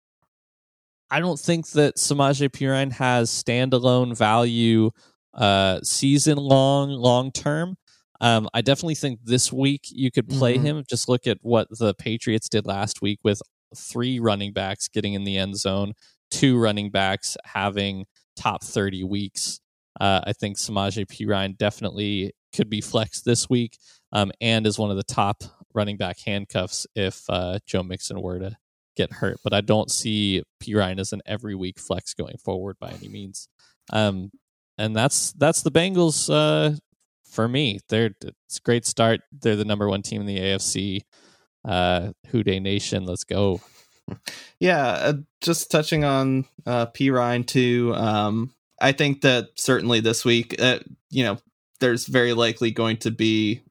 I 1.08 1.20
don't 1.20 1.38
think 1.38 1.68
that 1.70 1.96
Samaje 1.96 2.48
Perine 2.48 2.92
has 2.92 3.30
standalone 3.30 4.16
value 4.16 4.90
uh, 5.34 5.80
season 5.82 6.36
long, 6.38 6.90
long 6.90 7.30
term. 7.30 7.76
Um, 8.22 8.48
I 8.54 8.62
definitely 8.62 8.94
think 8.94 9.18
this 9.24 9.52
week 9.52 9.82
you 9.90 10.12
could 10.12 10.28
play 10.28 10.54
mm-hmm. 10.54 10.66
him. 10.66 10.84
Just 10.88 11.08
look 11.08 11.26
at 11.26 11.38
what 11.42 11.66
the 11.76 11.92
Patriots 11.92 12.48
did 12.48 12.66
last 12.66 13.02
week 13.02 13.18
with 13.24 13.42
three 13.76 14.20
running 14.20 14.52
backs 14.52 14.86
getting 14.88 15.14
in 15.14 15.24
the 15.24 15.36
end 15.36 15.56
zone, 15.56 15.94
two 16.30 16.56
running 16.56 16.90
backs 16.90 17.36
having 17.44 18.06
top 18.36 18.62
30 18.62 19.02
weeks. 19.02 19.60
Uh, 20.00 20.20
I 20.24 20.32
think 20.32 20.56
Samaje 20.56 21.04
Perine 21.06 21.58
definitely 21.58 22.32
could 22.54 22.70
be 22.70 22.80
flexed 22.80 23.24
this 23.24 23.50
week 23.50 23.76
um, 24.12 24.30
and 24.40 24.66
is 24.66 24.78
one 24.78 24.90
of 24.90 24.96
the 24.96 25.02
top 25.02 25.42
running 25.74 25.96
back 25.96 26.18
handcuffs 26.24 26.86
if 26.94 27.24
uh, 27.28 27.58
Joe 27.66 27.82
Mixon 27.82 28.22
were 28.22 28.38
to 28.38 28.56
get 28.96 29.12
hurt. 29.12 29.38
But 29.42 29.52
I 29.52 29.62
don't 29.62 29.90
see 29.90 30.44
Perine 30.62 31.00
as 31.00 31.12
an 31.12 31.22
every 31.26 31.56
week 31.56 31.80
flex 31.80 32.14
going 32.14 32.36
forward 32.38 32.76
by 32.78 32.90
any 32.90 33.08
means. 33.08 33.48
Um, 33.92 34.30
and 34.78 34.94
that's 34.94 35.32
that's 35.32 35.62
the 35.62 35.70
Bengals 35.70 36.32
uh, 36.32 36.76
for 37.32 37.48
me, 37.48 37.80
they're 37.88 38.10
it's 38.22 38.58
a 38.58 38.60
great 38.60 38.84
start. 38.84 39.22
They're 39.32 39.56
the 39.56 39.64
number 39.64 39.88
one 39.88 40.02
team 40.02 40.20
in 40.20 40.26
the 40.26 40.38
AFC. 40.38 41.00
Uh, 41.64 42.12
Who 42.28 42.42
Dey 42.42 42.60
Nation, 42.60 43.04
let's 43.06 43.24
go. 43.24 43.60
Yeah, 44.58 44.84
uh, 44.86 45.12
just 45.40 45.70
touching 45.70 46.04
on 46.04 46.44
uh, 46.66 46.86
Perine 46.86 47.46
too. 47.46 47.94
Um, 47.94 48.52
I 48.80 48.92
think 48.92 49.22
that 49.22 49.50
certainly 49.54 50.00
this 50.00 50.24
week, 50.24 50.60
uh, 50.60 50.80
you 51.08 51.22
know, 51.22 51.38
there's 51.80 52.06
very 52.06 52.32
likely 52.32 52.72
going 52.72 52.98
to 52.98 53.10
be 53.10 53.62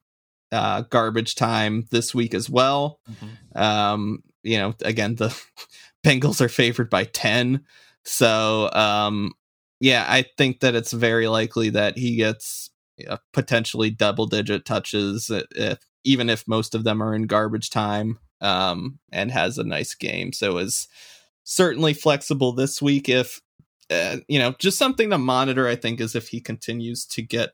uh, 0.51 0.81
garbage 0.81 1.35
time 1.35 1.85
this 1.91 2.15
week 2.15 2.33
as 2.33 2.49
well. 2.49 2.99
Mm-hmm. 3.09 3.61
Um, 3.61 4.23
you 4.41 4.57
know, 4.57 4.73
again, 4.83 5.15
the 5.15 5.37
Bengals 6.03 6.41
are 6.41 6.49
favored 6.49 6.89
by 6.89 7.03
10. 7.03 7.63
So, 8.03 8.71
um, 8.73 9.33
yeah, 9.79 10.05
I 10.07 10.25
think 10.37 10.61
that 10.61 10.75
it's 10.75 10.91
very 10.91 11.27
likely 11.27 11.69
that 11.71 11.97
he 11.97 12.15
gets 12.15 12.70
uh, 13.07 13.17
potentially 13.33 13.89
double 13.89 14.25
digit 14.25 14.65
touches, 14.65 15.29
if, 15.29 15.79
even 16.03 16.29
if 16.29 16.47
most 16.47 16.75
of 16.75 16.83
them 16.83 17.01
are 17.01 17.13
in 17.13 17.23
garbage 17.23 17.69
time, 17.69 18.19
um, 18.41 18.99
and 19.11 19.31
has 19.31 19.57
a 19.57 19.63
nice 19.63 19.93
game. 19.95 20.33
So, 20.33 20.57
is 20.57 20.87
certainly 21.43 21.93
flexible 21.93 22.53
this 22.53 22.81
week 22.81 23.09
if 23.09 23.41
uh, 23.91 24.17
you 24.27 24.39
know, 24.39 24.55
just 24.57 24.77
something 24.77 25.09
to 25.09 25.17
monitor. 25.17 25.67
I 25.67 25.75
think 25.75 25.99
is 25.99 26.15
if 26.15 26.29
he 26.29 26.39
continues 26.39 27.05
to 27.07 27.21
get 27.21 27.51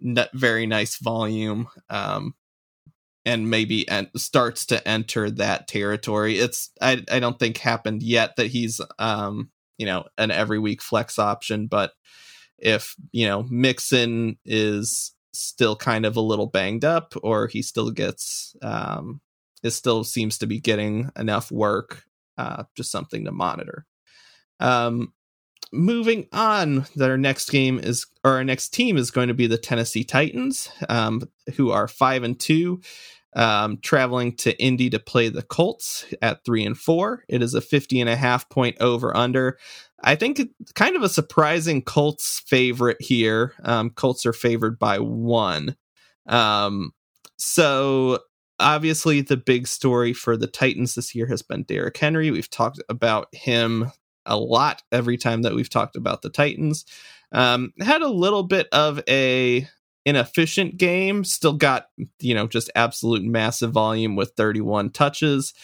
net 0.00 0.30
very 0.34 0.66
nice 0.66 0.96
volume, 0.96 1.68
um, 1.88 2.34
and 3.24 3.48
maybe 3.48 3.88
en- 3.88 4.10
starts 4.16 4.66
to 4.66 4.88
enter 4.88 5.30
that 5.30 5.68
territory. 5.68 6.38
It's 6.38 6.70
I 6.80 7.04
I 7.10 7.20
don't 7.20 7.38
think 7.38 7.58
happened 7.58 8.02
yet 8.02 8.36
that 8.36 8.48
he's 8.48 8.80
um 8.98 9.50
you 9.78 9.86
know 9.86 10.06
an 10.18 10.32
every 10.32 10.58
week 10.58 10.82
flex 10.82 11.18
option, 11.18 11.68
but 11.68 11.92
if 12.58 12.94
you 13.12 13.26
know 13.26 13.44
Mixon 13.50 14.38
is 14.44 15.12
still 15.32 15.76
kind 15.76 16.04
of 16.04 16.16
a 16.16 16.20
little 16.20 16.46
banged 16.46 16.84
up, 16.84 17.14
or 17.22 17.46
he 17.46 17.62
still 17.62 17.90
gets 17.90 18.56
um 18.62 19.20
it 19.62 19.70
still 19.70 20.04
seems 20.04 20.38
to 20.38 20.46
be 20.46 20.60
getting 20.60 21.10
enough 21.16 21.50
work, 21.50 22.04
uh, 22.36 22.64
just 22.76 22.90
something 22.90 23.24
to 23.24 23.32
monitor. 23.32 23.86
Um, 24.60 25.12
moving 25.72 26.26
on, 26.32 26.86
our 27.00 27.18
next 27.18 27.50
game 27.50 27.78
is, 27.78 28.06
or 28.24 28.32
our 28.32 28.44
next 28.44 28.70
team 28.70 28.96
is 28.96 29.10
going 29.10 29.28
to 29.28 29.34
be 29.34 29.46
the 29.46 29.58
Tennessee 29.58 30.04
Titans, 30.04 30.70
um, 30.88 31.22
who 31.56 31.70
are 31.70 31.88
five 31.88 32.22
and 32.22 32.38
two, 32.38 32.80
um, 33.34 33.78
traveling 33.78 34.34
to 34.36 34.60
Indy 34.60 34.90
to 34.90 34.98
play 34.98 35.28
the 35.28 35.42
Colts 35.42 36.06
at 36.22 36.44
three 36.44 36.64
and 36.64 36.76
four. 36.76 37.24
It 37.28 37.42
is 37.42 37.54
a 37.54 37.60
50 37.60 38.00
and 38.00 38.10
a 38.10 38.16
half 38.16 38.48
point 38.48 38.76
over 38.80 39.16
under. 39.16 39.58
I 40.02 40.14
think 40.14 40.40
kind 40.74 40.96
of 40.96 41.02
a 41.02 41.08
surprising 41.08 41.82
Colts 41.82 42.40
favorite 42.46 42.98
here. 43.00 43.54
Um, 43.64 43.90
Colts 43.90 44.24
are 44.26 44.32
favored 44.32 44.78
by 44.78 44.98
one. 44.98 45.76
Um, 46.26 46.92
so 47.36 48.20
obviously 48.60 49.20
the 49.20 49.36
big 49.36 49.66
story 49.66 50.12
for 50.12 50.36
the 50.36 50.46
Titans 50.46 50.94
this 50.94 51.14
year 51.14 51.26
has 51.26 51.42
been 51.42 51.64
Derrick 51.64 51.96
Henry. 51.96 52.30
We've 52.30 52.50
talked 52.50 52.80
about 52.88 53.28
him 53.34 53.90
a 54.26 54.36
lot 54.36 54.82
every 54.92 55.16
time 55.16 55.42
that 55.42 55.54
we've 55.54 55.70
talked 55.70 55.96
about 55.96 56.22
the 56.22 56.30
Titans. 56.30 56.84
Um, 57.32 57.72
had 57.80 58.02
a 58.02 58.08
little 58.08 58.42
bit 58.42 58.68
of 58.72 59.00
a 59.08 59.68
inefficient 60.04 60.76
game. 60.76 61.24
Still 61.24 61.52
got 61.52 61.88
you 62.20 62.34
know 62.34 62.46
just 62.46 62.70
absolute 62.74 63.22
massive 63.22 63.72
volume 63.72 64.16
with 64.16 64.32
31 64.36 64.90
touches. 64.90 65.54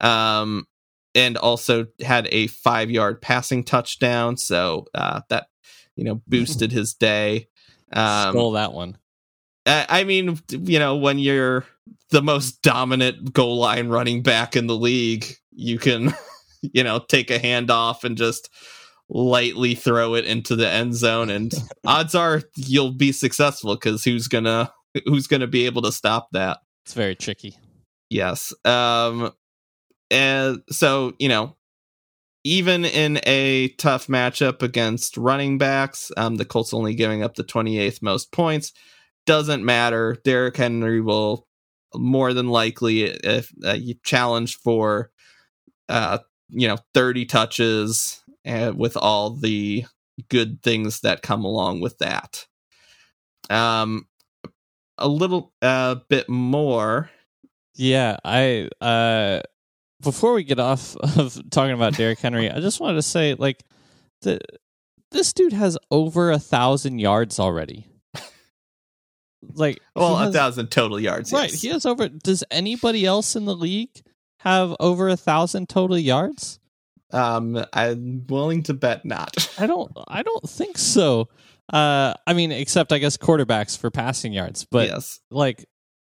Um, 0.00 0.66
and 1.14 1.36
also 1.36 1.86
had 2.00 2.28
a 2.30 2.46
five 2.48 2.90
yard 2.90 3.20
passing 3.20 3.64
touchdown. 3.64 4.36
So 4.36 4.86
uh, 4.94 5.22
that 5.28 5.48
you 5.96 6.04
know 6.04 6.22
boosted 6.26 6.72
his 6.72 6.94
day. 6.94 7.48
Um, 7.92 8.32
Stole 8.32 8.52
that 8.52 8.72
one. 8.72 8.98
I 9.66 10.04
mean, 10.04 10.40
you 10.50 10.78
know, 10.78 10.96
when 10.96 11.18
you're 11.18 11.66
the 12.08 12.22
most 12.22 12.62
dominant 12.62 13.34
goal 13.34 13.58
line 13.58 13.88
running 13.88 14.22
back 14.22 14.56
in 14.56 14.66
the 14.66 14.74
league, 14.74 15.26
you 15.50 15.78
can 15.78 16.14
you 16.62 16.84
know, 16.84 16.98
take 16.98 17.30
a 17.30 17.38
handoff 17.38 18.04
and 18.04 18.16
just 18.16 18.50
lightly 19.08 19.74
throw 19.74 20.14
it 20.14 20.24
into 20.26 20.54
the 20.54 20.68
end 20.68 20.94
zone 20.94 21.30
and 21.30 21.54
odds 21.86 22.14
are 22.14 22.42
you'll 22.56 22.92
be 22.92 23.10
successful 23.10 23.74
cuz 23.74 24.04
who's 24.04 24.28
to 24.28 24.70
who's 25.06 25.26
to 25.26 25.46
be 25.46 25.64
able 25.66 25.82
to 25.82 25.92
stop 25.92 26.28
that? 26.32 26.58
It's 26.84 26.94
very 26.94 27.14
tricky. 27.14 27.56
Yes. 28.10 28.52
Um 28.64 29.32
and 30.10 30.62
so, 30.70 31.14
you 31.18 31.28
know, 31.28 31.56
even 32.44 32.84
in 32.84 33.20
a 33.24 33.68
tough 33.78 34.06
matchup 34.06 34.62
against 34.62 35.16
running 35.16 35.58
backs, 35.58 36.10
um, 36.16 36.36
the 36.36 36.44
Colts 36.44 36.72
only 36.72 36.94
giving 36.94 37.22
up 37.22 37.34
the 37.34 37.44
28th 37.44 38.00
most 38.00 38.32
points. 38.32 38.72
Doesn't 39.26 39.64
matter. 39.64 40.16
Derrick 40.24 40.56
Henry 40.56 41.00
will 41.00 41.46
more 41.94 42.32
than 42.32 42.48
likely, 42.48 43.02
if 43.02 43.52
uh, 43.64 43.72
you 43.72 43.94
challenge 44.02 44.56
for 44.58 45.10
uh, 45.88 46.18
you 46.50 46.68
know 46.68 46.78
30 46.94 47.26
touches 47.26 48.22
uh, 48.46 48.72
with 48.74 48.96
all 48.96 49.30
the 49.30 49.84
good 50.28 50.62
things 50.62 51.00
that 51.00 51.22
come 51.22 51.44
along 51.44 51.80
with 51.80 51.98
that 51.98 52.46
um 53.50 54.06
a 54.98 55.08
little 55.08 55.52
uh 55.62 55.96
bit 56.08 56.28
more 56.28 57.08
yeah 57.74 58.16
i 58.24 58.68
uh 58.80 59.40
before 60.02 60.34
we 60.34 60.44
get 60.44 60.60
off 60.60 60.96
of 61.18 61.38
talking 61.50 61.74
about 61.74 61.96
Derrick 61.96 62.18
Henry, 62.18 62.50
I 62.50 62.60
just 62.60 62.80
wanted 62.80 62.96
to 62.96 63.02
say, 63.02 63.34
like, 63.34 63.64
the 64.22 64.40
this 65.10 65.32
dude 65.32 65.52
has 65.52 65.78
over 65.90 66.30
a 66.30 66.38
thousand 66.38 66.98
yards 66.98 67.38
already. 67.38 67.86
Like, 69.54 69.80
well, 69.94 70.16
has, 70.16 70.34
a 70.34 70.38
thousand 70.38 70.70
total 70.70 70.98
yards, 70.98 71.32
right? 71.32 71.50
Yes. 71.50 71.62
He 71.62 71.68
has 71.68 71.86
over. 71.86 72.08
Does 72.08 72.42
anybody 72.50 73.06
else 73.06 73.36
in 73.36 73.44
the 73.44 73.54
league 73.54 74.02
have 74.40 74.74
over 74.80 75.08
a 75.08 75.16
thousand 75.16 75.68
total 75.68 75.98
yards? 75.98 76.58
Um, 77.12 77.64
I'm 77.72 78.26
willing 78.26 78.64
to 78.64 78.74
bet 78.74 79.04
not. 79.04 79.50
I 79.58 79.66
don't. 79.66 79.90
I 80.08 80.22
don't 80.22 80.48
think 80.48 80.76
so. 80.76 81.28
Uh, 81.72 82.14
I 82.26 82.32
mean, 82.32 82.50
except 82.50 82.92
I 82.92 82.98
guess 82.98 83.16
quarterbacks 83.16 83.78
for 83.78 83.90
passing 83.90 84.32
yards, 84.32 84.64
but 84.64 84.88
yes. 84.88 85.20
like, 85.30 85.66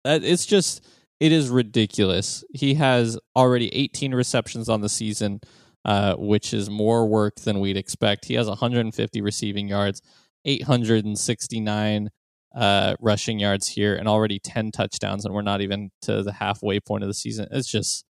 it's 0.03 0.45
just 0.45 0.85
it 1.23 1.31
is 1.31 1.49
ridiculous. 1.49 2.43
He 2.53 2.73
has 2.73 3.17
already 3.33 3.73
18 3.73 4.13
receptions 4.13 4.67
on 4.67 4.81
the 4.81 4.89
season, 4.89 5.39
uh, 5.85 6.15
which 6.15 6.53
is 6.53 6.69
more 6.69 7.07
work 7.07 7.37
than 7.37 7.61
we'd 7.61 7.77
expect. 7.77 8.25
He 8.25 8.33
has 8.33 8.49
150 8.49 9.21
receiving 9.21 9.69
yards, 9.69 10.01
869 10.43 12.09
uh, 12.53 12.95
rushing 12.99 13.39
yards 13.39 13.69
here 13.69 13.95
and 13.95 14.05
already 14.05 14.37
10 14.37 14.71
touchdowns 14.71 15.23
and 15.23 15.33
we're 15.33 15.41
not 15.41 15.61
even 15.61 15.91
to 16.01 16.23
the 16.23 16.33
halfway 16.33 16.81
point 16.81 17.03
of 17.03 17.07
the 17.07 17.13
season 17.13 17.47
it's 17.49 17.67
just 17.67 18.05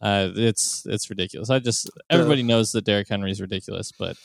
uh, 0.00 0.30
it's 0.34 0.86
it's 0.86 1.10
ridiculous 1.10 1.50
i 1.50 1.58
just 1.58 1.90
everybody 2.08 2.42
knows 2.42 2.72
that 2.72 2.86
Derrick 2.86 3.10
Henry 3.10 3.30
is 3.30 3.42
ridiculous 3.42 3.92
but 3.98 4.16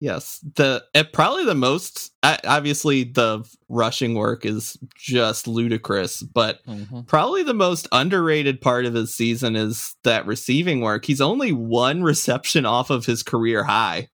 yes 0.00 0.40
the 0.56 0.84
probably 1.12 1.44
the 1.44 1.54
most 1.54 2.12
obviously 2.22 3.04
the 3.04 3.42
rushing 3.68 4.14
work 4.14 4.44
is 4.44 4.76
just 4.96 5.48
ludicrous 5.48 6.22
but 6.22 6.64
mm-hmm. 6.66 7.00
probably 7.02 7.42
the 7.42 7.54
most 7.54 7.88
underrated 7.92 8.60
part 8.60 8.84
of 8.84 8.94
his 8.94 9.14
season 9.14 9.56
is 9.56 9.94
that 10.04 10.26
receiving 10.26 10.80
work 10.80 11.04
he's 11.04 11.20
only 11.20 11.52
one 11.52 12.02
reception 12.02 12.66
off 12.66 12.90
of 12.90 13.06
his 13.06 13.22
career 13.22 13.64
high 13.64 14.08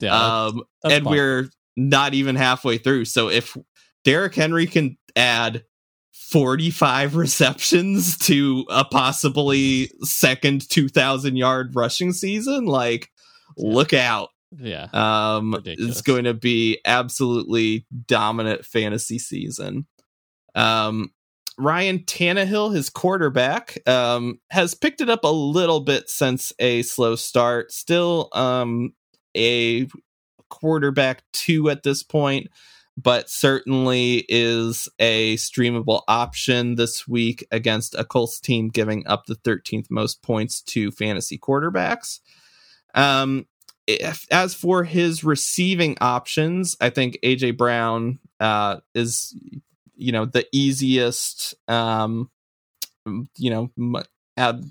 yeah, 0.00 0.14
um 0.14 0.56
that's, 0.56 0.66
that's 0.82 0.94
and 0.94 1.04
fun. 1.04 1.12
we're 1.12 1.50
not 1.76 2.14
even 2.14 2.36
halfway 2.36 2.78
through 2.78 3.04
so 3.04 3.28
if 3.28 3.56
Derrick 4.04 4.34
Henry 4.34 4.66
can 4.66 4.96
add 5.14 5.64
45 6.12 7.16
receptions 7.16 8.18
to 8.18 8.66
a 8.68 8.84
possibly 8.84 9.90
second 10.02 10.68
2000 10.68 11.36
yard 11.36 11.74
rushing 11.74 12.12
season 12.12 12.66
like 12.66 13.10
look 13.56 13.92
out 13.92 14.30
yeah 14.58 14.88
um 14.92 15.54
Ridiculous. 15.54 15.90
it's 15.90 16.02
going 16.02 16.24
to 16.24 16.34
be 16.34 16.78
absolutely 16.84 17.86
dominant 18.06 18.64
fantasy 18.64 19.18
season 19.18 19.86
um 20.54 21.10
Ryan 21.58 21.98
Tannehill, 22.00 22.74
his 22.74 22.88
quarterback, 22.88 23.86
um, 23.86 24.40
has 24.50 24.74
picked 24.74 25.02
it 25.02 25.10
up 25.10 25.22
a 25.22 25.28
little 25.28 25.80
bit 25.80 26.08
since 26.08 26.50
a 26.58 26.80
slow 26.80 27.14
start. 27.14 27.70
Still 27.70 28.30
um, 28.32 28.94
a 29.36 29.86
quarterback 30.48 31.22
two 31.34 31.68
at 31.68 31.82
this 31.82 32.02
point 32.02 32.48
but 32.96 33.30
certainly 33.30 34.24
is 34.28 34.88
a 34.98 35.36
streamable 35.36 36.02
option 36.08 36.74
this 36.74 37.08
week 37.08 37.46
against 37.50 37.94
a 37.94 38.04
Colts 38.04 38.38
team 38.38 38.68
giving 38.68 39.06
up 39.06 39.26
the 39.26 39.36
13th 39.36 39.90
most 39.90 40.22
points 40.22 40.60
to 40.62 40.90
fantasy 40.90 41.38
quarterbacks. 41.38 42.20
Um, 42.94 43.46
if, 43.86 44.26
as 44.30 44.54
for 44.54 44.84
his 44.84 45.24
receiving 45.24 45.96
options, 46.00 46.76
I 46.80 46.90
think 46.90 47.18
AJ 47.22 47.56
Brown 47.56 48.18
uh, 48.40 48.78
is, 48.94 49.36
you 49.94 50.12
know, 50.12 50.24
the 50.24 50.46
easiest, 50.52 51.54
um, 51.68 52.30
you 53.36 53.50
know, 53.50 54.04
add 54.36 54.64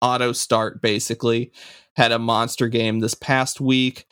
auto 0.00 0.32
start 0.32 0.80
basically. 0.80 1.52
Had 1.96 2.12
a 2.12 2.18
monster 2.18 2.68
game 2.68 3.00
this 3.00 3.14
past 3.14 3.60
week. 3.60 4.06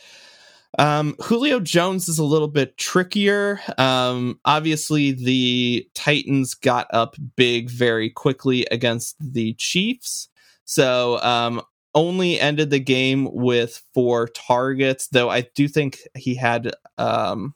Um, 0.78 1.16
Julio 1.20 1.60
Jones 1.60 2.08
is 2.08 2.18
a 2.18 2.24
little 2.24 2.48
bit 2.48 2.78
trickier. 2.78 3.60
Um, 3.76 4.40
obviously, 4.44 5.12
the 5.12 5.86
Titans 5.94 6.54
got 6.54 6.86
up 6.92 7.16
big 7.36 7.68
very 7.68 8.08
quickly 8.08 8.66
against 8.70 9.16
the 9.20 9.54
Chiefs. 9.54 10.28
So, 10.64 11.20
um, 11.22 11.60
only 11.94 12.40
ended 12.40 12.70
the 12.70 12.80
game 12.80 13.28
with 13.32 13.82
four 13.94 14.28
targets, 14.28 15.08
though 15.08 15.30
I 15.30 15.46
do 15.54 15.68
think 15.68 15.98
he 16.16 16.34
had 16.34 16.72
um, 16.98 17.54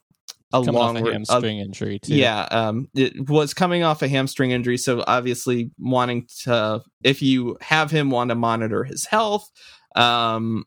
Coming 0.53 0.74
long 0.74 0.97
off 0.97 1.03
a 1.03 1.05
re- 1.05 1.12
hamstring 1.12 1.59
injury 1.59 1.99
too. 1.99 2.14
Yeah, 2.14 2.43
um, 2.51 2.89
it 2.95 3.28
was 3.28 3.53
coming 3.53 3.82
off 3.82 4.03
a 4.03 4.09
hamstring 4.09 4.53
injury, 4.53 4.78
so 4.78 5.03
obviously 5.07 5.70
wanting 5.78 6.28
to, 6.45 6.82
if 7.03 7.20
you 7.20 7.59
have 7.61 7.91
him, 7.91 8.11
want 8.11 8.30
to 8.30 8.37
monitor 8.37 8.84
his 8.84 9.07
health. 9.07 9.51
Um, 9.97 10.64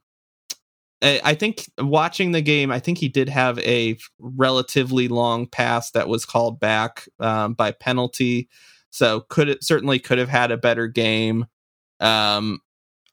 I 1.02 1.22
I 1.24 1.34
think 1.34 1.70
watching 1.80 2.34
the 2.34 2.42
game, 2.42 2.72
I 2.72 2.80
think 2.80 2.98
he 2.98 3.08
did 3.08 3.30
have 3.30 3.58
a 3.60 3.98
relatively 4.20 5.08
long 5.08 5.48
pass 5.48 5.92
that 5.92 6.10
was 6.10 6.26
called 6.26 6.60
back 6.60 7.08
um, 7.20 7.54
by 7.54 7.72
penalty, 7.72 8.50
so 8.90 9.22
could 9.30 9.48
it 9.50 9.64
certainly 9.64 9.98
could 9.98 10.18
have 10.18 10.30
had 10.30 10.52
a 10.52 10.58
better 10.58 10.88
game. 10.88 11.46
Um, 12.02 12.60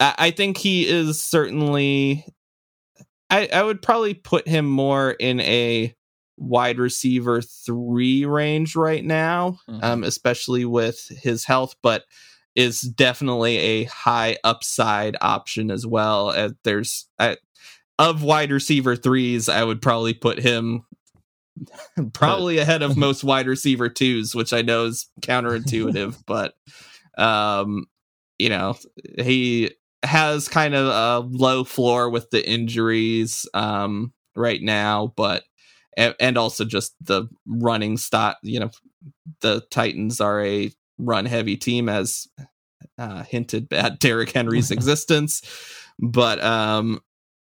I, 0.00 0.14
I 0.18 0.30
think 0.30 0.56
he 0.58 0.86
is 0.86 1.20
certainly. 1.20 2.24
I, 3.28 3.48
I 3.52 3.62
would 3.64 3.82
probably 3.82 4.14
put 4.14 4.46
him 4.46 4.66
more 4.66 5.10
in 5.10 5.40
a 5.40 5.92
wide 6.36 6.78
receiver 6.78 7.42
three 7.42 8.24
range 8.24 8.76
right 8.76 9.04
now, 9.04 9.58
Mhm. 9.68 9.82
um, 9.82 10.04
especially 10.04 10.64
with 10.64 11.08
his 11.08 11.44
health, 11.44 11.74
but 11.82 12.04
is 12.54 12.80
definitely 12.82 13.56
a 13.58 13.84
high 13.84 14.36
upside 14.44 15.16
option 15.20 15.70
as 15.72 15.84
well. 15.86 16.28
Uh, 16.30 16.50
there's 16.62 17.08
I, 17.18 17.36
of 17.98 18.22
wide 18.22 18.52
receiver 18.52 18.94
threes, 18.94 19.48
I 19.48 19.64
would 19.64 19.82
probably 19.82 20.14
put 20.14 20.38
him 20.38 20.84
probably 22.12 22.58
ahead 22.58 22.82
of 22.82 22.96
most 22.96 23.24
wide 23.24 23.46
receiver 23.46 23.88
twos, 23.88 24.34
which 24.34 24.52
I 24.52 24.62
know 24.62 24.84
is 24.84 25.08
counterintuitive, 25.20 26.22
but 26.26 26.54
um, 27.18 27.86
you 28.38 28.50
know, 28.50 28.76
he 29.18 29.72
has 30.06 30.48
kind 30.48 30.74
of 30.74 30.86
a 30.86 31.26
low 31.26 31.64
floor 31.64 32.08
with 32.10 32.30
the 32.30 32.48
injuries 32.48 33.46
um 33.54 34.12
right 34.34 34.62
now, 34.62 35.12
but 35.16 35.44
and, 35.96 36.36
also 36.36 36.64
just 36.64 36.94
the 37.00 37.28
running 37.46 37.96
stop. 37.96 38.38
You 38.42 38.60
know, 38.60 38.70
the 39.40 39.62
Titans 39.70 40.20
are 40.20 40.44
a 40.44 40.70
run 40.98 41.24
heavy 41.24 41.56
team, 41.56 41.88
as 41.88 42.26
uh, 42.98 43.22
hinted 43.24 43.72
at 43.72 43.98
Derrick 44.00 44.32
Henry's 44.32 44.70
existence. 44.70 45.42
But 45.98 46.42
um, 46.42 47.00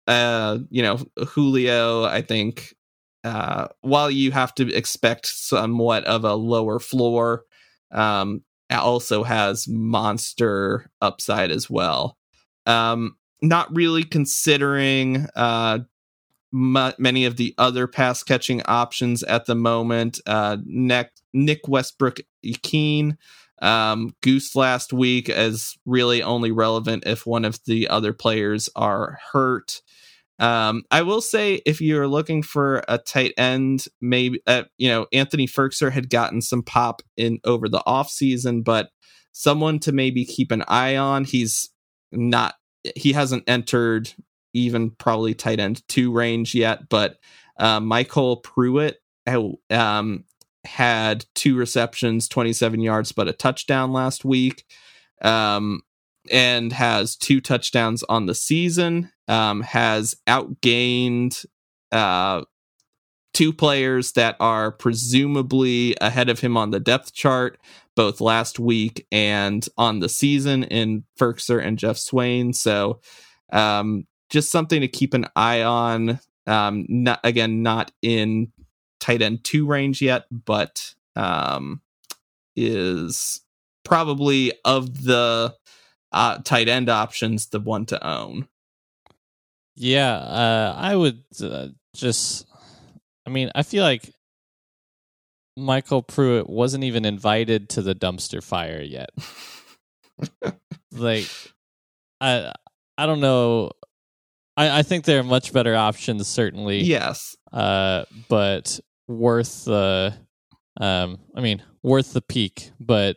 uh, 0.07 0.59
you 0.71 0.83
know, 0.83 0.99
Julio, 1.29 2.05
I 2.05 2.23
think, 2.23 2.75
uh, 3.23 3.69
while 3.81 4.11
you 4.11 4.33
have 4.33 4.55
to 4.57 4.73
expect 4.75 5.27
somewhat 5.27 6.05
of 6.05 6.25
a 6.25 6.35
lower 6.35 6.81
floor, 6.81 7.45
um, 7.93 8.43
also 8.71 9.23
has 9.25 9.67
monster 9.69 10.91
upside 11.01 11.51
as 11.51 11.69
well. 11.69 12.17
Um, 12.71 13.17
not 13.43 13.75
really 13.75 14.05
considering 14.05 15.27
uh 15.35 15.79
mu- 16.53 16.93
many 16.99 17.25
of 17.25 17.37
the 17.37 17.55
other 17.59 17.87
pass 17.87 18.23
catching 18.23 18.63
options 18.67 19.23
at 19.23 19.47
the 19.47 19.55
moment. 19.55 20.21
Uh, 20.27 20.59
Nick, 20.65 21.11
Nick 21.33 21.69
Westbrook 21.69 22.19
Keen, 22.63 23.19
um, 23.63 24.15
Goose 24.23 24.57
last 24.57 24.93
week 24.93 25.29
is 25.29 25.77
really 25.85 26.23
only 26.23 26.51
relevant 26.51 27.05
if 27.07 27.27
one 27.27 27.45
of 27.45 27.59
the 27.67 27.89
other 27.89 28.13
players 28.13 28.69
are 28.75 29.19
hurt. 29.33 29.83
Um, 30.39 30.85
I 30.91 31.03
will 31.03 31.21
say 31.21 31.61
if 31.67 31.83
you're 31.83 32.09
looking 32.09 32.43
for 32.43 32.83
a 32.89 32.97
tight 32.97 33.35
end, 33.37 33.85
maybe 34.01 34.41
uh, 34.47 34.63
you 34.79 34.89
know 34.89 35.07
Anthony 35.13 35.47
Firkser 35.47 35.93
had 35.93 36.09
gotten 36.09 36.41
some 36.41 36.63
pop 36.63 37.03
in 37.19 37.41
over 37.45 37.69
the 37.69 37.83
off 37.85 38.09
season, 38.09 38.63
but 38.63 38.89
someone 39.33 39.79
to 39.81 39.93
maybe 39.93 40.25
keep 40.25 40.51
an 40.51 40.65
eye 40.67 40.97
on. 40.97 41.25
He's 41.25 41.69
not 42.11 42.55
he 42.97 43.13
hasn't 43.13 43.45
entered 43.47 44.13
even 44.53 44.91
probably 44.91 45.35
tight 45.35 45.61
end 45.61 45.87
two 45.89 46.13
range 46.13 46.55
yet, 46.55 46.89
but 46.89 47.19
uh, 47.59 47.81
MyCole 47.81 48.43
Pruitt 48.43 49.01
um, 49.71 50.25
had 50.65 51.25
two 51.35 51.57
receptions, 51.57 52.29
27 52.29 52.81
yards, 52.81 53.13
but 53.13 53.29
a 53.29 53.33
touchdown 53.33 53.93
last 53.93 54.25
week, 54.25 54.65
um, 55.23 55.83
and 56.31 56.73
has 56.73 57.17
two 57.17 57.41
touchdowns 57.41 58.03
on 58.05 58.27
the 58.27 58.35
season. 58.35 59.13
Um, 59.29 59.61
has 59.61 60.17
outgained 60.27 61.47
uh, 61.93 62.43
two 63.33 63.53
players 63.53 64.13
that 64.13 64.37
are 64.41 64.73
presumably 64.73 65.97
ahead 66.01 66.29
of 66.29 66.41
him 66.41 66.57
on 66.57 66.71
the 66.71 66.81
depth 66.81 67.13
chart, 67.13 67.59
both 67.95 68.21
last 68.21 68.59
week 68.59 69.07
and 69.13 69.69
on 69.79 70.01
the 70.01 70.09
season 70.09 70.65
in 70.65 71.05
Firkser 71.19 71.63
and 71.63 71.79
Geoff 71.79 71.97
Swaim. 71.97 72.55
So, 72.55 73.01
um, 73.53 74.07
just 74.31 74.51
something 74.51 74.81
to 74.81 74.89
keep 74.89 75.15
an 75.15 75.27
eye 75.37 75.63
on. 75.63 76.21
Um, 76.47 76.87
not 76.89 77.21
again, 77.25 77.63
not 77.63 77.93
in 78.03 78.53
tight 79.01 79.23
end 79.23 79.45
two 79.45 79.67
range 79.67 80.01
yet, 80.01 80.25
but 80.31 80.95
um, 81.17 81.81
is 82.57 83.41
probably 83.85 84.53
of 84.65 85.05
the 85.05 85.55
uh, 86.13 86.39
tight 86.39 86.69
end 86.69 86.89
options 86.89 87.47
the 87.49 87.61
one 87.61 87.87
to 87.87 88.07
own. 88.07 88.49
Yeah, 89.77 90.15
uh, 90.17 90.75
I 90.77 90.97
would 90.97 91.23
uh, 91.43 91.69
just. 91.95 92.47
I 93.31 93.33
mean, 93.33 93.53
I 93.55 93.63
feel 93.63 93.85
like 93.85 94.13
MyCole 95.57 96.05
Pruitt 96.05 96.51
wasn't 96.51 96.83
even 96.83 97.05
invited 97.05 97.69
to 97.71 97.83
the 97.83 97.95
dumpster 97.95 98.43
fire 98.43 98.83
yet. 98.83 99.11
like, 100.93 101.29
I 102.21 102.53
I 102.99 103.07
don't 103.07 103.21
know. 103.21 103.71
I 104.57 104.81
I 104.81 104.83
think 104.83 105.05
there 105.05 105.21
are 105.21 105.25
much 105.25 105.53
better 105.53 105.77
options, 105.77 106.27
certainly. 106.27 106.81
Yes, 106.81 107.37
Uh, 107.53 108.05
but 108.29 108.81
worth 109.07 109.65
the. 109.65 110.13
Um, 110.81 111.19
I 111.37 111.41
mean, 111.41 111.63
worth 111.85 112.13
the 112.13 112.23
peak, 112.23 112.73
but 112.81 113.17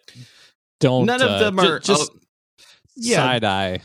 don't. 0.79 1.07
none 1.07 1.23
of 1.23 1.29
uh, 1.29 1.39
them 1.39 1.57
ju- 1.57 1.71
are. 1.71 1.79
just 1.79 2.11
oh, 2.13 2.19
yeah, 2.95 3.17
side 3.17 3.43
eye. 3.43 3.79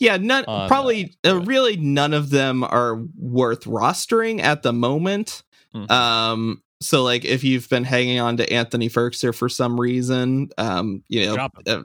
Yeah, 0.00 0.16
none 0.16 0.44
on, 0.46 0.66
probably 0.66 1.14
uh, 1.24 1.32
uh, 1.36 1.40
really 1.42 1.76
none 1.76 2.14
of 2.14 2.30
them 2.30 2.64
are 2.64 2.96
worth 3.16 3.64
rostering 3.64 4.40
at 4.40 4.62
the 4.62 4.72
moment. 4.72 5.42
Mhm. 5.74 5.90
Um 5.90 6.62
so 6.82 7.02
like 7.02 7.26
if 7.26 7.44
you've 7.44 7.68
been 7.68 7.84
hanging 7.84 8.18
on 8.18 8.38
to 8.38 8.50
Anthony 8.50 8.88
Firkser 8.88 9.34
for 9.34 9.48
some 9.48 9.78
reason, 9.78 10.48
um 10.58 11.04
you 11.08 11.26
know, 11.26 11.48
uh, 11.66 11.82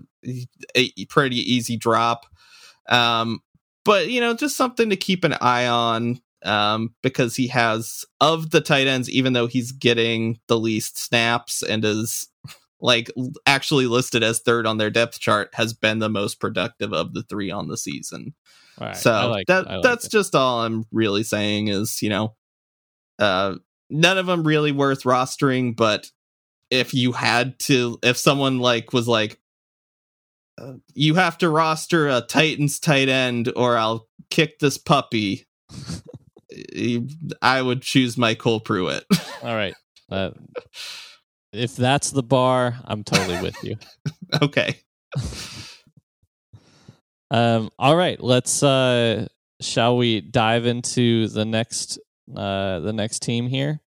a 0.75 1.05
pretty 1.09 1.37
easy 1.53 1.77
drop. 1.77 2.25
Um 2.87 3.41
but 3.83 4.09
you 4.09 4.21
know, 4.21 4.33
just 4.33 4.55
something 4.55 4.89
to 4.89 4.95
keep 4.95 5.23
an 5.25 5.35
eye 5.41 5.67
on 5.67 6.19
um 6.45 6.95
because 7.03 7.35
he 7.35 7.47
has 7.47 8.05
of 8.21 8.51
the 8.51 8.61
tight 8.61 8.87
ends 8.87 9.09
even 9.09 9.33
though 9.33 9.47
he's 9.47 9.71
getting 9.73 10.39
the 10.47 10.57
least 10.57 10.97
snaps 10.97 11.63
and 11.63 11.83
is 11.83 12.27
like 12.85 13.09
actually 13.47 13.87
listed 13.87 14.21
as 14.21 14.39
third 14.39 14.67
on 14.67 14.77
their 14.77 14.91
depth 14.91 15.19
chart 15.19 15.49
has 15.55 15.73
been 15.73 15.97
the 15.99 16.09
most 16.09 16.39
productive 16.39 16.93
of 16.93 17.13
the 17.13 17.23
three 17.23 17.49
on 17.49 17.67
the 17.67 17.77
season. 17.77 18.35
Right, 18.79 18.95
so 18.95 19.29
like, 19.29 19.47
that 19.47 19.65
like 19.65 19.81
that's 19.81 20.05
it. 20.05 20.11
just 20.11 20.35
all 20.35 20.61
I'm 20.61 20.85
really 20.91 21.23
saying 21.23 21.69
is 21.69 22.01
you 22.03 22.09
know, 22.09 22.35
uh, 23.17 23.55
none 23.89 24.17
of 24.19 24.27
them 24.27 24.43
really 24.43 24.71
worth 24.71 25.03
rostering. 25.03 25.75
But 25.75 26.11
if 26.69 26.93
you 26.93 27.11
had 27.11 27.57
to, 27.59 27.97
if 28.03 28.17
someone 28.17 28.59
like 28.59 28.93
was 28.93 29.07
like, 29.07 29.39
uh, 30.61 30.73
you 30.93 31.15
have 31.15 31.37
to 31.39 31.49
roster 31.49 32.07
a 32.07 32.21
Titans 32.21 32.79
tight 32.79 33.09
end 33.09 33.51
or 33.55 33.77
I'll 33.77 34.07
kick 34.29 34.59
this 34.59 34.77
puppy. 34.77 35.47
I 37.41 37.61
would 37.61 37.81
choose 37.81 38.15
MyCole 38.15 38.63
Pruitt. 38.63 39.05
All 39.43 39.55
right. 39.55 39.73
Uh, 40.11 40.29
if 41.55 41.75
that's 41.75 42.11
the 42.11 42.23
bar, 42.23 42.75
I'm 42.85 43.03
totally 43.03 43.41
with 43.41 43.63
you. 43.63 43.77
okay. 44.41 44.79
Um, 47.31 47.69
all 47.79 47.95
right, 47.95 48.21
let's 48.21 48.61
uh 48.63 49.27
shall 49.61 49.97
we 49.97 50.21
dive 50.21 50.65
into 50.65 51.27
the 51.27 51.45
next 51.45 51.97
uh 52.35 52.79
the 52.79 52.93
next 52.93 53.21
team 53.21 53.47
here? 53.47 53.81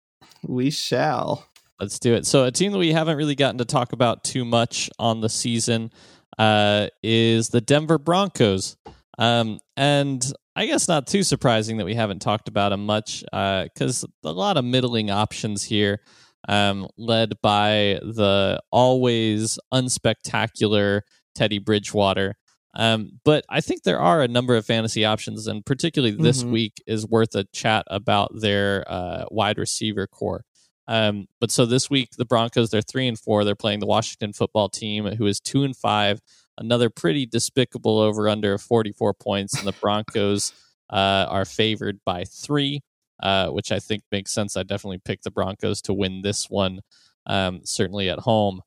We 0.46 0.72
shall. 0.72 1.48
Let's 1.80 2.00
do 2.00 2.16
it. 2.16 2.26
So 2.26 2.46
a 2.46 2.52
team 2.52 2.72
that 2.72 2.78
we 2.80 2.92
haven't 2.92 3.18
really 3.18 3.36
gotten 3.36 3.60
to 3.60 3.66
talk 3.66 3.94
about 3.94 4.24
too 4.24 4.44
much 4.44 4.90
on 4.98 5.22
the 5.22 5.30
season 5.30 5.92
uh 6.38 6.88
is 7.04 7.50
the 7.50 7.62
Denver 7.62 7.98
Broncos. 7.98 8.76
Um 9.18 9.60
and 9.76 10.26
I 10.56 10.66
guess 10.66 10.88
not 10.88 11.06
too 11.06 11.22
surprising 11.22 11.78
that 11.78 11.86
we 11.86 11.94
haven't 11.94 12.20
talked 12.20 12.48
about 12.48 12.70
them 12.70 12.86
much 12.86 13.24
uh 13.32 13.68
cuz 13.78 14.04
a 14.24 14.32
lot 14.32 14.58
of 14.58 14.66
middling 14.66 15.12
options 15.12 15.64
here 15.64 16.02
um 16.48 16.88
led 16.98 17.34
by 17.42 18.00
the 18.04 18.60
always 18.72 19.60
unspectacular 19.74 21.02
Teddy 21.36 21.60
Bridgewater. 21.60 22.36
Um, 22.76 23.20
but 23.26 23.44
I 23.50 23.62
think 23.62 23.84
there 23.84 24.00
are 24.00 24.22
a 24.22 24.28
number 24.28 24.56
of 24.56 24.66
fantasy 24.66 25.04
options, 25.04 25.48
and 25.48 25.66
particularly 25.66 26.16
this 26.16 26.44
Mhm. 26.44 26.52
week 26.52 26.74
is 26.86 27.08
worth 27.08 27.34
a 27.36 27.46
chat 27.46 27.86
about 27.90 28.30
their 28.40 28.84
uh, 28.88 29.26
wide 29.32 29.58
receiver 29.58 30.06
corps. 30.06 30.44
Um, 30.88 31.26
but 31.42 31.52
so 31.52 31.66
this 31.66 31.90
week, 31.90 32.10
the 32.18 32.26
Broncos 32.26 32.70
they're 32.70 32.82
three 32.82 33.08
and 33.08 33.20
four. 33.20 33.44
They're 33.44 33.56
playing 33.56 33.80
the 33.80 33.88
Washington 33.88 34.32
Football 34.32 34.70
Team, 34.70 35.06
who 35.06 35.26
is 35.26 35.40
two 35.40 35.64
and 35.64 35.76
five. 35.76 36.22
Another 36.58 36.90
pretty 36.90 37.26
despicable 37.26 38.00
over 38.00 38.30
under 38.30 38.54
of 38.54 38.62
forty 38.62 38.92
four 38.92 39.14
points, 39.14 39.58
and 39.58 39.68
the 39.68 39.74
Broncos 39.82 40.54
uh, 40.90 41.26
are 41.30 41.46
favored 41.46 42.00
by 42.06 42.24
three. 42.26 42.82
Uh, 43.22 43.50
which 43.50 43.72
I 43.72 43.80
think 43.80 44.04
makes 44.12 44.32
sense. 44.32 44.58
I 44.58 44.64
definitely 44.64 45.00
picked 45.00 45.24
the 45.24 45.32
Broncos 45.32 45.82
to 45.84 45.94
win 45.94 46.22
this 46.22 46.50
one, 46.50 46.82
um, 47.26 47.62
certainly 47.64 48.10
at 48.10 48.20
home. 48.20 48.62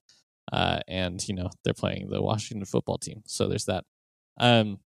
Uh, 0.53 0.81
and, 0.89 1.27
you 1.29 1.35
know, 1.35 1.49
they're 1.65 1.75
playing 1.75 2.09
the 2.11 2.21
Washington 2.21 2.65
football 2.65 2.99
team. 2.99 3.23
So 3.27 3.47
there's 3.47 3.67
that. 3.67 3.85
Um, 4.39 4.81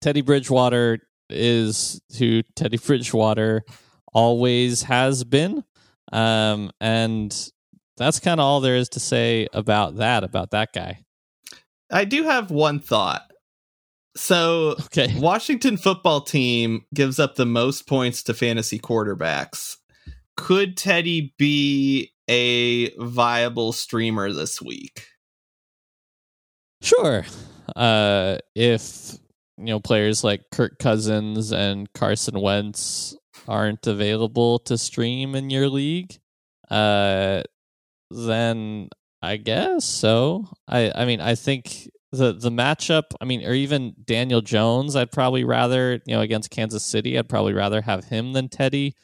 Teddy 0.00 0.22
Bridgewater 0.22 0.98
is 1.30 2.00
who 2.18 2.42
Teddy 2.54 2.78
Bridgewater 2.78 3.62
always 4.12 4.82
has 4.82 5.24
been. 5.24 5.62
Um, 6.12 6.70
and 6.80 7.50
that's 7.96 8.20
kind 8.20 8.40
of 8.40 8.44
all 8.44 8.60
there 8.60 8.76
is 8.76 8.88
to 8.90 9.00
say 9.00 9.46
about 9.52 9.96
that, 9.96 10.24
about 10.24 10.50
that 10.50 10.72
guy. 10.72 11.04
I 11.90 12.04
do 12.04 12.24
have 12.24 12.50
one 12.50 12.80
thought. 12.80 13.30
So, 14.16 14.76
Okay. 14.86 15.14
Washington 15.18 15.76
football 15.76 16.22
team 16.22 16.84
gives 16.94 17.18
up 17.20 17.36
the 17.36 17.46
most 17.46 17.86
points 17.86 18.22
to 18.24 18.34
fantasy 18.34 18.78
quarterbacks. 18.78 19.76
Could 20.36 20.76
Teddy 20.76 21.34
be 21.38 22.12
a 22.28 22.90
viable 22.98 23.72
streamer 23.72 24.32
this 24.32 24.60
week? 24.60 25.06
Sure. 26.82 27.24
Uh, 27.74 28.38
if 28.54 29.16
you 29.58 29.64
know 29.66 29.80
players 29.80 30.22
like 30.22 30.42
Kirk 30.52 30.78
Cousins 30.78 31.52
and 31.52 31.92
Carson 31.94 32.40
Wentz 32.40 33.16
aren't 33.48 33.86
available 33.86 34.58
to 34.60 34.76
stream 34.78 35.34
in 35.34 35.50
your 35.50 35.68
league, 35.68 36.18
uh, 36.70 37.42
then 38.10 38.88
I 39.22 39.36
guess 39.38 39.84
so. 39.84 40.48
I 40.68 40.92
I 40.94 41.04
mean 41.06 41.20
I 41.20 41.34
think 41.34 41.88
the 42.16 42.32
the 42.32 42.50
matchup. 42.50 43.04
I 43.20 43.24
mean, 43.24 43.44
or 43.44 43.52
even 43.52 43.94
Daniel 44.04 44.40
Jones. 44.40 44.96
I'd 44.96 45.12
probably 45.12 45.44
rather 45.44 46.00
you 46.06 46.14
know 46.14 46.20
against 46.20 46.50
Kansas 46.50 46.82
City. 46.82 47.18
I'd 47.18 47.28
probably 47.28 47.52
rather 47.52 47.82
have 47.82 48.04
him 48.04 48.32
than 48.32 48.48
Teddy. 48.48 48.94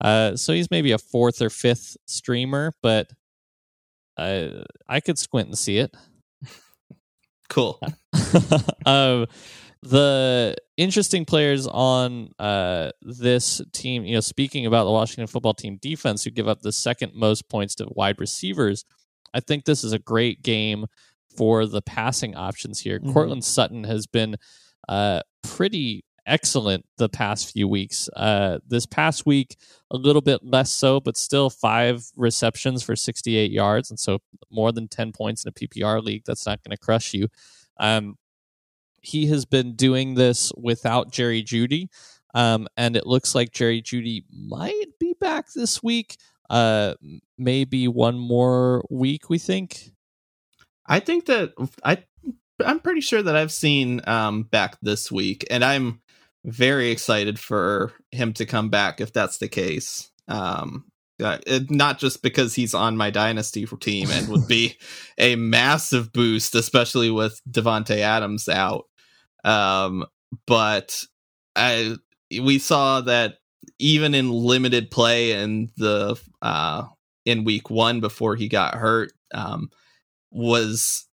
Uh, 0.00 0.36
so 0.36 0.52
he's 0.52 0.70
maybe 0.70 0.92
a 0.92 0.98
fourth 0.98 1.42
or 1.42 1.50
fifth 1.50 1.96
streamer, 2.06 2.74
but 2.82 3.10
I 4.16 4.62
I 4.88 5.00
could 5.00 5.18
squint 5.18 5.48
and 5.48 5.58
see 5.58 5.78
it. 5.78 5.94
Cool. 7.48 7.80
um, 8.84 9.26
the 9.82 10.54
interesting 10.76 11.24
players 11.24 11.66
on 11.66 12.30
uh, 12.38 12.90
this 13.00 13.62
team, 13.72 14.04
you 14.04 14.14
know, 14.14 14.20
speaking 14.20 14.66
about 14.66 14.84
the 14.84 14.90
Washington 14.90 15.26
football 15.26 15.54
team 15.54 15.78
defense, 15.80 16.24
who 16.24 16.30
give 16.30 16.46
up 16.46 16.60
the 16.60 16.72
second 16.72 17.12
most 17.14 17.48
points 17.48 17.74
to 17.76 17.86
wide 17.88 18.20
receivers, 18.20 18.84
I 19.32 19.40
think 19.40 19.64
this 19.64 19.84
is 19.84 19.92
a 19.92 19.98
great 19.98 20.42
game 20.42 20.86
for 21.38 21.66
the 21.66 21.80
passing 21.80 22.34
options 22.34 22.80
here. 22.80 22.98
Mhm. 22.98 23.12
Courtland 23.12 23.44
Sutton 23.44 23.84
has 23.84 24.06
been 24.06 24.36
uh, 24.88 25.20
pretty 25.42 26.04
excellent 26.26 26.84
the 26.98 27.08
past 27.08 27.52
few 27.52 27.66
weeks. 27.68 28.08
Uh, 28.14 28.58
this 28.66 28.84
past 28.86 29.24
week, 29.24 29.56
a 29.90 29.96
little 29.96 30.20
bit 30.20 30.44
less 30.44 30.70
so, 30.72 31.00
but 31.00 31.16
still 31.16 31.48
five 31.48 32.04
receptions 32.16 32.82
for 32.82 32.96
68 32.96 33.50
yards. 33.50 33.90
And 33.90 33.98
so 33.98 34.18
more 34.50 34.72
than 34.72 34.88
10 34.88 35.12
points 35.12 35.44
in 35.44 35.48
a 35.48 35.52
PPR 35.52 36.02
league. 36.02 36.24
That's 36.26 36.44
not 36.44 36.62
going 36.62 36.76
to 36.76 36.82
crush 36.82 37.14
you. 37.14 37.28
Um, 37.78 38.16
he 39.00 39.26
has 39.26 39.44
been 39.46 39.74
doing 39.76 40.14
this 40.14 40.52
without 40.56 41.12
Jerry 41.12 41.42
Jeudy. 41.42 41.88
Um, 42.34 42.68
and 42.76 42.96
it 42.96 43.06
looks 43.06 43.34
like 43.34 43.52
Jerry 43.52 43.80
Jeudy 43.80 44.24
might 44.30 44.98
be 44.98 45.14
back 45.20 45.52
this 45.54 45.82
week. 45.82 46.16
Uh, 46.50 46.94
maybe 47.38 47.88
one 47.88 48.18
more 48.18 48.84
week, 48.90 49.30
we 49.30 49.38
think. 49.38 49.92
I 50.88 51.00
think 51.00 51.26
that 51.26 51.52
I 51.84 52.02
I'm 52.64 52.80
pretty 52.80 53.00
sure 53.00 53.22
that 53.22 53.36
I've 53.36 53.52
seen 53.52 54.00
um 54.08 54.44
back 54.44 54.78
this 54.82 55.12
week 55.12 55.46
and 55.50 55.64
I'm 55.64 56.00
very 56.44 56.90
excited 56.90 57.38
for 57.38 57.92
him 58.10 58.32
to 58.34 58.46
come 58.46 58.70
back 58.70 59.00
if 59.00 59.12
that's 59.12 59.38
the 59.38 59.48
case. 59.48 60.10
Um 60.28 60.86
uh, 61.22 61.38
it- 61.46 61.70
not 61.70 61.98
just 61.98 62.22
because 62.22 62.54
he's 62.54 62.74
on 62.74 62.96
my 62.96 63.10
dynasty 63.10 63.66
team 63.80 64.08
and 64.10 64.28
would 64.28 64.46
be 64.46 64.76
a 65.18 65.36
massive 65.36 66.12
boost 66.12 66.54
especially 66.54 67.10
with 67.10 67.40
Davante 67.50 67.98
Adams 67.98 68.48
out. 68.48 68.86
Um 69.44 70.06
but 70.46 71.04
I 71.54 71.96
we 72.40 72.58
saw 72.58 73.00
that 73.02 73.36
even 73.78 74.14
in 74.14 74.30
limited 74.30 74.90
play 74.90 75.32
in 75.32 75.70
the 75.76 76.20
uh 76.42 76.84
in 77.24 77.44
week 77.44 77.68
1 77.70 78.00
before 78.00 78.36
he 78.36 78.48
got 78.48 78.74
hurt 78.74 79.12
um 79.34 79.70
was 80.30 81.06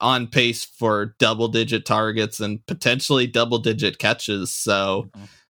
on 0.00 0.26
pace 0.26 0.64
for 0.64 1.14
double 1.18 1.48
digit 1.48 1.86
targets 1.86 2.40
and 2.40 2.64
potentially 2.66 3.26
double 3.26 3.58
digit 3.58 3.98
catches. 3.98 4.52
So, 4.52 5.10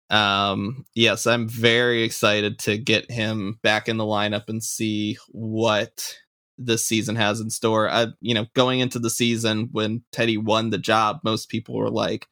um, 0.10 0.86
yes, 0.96 1.26
I'm 1.26 1.48
very 1.48 2.04
excited 2.04 2.60
to 2.60 2.78
get 2.78 3.10
him 3.10 3.60
back 3.64 3.88
in 3.88 3.98
the 3.98 4.04
lineup 4.04 4.50
and 4.50 4.64
see 4.64 5.18
what 5.30 6.18
this 6.58 6.86
season 6.86 7.16
has 7.16 7.40
in 7.40 7.50
store. 7.50 7.90
I, 7.90 8.08
you 8.20 8.34
know, 8.34 8.48
going 8.54 8.82
into 8.82 9.00
the 9.00 9.10
season 9.10 9.70
when 9.72 10.04
Teddy 10.12 10.38
won 10.38 10.70
the 10.70 10.78
job, 10.78 11.20
most 11.24 11.50
people 11.50 11.76
were 11.76 11.90
like, 11.90 12.28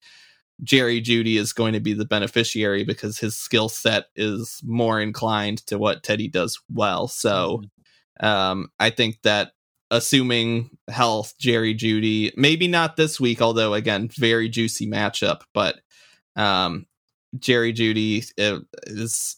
Jerry 0.63 0.99
Jeudy 1.01 1.38
is 1.38 1.53
going 1.53 1.74
to 1.74 1.80
be 1.80 1.93
the 1.93 2.03
beneficiary 2.03 2.84
because 2.84 3.20
his 3.20 3.38
skill 3.38 3.70
set 3.70 4.05
is 4.15 4.59
more 4.65 4.99
inclined 4.99 5.59
to 5.68 5.78
what 5.78 6.03
Teddy 6.03 6.28
does 6.28 6.59
well. 6.70 7.07
So, 7.07 7.63
um, 8.20 8.70
I 8.80 8.89
think 8.89 9.22
that 9.22 9.51
assuming 9.92 10.70
health, 10.90 11.34
Jerry 11.40 11.74
Jeudy, 11.74 12.32
maybe 12.36 12.68
not 12.68 12.96
this 12.98 13.20
week, 13.20 13.42
although 13.42 13.74
again, 13.74 14.10
very 14.18 14.50
juicy 14.50 14.88
matchup, 14.88 15.42
but 15.54 15.80
um, 16.36 16.86
Jerry 17.38 17.74
Jeudy 17.74 18.26
uh, 18.40 18.60
is 18.86 19.38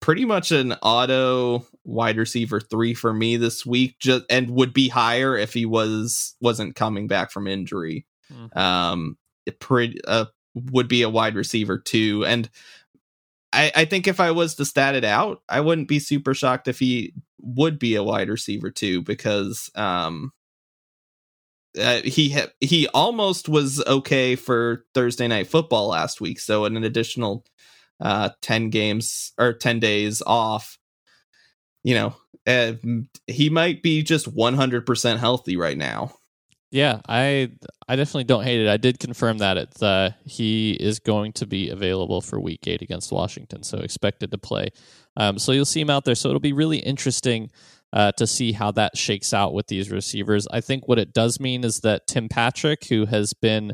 pretty 0.00 0.24
much 0.24 0.50
an 0.52 0.72
auto 0.82 1.64
wide 1.84 2.16
receiver 2.16 2.60
three 2.60 2.94
for 2.94 3.12
me 3.12 3.36
this 3.36 3.64
week, 3.64 3.96
just 4.00 4.24
and 4.30 4.50
would 4.50 4.72
be 4.72 4.88
higher 4.88 5.36
if 5.36 5.52
he 5.52 5.66
was 5.66 6.34
wasn't 6.40 6.74
coming 6.74 7.06
back 7.06 7.30
from 7.30 7.46
injury. 7.46 8.06
Mhm. 8.32 8.56
Um, 8.56 9.18
it 9.44 9.60
pretty 9.60 10.00
uh, 10.06 10.26
would 10.54 10.88
be 10.88 11.02
a 11.02 11.10
wide 11.10 11.36
receiver 11.36 11.78
two, 11.78 12.24
and 12.24 12.50
I, 13.56 13.72
I 13.74 13.84
think 13.86 14.06
if 14.06 14.20
I 14.20 14.32
was 14.32 14.54
to 14.56 14.64
stat 14.64 14.94
it 14.94 15.04
out, 15.04 15.42
I 15.48 15.60
wouldn't 15.62 15.88
be 15.88 15.98
super 15.98 16.34
shocked 16.34 16.68
if 16.68 16.78
he 16.78 17.14
would 17.40 17.78
be 17.78 17.94
a 17.94 18.02
wide 18.02 18.28
receiver 18.28 18.70
too, 18.70 19.02
because 19.02 19.70
um, 19.74 20.32
uh, 21.80 22.02
he 22.02 22.30
ha- 22.30 22.52
he 22.60 22.86
almost 22.88 23.48
was 23.48 23.82
okay 23.86 24.36
for 24.36 24.84
Thursday 24.94 25.28
night 25.28 25.46
football 25.46 25.88
last 25.88 26.20
week. 26.20 26.38
So 26.38 26.66
in 26.66 26.76
an 26.76 26.84
additional 26.84 27.44
uh, 28.00 28.30
ten 28.42 28.68
games 28.70 29.32
or 29.38 29.54
ten 29.54 29.80
days 29.80 30.22
off, 30.26 30.78
you 31.82 31.94
know, 31.94 32.14
uh, 32.46 32.74
he 33.26 33.48
might 33.48 33.82
be 33.82 34.02
just 34.02 34.28
one 34.28 34.54
hundred 34.54 34.84
percent 34.84 35.20
healthy 35.20 35.56
right 35.56 35.78
now. 35.78 36.15
Yeah, 36.76 37.00
I 37.08 37.52
I 37.88 37.96
definitely 37.96 38.24
don't 38.24 38.44
hate 38.44 38.60
it. 38.60 38.68
I 38.68 38.76
did 38.76 38.98
confirm 38.98 39.38
that 39.38 39.56
it's 39.56 39.82
uh, 39.82 40.10
he 40.26 40.72
is 40.72 40.98
going 40.98 41.32
to 41.32 41.46
be 41.46 41.70
available 41.70 42.20
for 42.20 42.38
Week 42.38 42.68
Eight 42.68 42.82
against 42.82 43.10
Washington, 43.10 43.62
so 43.62 43.78
expected 43.78 44.30
to 44.32 44.36
play. 44.36 44.68
Um, 45.16 45.38
so 45.38 45.52
you'll 45.52 45.64
see 45.64 45.80
him 45.80 45.88
out 45.88 46.04
there. 46.04 46.14
So 46.14 46.28
it'll 46.28 46.38
be 46.38 46.52
really 46.52 46.76
interesting 46.76 47.50
uh, 47.94 48.12
to 48.18 48.26
see 48.26 48.52
how 48.52 48.72
that 48.72 48.94
shakes 48.94 49.32
out 49.32 49.54
with 49.54 49.68
these 49.68 49.90
receivers. 49.90 50.46
I 50.52 50.60
think 50.60 50.86
what 50.86 50.98
it 50.98 51.14
does 51.14 51.40
mean 51.40 51.64
is 51.64 51.80
that 51.80 52.06
Tim 52.06 52.28
Patrick, 52.28 52.84
who 52.84 53.06
has 53.06 53.32
been 53.32 53.72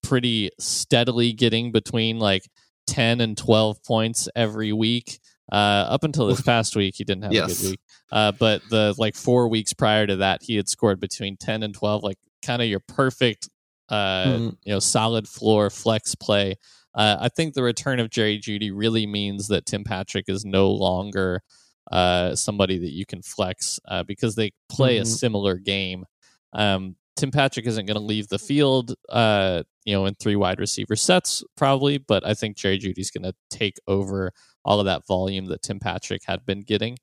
pretty 0.00 0.50
steadily 0.60 1.32
getting 1.32 1.72
between 1.72 2.20
like 2.20 2.44
ten 2.86 3.20
and 3.20 3.36
twelve 3.36 3.82
points 3.82 4.28
every 4.36 4.72
week, 4.72 5.18
uh, 5.52 5.54
up 5.88 6.04
until 6.04 6.26
this 6.26 6.40
past 6.52 6.76
week, 6.76 6.94
he 6.96 7.04
didn't 7.04 7.22
have 7.24 7.32
a 7.32 7.46
good 7.48 7.70
week. 7.70 7.80
Uh, 8.12 8.32
but 8.32 8.62
the 8.70 8.94
like 8.98 9.14
four 9.16 9.48
weeks 9.48 9.72
prior 9.72 10.06
to 10.06 10.16
that, 10.16 10.42
he 10.42 10.56
had 10.56 10.68
scored 10.68 11.00
between 11.00 11.36
ten 11.36 11.62
and 11.62 11.74
twelve, 11.74 12.02
like 12.02 12.18
kind 12.44 12.62
of 12.62 12.68
your 12.68 12.80
perfect, 12.80 13.48
uh, 13.88 14.24
Mhm. 14.26 14.56
you 14.64 14.72
know, 14.72 14.78
solid 14.80 15.28
floor 15.28 15.70
flex 15.70 16.14
play. 16.14 16.56
Uh, 16.94 17.16
I 17.20 17.28
think 17.28 17.54
the 17.54 17.62
return 17.62 18.00
of 18.00 18.10
Jerry 18.10 18.38
Jeudy 18.38 18.70
really 18.74 19.06
means 19.06 19.48
that 19.48 19.66
Tim 19.66 19.84
Patrick 19.84 20.24
is 20.28 20.44
no 20.44 20.70
longer 20.70 21.42
uh, 21.90 22.36
somebody 22.36 22.78
that 22.78 22.92
you 22.92 23.04
can 23.04 23.20
flex 23.20 23.80
uh, 23.88 24.04
because 24.04 24.36
they 24.36 24.52
play 24.68 24.98
a 24.98 25.02
Mhm. 25.02 25.06
similar 25.06 25.56
game. 25.56 26.04
Um, 26.52 26.94
Tim 27.16 27.32
Patrick 27.32 27.66
isn't 27.66 27.86
going 27.86 27.96
to 27.96 28.02
leave 28.02 28.28
the 28.28 28.38
field, 28.38 28.94
uh, 29.08 29.64
you 29.84 29.94
know, 29.94 30.06
in 30.06 30.14
three 30.14 30.36
wide 30.36 30.58
receiver 30.58 30.96
sets 30.96 31.42
probably, 31.56 31.98
but 31.98 32.26
I 32.26 32.34
think 32.34 32.56
Jerry 32.56 32.78
Jeudy's 32.78 33.10
going 33.10 33.24
to 33.24 33.34
take 33.50 33.78
over 33.86 34.32
all 34.64 34.78
of 34.78 34.86
that 34.86 35.06
volume 35.06 35.46
that 35.46 35.62
Tim 35.62 35.80
Patrick 35.80 36.22
had 36.24 36.44
been 36.44 36.60
getting. 36.60 36.98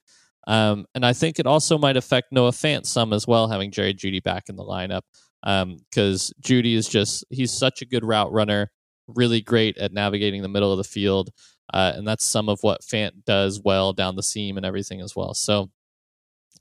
Um, 0.47 0.85
and 0.95 1.05
I 1.05 1.13
think 1.13 1.39
it 1.39 1.47
also 1.47 1.77
might 1.77 1.97
affect 1.97 2.31
Noah 2.31 2.51
Fant 2.51 2.85
some 2.85 3.13
as 3.13 3.27
well, 3.27 3.47
having 3.47 3.71
Jerry 3.71 3.93
Jeudy 3.93 4.21
back 4.23 4.47
in 4.47 4.55
the 4.55 4.63
lineup. 4.63 5.01
Because 5.43 6.33
Jeudy 6.41 6.75
is 6.75 6.87
just, 6.87 7.25
he's 7.29 7.51
such 7.51 7.81
a 7.81 7.85
good 7.85 8.03
route 8.03 8.31
runner, 8.31 8.71
really 9.07 9.41
great 9.41 9.77
at 9.77 9.93
navigating 9.93 10.41
the 10.41 10.49
middle 10.49 10.71
of 10.71 10.77
the 10.77 10.83
field. 10.83 11.29
Uh, 11.73 11.93
and 11.95 12.07
that's 12.07 12.25
some 12.25 12.49
of 12.49 12.59
what 12.61 12.81
Fant 12.81 13.25
does 13.25 13.61
well 13.63 13.93
down 13.93 14.15
the 14.15 14.23
seam 14.23 14.57
and 14.57 14.65
everything 14.65 15.01
as 15.01 15.15
well. 15.15 15.33
So 15.33 15.69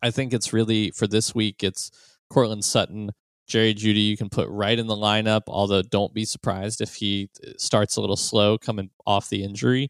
I 0.03 0.11
think 0.11 0.35
it's 0.35 0.53
really, 0.53 0.91
for 0.91 1.07
this 1.07 1.35
week, 1.35 1.63
it's 1.63 1.91
Courtland 2.29 2.65
Sutton, 2.65 3.11
Jerry 3.47 3.75
Jeudy, 3.75 4.07
you 4.07 4.17
can 4.17 4.29
put 4.29 4.49
right 4.49 4.79
in 4.79 4.87
the 4.87 4.97
lineup, 4.97 5.43
although 5.47 5.83
don't 5.83 6.13
be 6.13 6.25
surprised 6.25 6.81
if 6.81 6.95
he 6.95 7.31
starts 7.59 7.97
a 7.97 8.01
little 8.01 8.17
slow 8.17 8.59
coming 8.59 8.91
off 9.07 9.29
the 9.29 9.45
injury. 9.45 9.89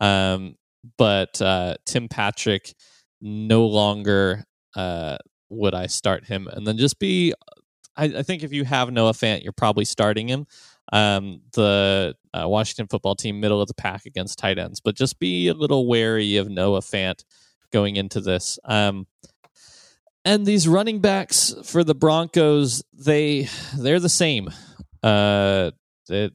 Um, 0.00 0.56
but 0.96 1.40
uh, 1.40 1.74
Tim 1.86 2.08
Patrick 2.08 2.74
no 3.20 3.66
longer 3.66 4.44
uh, 4.76 5.16
would 5.48 5.74
I 5.74 5.86
start 5.86 6.26
him, 6.26 6.48
and 6.48 6.66
then 6.66 6.76
just 6.78 6.98
be. 6.98 7.34
I, 7.96 8.04
I 8.04 8.22
think 8.22 8.42
if 8.42 8.52
you 8.52 8.64
have 8.64 8.92
Noah 8.92 9.12
Fant, 9.12 9.42
you're 9.42 9.52
probably 9.52 9.84
starting 9.84 10.28
him. 10.28 10.46
Um, 10.92 11.42
the 11.52 12.14
uh, 12.32 12.48
Washington 12.48 12.86
football 12.86 13.14
team, 13.14 13.40
middle 13.40 13.60
of 13.60 13.68
the 13.68 13.74
pack 13.74 14.06
against 14.06 14.38
tight 14.38 14.58
ends, 14.58 14.80
but 14.80 14.94
just 14.94 15.18
be 15.18 15.48
a 15.48 15.54
little 15.54 15.86
wary 15.86 16.36
of 16.36 16.48
Noah 16.48 16.80
Fant 16.80 17.24
going 17.72 17.96
into 17.96 18.20
this. 18.20 18.58
Um, 18.64 19.06
and 20.24 20.44
these 20.44 20.68
running 20.68 21.00
backs 21.00 21.54
for 21.64 21.84
the 21.84 21.94
Broncos, 21.94 22.82
they 22.92 23.48
they're 23.76 24.00
the 24.00 24.08
same. 24.08 24.50
Uh, 25.02 25.70
it, 26.08 26.34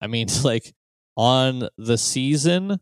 I 0.00 0.06
mean, 0.06 0.28
like 0.44 0.72
on 1.16 1.68
the 1.76 1.98
season, 1.98 2.80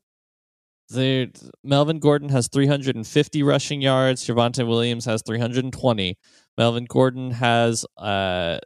there 0.89 1.29
Melvin 1.63 1.99
Gordon 1.99 2.31
has 2.31 2.49
350 2.49 3.43
rushing 3.43 3.81
yards. 3.81 4.27
Javonte 4.27 4.67
Williams 4.67 5.05
has 5.05 5.23
320. 5.23 6.19
Melvin 6.59 6.85
Gordon 6.85 7.31
has 7.33 7.87
uh 7.97 8.59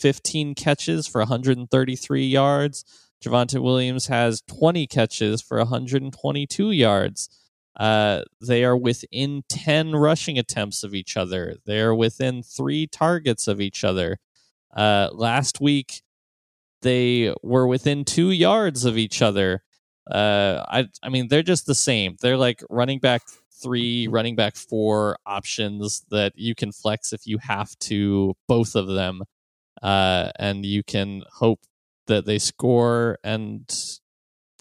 15 0.00 0.54
catches 0.54 1.06
for 1.06 1.20
133 1.20 2.26
yards. 2.26 2.84
Javonte 3.24 3.62
Williams 3.62 4.06
has 4.08 4.42
20 4.42 4.86
catches 4.86 5.40
for 5.40 5.58
122 5.58 6.70
yards. 6.70 7.28
Uh, 7.76 8.22
they 8.40 8.64
are 8.64 8.76
within 8.76 9.44
10 9.48 9.92
rushing 9.92 10.38
attempts 10.38 10.82
of 10.82 10.94
each 10.94 11.16
other. 11.16 11.56
They're 11.66 11.94
within 11.94 12.42
three 12.42 12.86
targets 12.86 13.46
of 13.46 13.60
each 13.60 13.84
other. 13.84 14.18
Uh, 14.74 15.10
last 15.12 15.60
week, 15.60 16.02
they 16.82 17.34
were 17.42 17.66
within 17.66 18.04
two 18.04 18.30
yards 18.30 18.84
of 18.84 18.96
each 18.96 19.20
other. 19.20 19.62
Uh, 20.10 20.64
I, 20.68 20.88
I 21.02 21.08
mean, 21.08 21.28
they're 21.28 21.42
just 21.42 21.66
the 21.66 21.74
same. 21.74 22.16
They're 22.20 22.36
like 22.36 22.62
running 22.70 22.98
back 22.98 23.22
three, 23.62 24.06
running 24.06 24.36
back 24.36 24.56
four 24.56 25.18
options 25.26 26.04
that 26.10 26.32
you 26.36 26.54
can 26.54 26.72
flex 26.72 27.12
if 27.12 27.26
you 27.26 27.38
have 27.38 27.76
to, 27.80 28.34
both 28.48 28.74
of 28.74 28.86
them. 28.86 29.22
Uh, 29.82 30.30
and 30.38 30.64
you 30.64 30.82
can 30.82 31.22
hope 31.30 31.60
that 32.06 32.24
they 32.24 32.38
score. 32.38 33.18
And 33.24 33.68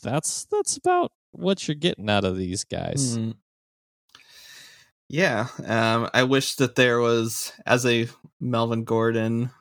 that's, 0.02 0.46
that's 0.46 0.78
about 0.78 1.12
what 1.38 1.68
you're 1.68 1.76
getting 1.76 2.10
out 2.10 2.26
of 2.26 2.38
these 2.38 2.64
guys. 2.64 3.18
Mhm. 3.18 3.36
Yeah, 5.08 5.48
um, 5.66 6.10
I 6.14 6.24
wish 6.24 6.56
that 6.56 6.76
there 6.76 7.00
was 7.00 7.52
as 7.66 7.86
a 7.86 8.08
Melvin 8.40 8.84
Gordon 8.86 9.52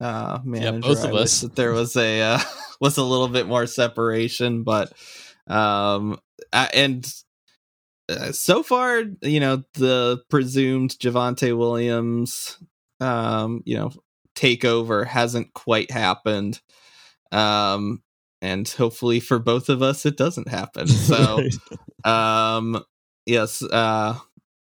uh, 0.00 0.40
manager. 0.44 0.80
both 0.80 1.04
of 1.04 1.10
I 1.10 1.12
wish 1.12 1.22
us. 1.22 1.40
that 1.40 1.56
there 1.56 1.72
was 1.72 1.96
a 1.96 2.20
uh, 2.20 2.38
was 2.80 2.98
a 2.98 3.04
little 3.04 3.28
bit 3.28 3.46
more 3.46 3.66
separation, 3.66 4.62
but 4.62 4.92
um, 5.46 6.18
I, 6.52 6.68
and 6.74 7.06
uh, 8.10 8.32
so 8.32 8.62
far, 8.62 9.02
you 9.22 9.40
know, 9.40 9.62
the 9.74 10.20
presumed 10.28 10.90
Javonte 10.98 11.56
Williams, 11.56 12.58
um, 13.00 13.62
you 13.64 13.76
know, 13.76 13.92
takeover 14.34 15.06
hasn't 15.06 15.54
quite 15.54 15.90
happened. 15.90 16.60
Um, 17.32 18.02
and 18.42 18.68
hopefully 18.68 19.20
for 19.20 19.38
both 19.38 19.68
of 19.68 19.82
us, 19.82 20.06
it 20.06 20.16
doesn't 20.16 20.48
happen. 20.48 20.86
So 21.10 21.42
um 22.04 22.82
yes 23.26 23.62
uh 23.62 24.18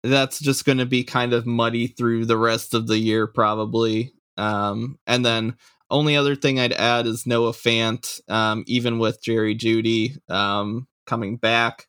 that's 0.02 0.38
just 0.40 0.64
going 0.64 0.78
to 0.78 0.86
be 0.86 1.04
kind 1.04 1.32
of 1.32 1.46
muddy 1.46 1.86
through 1.86 2.24
the 2.24 2.38
rest 2.38 2.72
of 2.72 2.86
the 2.86 2.98
year 2.98 3.26
probably 3.26 4.12
um 4.36 4.98
and 5.06 5.24
then 5.24 5.54
only 5.90 6.16
other 6.16 6.34
thing 6.34 6.58
i'd 6.58 6.72
add 6.72 7.06
is 7.06 7.26
noah 7.26 7.52
fant 7.52 8.20
um 8.30 8.64
even 8.66 8.98
with 8.98 9.22
jerry 9.22 9.54
jeudy 9.54 10.16
um 10.30 10.86
coming 11.06 11.36
back 11.36 11.86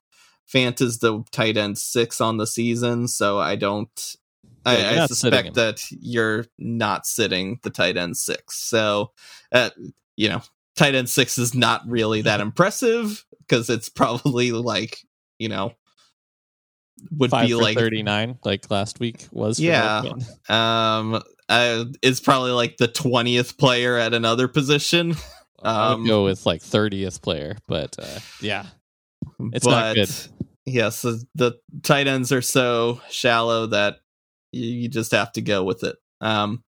fant 0.53 0.82
is 0.82 0.99
the 0.99 1.24
tight 1.32 1.55
end 1.55 1.78
six 1.78 2.19
on 2.19 2.38
the 2.38 2.47
season 2.47 3.07
so 3.07 3.39
i 3.39 3.55
don't 3.55 4.17
Yeah, 4.65 4.72
I, 4.72 4.95
I 4.95 4.97
not 4.97 5.09
sitting 5.09 5.45
him. 5.45 5.53
suspect 5.53 5.55
that 5.55 5.84
you're 5.91 6.45
not 6.59 7.05
sitting 7.05 7.59
the 7.63 7.69
tight 7.72 7.97
end 7.97 8.15
six. 8.15 8.57
So, 8.59 9.11
uh, 9.51 9.72
you 10.15 10.30
know, 10.30 10.41
tight 10.82 10.96
end 10.96 11.10
six 11.10 11.38
is 11.38 11.54
not 11.54 11.82
really 11.88 12.22
that 12.24 12.40
impressive 12.48 13.26
because 13.40 13.70
it's 13.70 13.90
probably 13.90 14.52
like, 14.52 15.00
you 15.40 15.50
know, 15.50 15.74
would 17.12 17.32
Five 17.32 17.48
be 17.48 17.56
like 17.56 17.78
39, 17.78 18.40
like 18.44 18.70
last 18.72 19.00
week 19.00 19.28
was. 19.32 19.58
for 19.58 19.64
Yeah. 19.64 20.04
Um 20.50 21.22
uh, 21.50 21.84
it's 22.02 22.22
probably 22.22 22.52
like 22.52 22.78
the 22.78 22.88
20th 22.88 23.58
player 23.58 23.98
at 23.98 24.14
another 24.14 24.48
position 24.48 25.16
Um, 25.64 26.06
go 26.08 26.24
with 26.24 26.46
like 26.46 26.62
30th 26.62 27.22
player, 27.22 27.58
but 27.68 27.96
uh, 28.00 28.20
yeah, 28.40 28.66
It's 29.52 29.66
not 29.66 29.96
good. 29.96 30.10
yes 30.66 31.02
the, 31.02 31.24
the 31.36 31.60
tight 31.84 32.08
ends 32.08 32.32
are 32.32 32.42
so 32.42 33.02
shallow 33.10 33.68
that 33.68 33.98
you, 34.52 34.68
you 34.70 34.90
just 34.90 35.12
have 35.12 35.32
to 35.34 35.42
go 35.42 35.64
with 35.64 35.84
it 35.84 35.96
um 36.22 36.64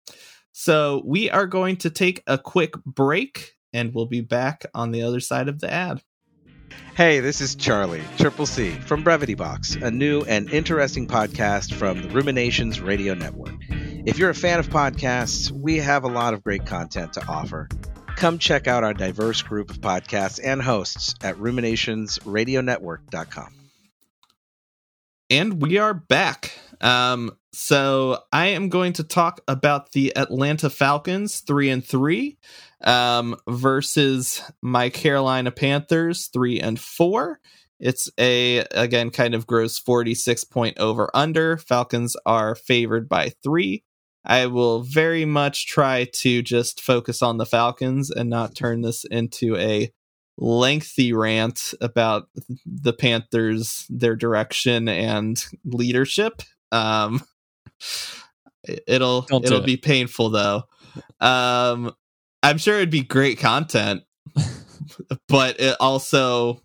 so 0.52 1.02
we 1.06 1.30
are 1.30 1.46
going 1.46 1.76
to 1.76 1.90
take 1.90 2.22
a 2.26 2.36
quick 2.38 2.74
break 2.84 3.52
and 3.72 3.94
we'll 3.94 4.06
be 4.06 4.20
back 4.20 4.66
on 4.74 4.92
the 4.92 5.02
other 5.02 5.20
side 5.20 5.48
of 5.48 5.60
the 5.60 5.72
ad 5.72 6.02
Hey, 6.94 7.20
this 7.20 7.40
is 7.40 7.54
Charlie, 7.54 8.02
Triple 8.18 8.44
C, 8.44 8.72
from 8.72 9.02
Brevity 9.02 9.34
Box, 9.34 9.76
a 9.76 9.90
new 9.90 10.20
and 10.22 10.50
interesting 10.50 11.06
podcast 11.06 11.72
from 11.72 12.02
the 12.02 12.10
Ruminations 12.10 12.82
Radio 12.82 13.14
Network. 13.14 13.54
If 14.04 14.18
you're 14.18 14.28
a 14.28 14.34
fan 14.34 14.58
of 14.58 14.68
podcasts, 14.68 15.50
we 15.50 15.78
have 15.78 16.04
a 16.04 16.08
lot 16.08 16.34
of 16.34 16.44
great 16.44 16.66
content 16.66 17.14
to 17.14 17.26
offer. 17.26 17.70
Come 18.16 18.38
check 18.38 18.66
out 18.66 18.84
our 18.84 18.92
diverse 18.92 19.40
group 19.40 19.70
of 19.70 19.80
podcasts 19.80 20.38
and 20.42 20.60
hosts 20.60 21.14
at 21.22 21.36
ruminationsradionetwork.com. 21.36 23.54
and 25.30 25.62
we 25.62 25.78
are 25.78 25.94
back. 25.94 26.52
Um, 26.82 27.30
so 27.54 28.18
I 28.32 28.48
am 28.48 28.68
going 28.68 28.92
to 28.94 29.04
talk 29.04 29.40
about 29.48 29.92
the 29.92 30.14
Atlanta 30.16 30.68
Falcons 30.68 31.40
three 31.40 31.70
and 31.70 31.84
three, 31.84 32.36
um, 32.84 33.36
versus 33.48 34.42
my 34.62 34.88
Carolina 34.88 35.50
Panthers 35.50 36.28
three 36.28 36.60
and 36.60 36.78
four. 36.78 37.40
It's 37.80 38.10
a 38.18 38.58
again 38.72 39.10
kind 39.10 39.34
of 39.34 39.46
gross 39.46 39.78
forty 39.78 40.14
six 40.14 40.44
point 40.44 40.78
over 40.78 41.10
under. 41.14 41.56
Falcons 41.56 42.16
are 42.26 42.54
favored 42.54 43.08
by 43.08 43.30
three. 43.42 43.84
I 44.24 44.46
will 44.46 44.82
very 44.82 45.24
much 45.24 45.66
try 45.66 46.04
to 46.14 46.42
just 46.42 46.80
focus 46.80 47.22
on 47.22 47.38
the 47.38 47.46
Falcons 47.46 48.10
and 48.10 48.30
not 48.30 48.54
turn 48.54 48.82
this 48.82 49.04
into 49.04 49.56
a 49.56 49.90
lengthy 50.38 51.12
rant 51.12 51.74
about 51.80 52.28
the 52.64 52.92
Panthers, 52.92 53.84
their 53.90 54.14
direction 54.14 54.88
and 54.88 55.44
leadership. 55.64 56.42
Um, 56.70 57.22
it'll 58.86 59.22
Don't 59.22 59.44
it'll 59.44 59.58
it. 59.60 59.66
be 59.66 59.76
painful 59.76 60.30
though. 60.30 60.62
Um, 61.20 61.92
I'm 62.42 62.58
sure 62.58 62.76
it'd 62.76 62.90
be 62.90 63.02
great 63.02 63.38
content, 63.38 64.02
but 65.28 65.60
it 65.60 65.76
also 65.80 66.60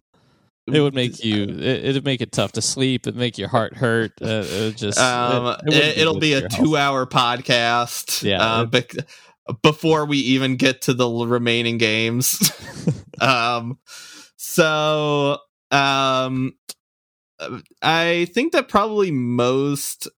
it 0.71 0.81
would 0.81 0.93
make 0.93 1.23
you. 1.23 1.43
It, 1.43 1.85
it'd 1.85 2.05
make 2.05 2.19
it 2.19 2.31
tough 2.31 2.53
to 2.53 2.61
sleep. 2.61 3.07
It'd 3.07 3.17
make 3.17 3.37
your 3.37 3.47
heart 3.47 3.75
hurt. 3.75 4.11
Uh, 4.21 4.43
it 4.45 4.63
would 4.63 4.77
just. 4.77 4.99
um, 4.99 5.55
it, 5.65 5.97
it'll 5.97 6.15
good 6.15 6.21
be 6.21 6.33
a 6.33 6.41
health. 6.41 6.55
two-hour 6.57 7.05
podcast. 7.05 8.23
Yeah, 8.23 8.59
um, 8.59 8.69
bec- 8.69 8.95
before 9.61 10.05
we 10.05 10.17
even 10.17 10.57
get 10.57 10.81
to 10.83 10.93
the 10.93 11.09
remaining 11.09 11.77
games. 11.77 12.51
um, 13.21 13.77
so 14.35 15.37
um, 15.71 16.53
I 17.81 18.27
think 18.33 18.53
that 18.53 18.67
probably 18.67 19.11
most 19.11 20.09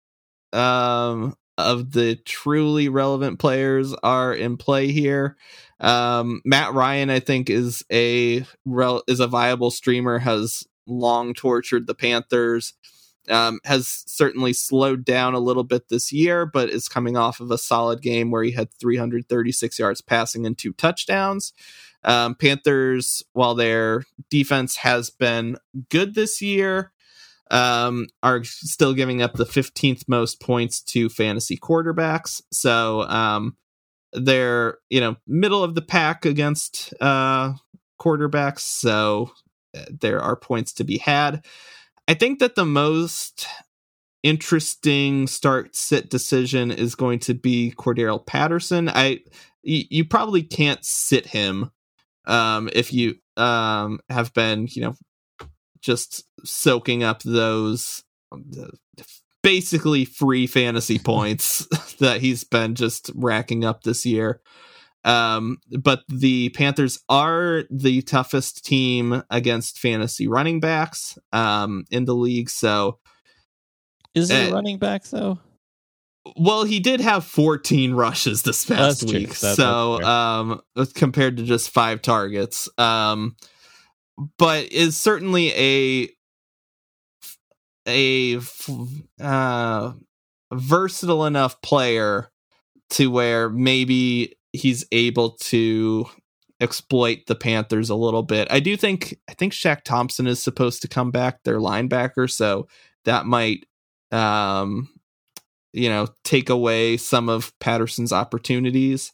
um 0.52 1.36
of 1.60 1.92
the 1.92 2.16
truly 2.16 2.90
relevant 2.90 3.40
players 3.40 3.94
are 4.04 4.34
in 4.34 4.58
play 4.58 4.92
here. 4.92 5.38
Um, 5.80 6.42
Matt 6.46 6.74
Ryan, 6.74 7.10
I 7.10 7.20
think, 7.20 7.50
is 7.50 7.84
a 7.92 8.46
rel- 8.66 9.04
is 9.08 9.20
a 9.20 9.28
viable 9.28 9.72
streamer. 9.72 10.20
Has 10.20 10.66
long 10.88 11.34
tortured 11.34 11.88
the 11.88 11.96
Panthers. 11.96 12.74
Um, 13.30 13.60
has 13.64 14.04
certainly 14.08 14.54
slowed 14.54 15.06
down 15.06 15.36
a 15.36 15.40
little 15.40 15.64
bit 15.64 15.90
this 15.90 16.12
year, 16.12 16.48
but 16.48 16.70
is 16.70 16.88
coming 16.90 17.16
off 17.16 17.40
of 17.40 17.52
a 17.52 17.60
solid 17.60 18.02
game 18.02 18.32
where 18.32 18.42
he 18.42 18.52
had 18.52 18.74
336 18.80 19.78
yards 19.78 20.02
passing 20.02 20.48
and 20.48 20.58
two 20.58 20.74
touchdowns. 20.74 21.54
Um, 22.04 22.34
Panthers, 22.34 23.22
while 23.34 23.54
their 23.54 24.06
defense 24.32 24.78
has 24.78 25.12
been 25.12 25.58
good 25.90 26.16
this 26.16 26.42
year, 26.42 26.92
um, 27.52 28.08
are 28.22 28.44
still 28.44 28.94
giving 28.94 29.22
up 29.22 29.34
the 29.34 29.46
15th 29.46 30.04
most 30.08 30.40
points 30.40 30.82
to 30.82 31.10
fantasy 31.10 31.58
quarterbacks. 31.58 32.42
So 32.52 33.02
um, 33.04 33.58
they're 34.14 34.78
you 34.90 35.00
know 35.00 35.16
middle 35.28 35.64
of 35.64 35.76
the 35.76 35.82
pack 35.82 36.26
against 36.26 36.94
uh, 37.02 37.54
quarterbacks. 38.00 38.62
So 38.62 39.32
uh, 39.78 39.86
there 39.90 40.22
are 40.22 40.36
points 40.36 40.74
to 40.74 40.84
be 40.84 40.98
had. 40.98 41.46
I 42.08 42.14
think 42.16 42.40
that 42.40 42.56
the 42.56 42.66
most 42.66 43.48
interesting 44.24 45.28
start 45.28 45.76
sit 45.76 46.10
decision 46.10 46.72
is 46.72 46.96
going 46.96 47.20
to 47.20 47.34
be 47.34 47.74
Cordarrelle 47.78 48.26
Patterson. 48.26 48.90
I 48.90 49.20
you 49.62 50.06
probably 50.06 50.44
can't 50.44 50.84
sit 50.86 51.28
him 51.28 51.72
um 52.26 52.70
if 52.74 52.94
you 52.94 53.16
um 53.38 54.00
have 54.10 54.34
been, 54.34 54.68
you 54.72 54.82
know, 54.82 54.96
just 55.82 56.24
soaking 56.44 57.04
up 57.04 57.22
those 57.24 58.04
basically 59.42 60.06
free 60.06 60.48
fantasy 60.48 61.00
points 61.04 61.66
that 62.00 62.22
he's 62.22 62.44
been 62.44 62.76
just 62.76 63.12
racking 63.16 63.66
up 63.66 63.84
this 63.84 64.06
year. 64.06 64.42
Um, 65.06 65.60
but 65.80 66.02
the 66.10 66.50
Panthers 66.50 67.00
are 67.08 67.64
the 67.72 68.02
toughest 68.02 68.66
team 68.66 69.24
against 69.30 69.80
fantasy 69.80 70.28
running 70.28 70.60
backs 70.60 71.18
um, 71.32 71.86
in 71.90 72.04
the 72.04 72.14
league. 72.16 72.50
So, 72.50 73.00
Is 74.14 74.30
it 74.30 74.48
Uh, 74.48 74.52
a 74.52 74.54
running 74.54 74.78
back 74.78 75.06
though? 75.06 75.40
well, 76.36 76.66
he 76.66 76.80
did 76.82 77.00
have 77.00 77.24
14 77.24 77.94
rushes 77.94 78.44
this 78.44 78.66
past 78.66 79.02
That's 79.02 79.14
week. 79.14 79.34
So, 79.34 80.02
um, 80.04 80.62
compared 80.94 81.38
to 81.38 81.44
just 81.44 81.70
five 81.72 82.02
targets. 82.02 82.70
Um, 82.78 83.36
but 84.38 84.72
is 84.72 84.98
certainly 84.98 85.52
a 85.54 86.10
a 87.88 88.40
uh, 89.20 89.94
versatile 90.54 91.26
enough 91.26 91.62
player 91.62 92.30
to 92.92 93.10
where 93.10 93.50
maybe 93.50 94.36
he's 94.52 94.86
able 94.92 95.32
to 95.32 96.06
exploit 96.60 97.20
the 97.28 97.36
Panthers 97.36 97.90
a 97.90 97.96
little 97.96 98.24
bit. 98.24 98.48
I 98.52 98.60
do 98.60 98.76
think 98.76 99.18
I 99.30 99.34
think 99.34 99.54
Shaq 99.54 99.84
Thompson 99.84 100.28
is 100.28 100.42
supposed 100.42 100.82
to 100.82 100.88
come 100.88 101.12
back, 101.12 101.44
their 101.44 101.60
linebacker, 101.60 102.30
so 102.30 102.68
that 103.06 103.26
might 103.26 103.66
um 104.12 104.90
you 105.72 105.90
know 105.90 106.08
take 106.24 106.50
away 106.50 106.98
some 106.98 107.30
of 107.30 107.54
Patterson's 107.60 108.12
opportunities. 108.12 109.12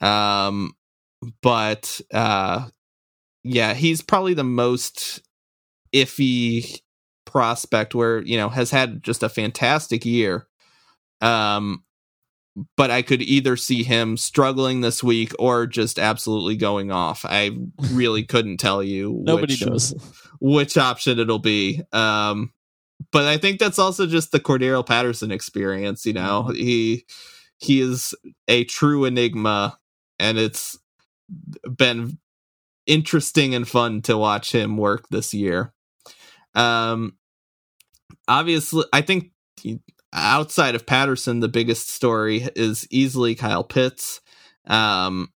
Um 0.00 0.72
but 1.42 2.00
uh 2.12 2.68
yeah, 3.44 3.74
he's 3.74 4.02
probably 4.02 4.34
the 4.34 4.44
most 4.44 5.22
iffy 5.92 6.80
prospect 7.24 7.94
where, 7.94 8.20
you 8.22 8.36
know, 8.36 8.48
has 8.48 8.70
had 8.70 9.02
just 9.02 9.22
a 9.22 9.28
fantastic 9.28 10.04
year. 10.04 10.46
Um 11.20 11.84
but 12.76 12.90
I 12.90 13.02
could 13.02 13.22
either 13.22 13.56
see 13.56 13.82
him 13.82 14.16
struggling 14.16 14.80
this 14.80 15.02
week 15.02 15.32
or 15.38 15.66
just 15.66 15.98
absolutely 15.98 16.56
going 16.56 16.90
off. 16.90 17.24
I 17.24 17.56
really 17.92 18.22
couldn't 18.24 18.58
tell 18.58 18.82
you 18.82 19.20
Nobody 19.24 19.54
which, 19.54 19.66
knows. 19.66 19.94
which 20.40 20.76
option 20.76 21.18
it'll 21.18 21.38
be. 21.38 21.82
Um, 21.92 22.52
but 23.12 23.24
I 23.26 23.36
think 23.36 23.60
that's 23.60 23.78
also 23.78 24.06
just 24.06 24.32
the 24.32 24.40
Cordarrelle 24.40 24.86
Patterson 24.86 25.30
experience. 25.30 26.04
You 26.04 26.14
know, 26.14 26.48
he 26.48 27.04
he 27.58 27.80
is 27.80 28.14
a 28.48 28.64
true 28.64 29.04
enigma, 29.04 29.78
and 30.18 30.36
it's 30.36 30.78
been 31.76 32.18
interesting 32.88 33.54
and 33.54 33.68
fun 33.68 34.02
to 34.02 34.18
watch 34.18 34.52
him 34.52 34.76
work 34.76 35.08
this 35.10 35.32
year. 35.32 35.72
Um, 36.54 37.16
obviously, 38.26 38.84
I 38.92 39.02
think 39.02 39.30
outside 40.12 40.74
of 40.74 40.86
Patterson, 40.86 41.38
the 41.38 41.48
biggest 41.48 41.90
story 41.90 42.48
is 42.56 42.88
easily 42.90 43.36
Kyle 43.36 43.62
Pitts. 43.62 44.20
Um, 44.66 45.28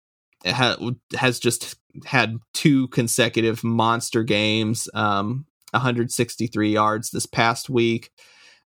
ha- 0.47 0.79
has 1.15 1.39
just 1.39 1.77
had 2.07 2.39
two 2.55 2.89
consecutive 2.89 3.63
monster 3.63 4.23
games. 4.23 4.89
Um, 4.95 5.47
163 5.73 6.73
yards 6.73 7.11
this 7.11 7.27
past 7.27 7.69
week. 7.69 8.11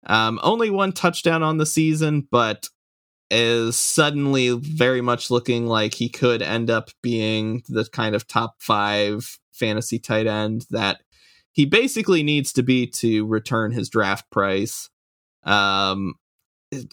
Um, 0.06 0.40
only 0.42 0.70
one 0.70 0.92
touchdown 0.92 1.42
on 1.42 1.58
the 1.58 1.66
season, 1.66 2.26
but 2.30 2.68
is 3.32 3.76
suddenly 3.76 4.50
very 4.50 5.00
much 5.00 5.30
looking 5.30 5.66
like 5.66 5.94
he 5.94 6.08
could 6.08 6.42
end 6.42 6.70
up 6.70 6.90
being 7.02 7.62
the 7.68 7.84
kind 7.86 8.14
of 8.14 8.28
top 8.28 8.56
five 8.60 9.38
fantasy 9.52 9.98
tight 9.98 10.26
end 10.26 10.66
that 10.70 11.00
he 11.52 11.64
basically 11.64 12.22
needs 12.22 12.52
to 12.52 12.62
be 12.62 12.86
to 12.86 13.26
return 13.26 13.72
his 13.72 13.88
draft 13.88 14.30
price. 14.30 14.90
Um, 15.44 16.14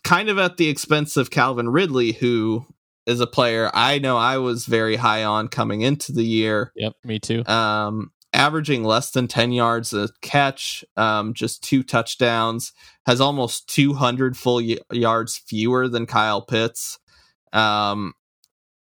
kind 0.04 0.30
of 0.30 0.40
at 0.40 0.58
the 0.58 0.70
expense 0.70 1.18
of 1.18 1.30
Calvin 1.30 1.70
Ridley, 1.70 2.14
who 2.14 2.66
is 3.06 3.20
a 3.20 3.28
player 3.28 3.70
I 3.74 4.00
know 4.00 4.18
I 4.18 4.38
was 4.38 4.66
very 4.66 4.96
high 4.96 5.24
on 5.24 5.48
coming 5.48 5.82
into 5.82 6.12
the 6.12 6.24
year 6.24 6.72
Yep, 6.76 6.94
me 7.04 7.20
too. 7.20 7.46
um, 7.46 8.12
averaging 8.34 8.84
less 8.84 9.12
than 9.12 9.28
10 9.28 9.52
yards 9.52 9.94
a 9.94 10.10
catch, 10.22 10.84
um, 10.98 11.34
just 11.34 11.64
two 11.64 11.84
touchdowns, 11.84 12.74
has 13.06 13.20
almost 13.20 13.68
200 13.70 14.38
full 14.38 14.58
y- 14.58 14.78
yards 14.92 15.38
fewer 15.38 15.88
than 15.88 16.06
Kyle 16.06 16.42
Pitts, 16.42 17.00
um, 17.54 18.14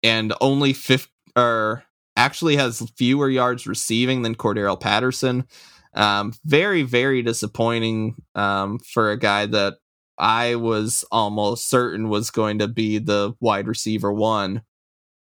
and 0.02 0.34
only 0.42 0.74
50, 0.74 1.12
or 1.36 1.84
actually 2.16 2.56
has 2.56 2.90
fewer 2.98 3.30
yards 3.30 3.68
receiving 3.68 4.22
than 4.22 4.36
Cordarrelle 4.36 4.80
Patterson. 4.80 5.46
Um, 5.94 6.34
very, 6.46 6.84
very 6.84 7.22
disappointing 7.22 8.16
um, 8.36 8.80
for 8.80 9.12
a 9.12 9.18
guy 9.18 9.46
that 9.48 9.76
I 10.18 10.56
was 10.56 11.04
almost 11.12 11.70
certain 11.70 12.10
was 12.10 12.32
going 12.32 12.60
to 12.60 12.68
be 12.68 13.00
the 13.00 13.34
wide 13.40 13.68
receiver 13.68 14.12
one. 14.12 14.64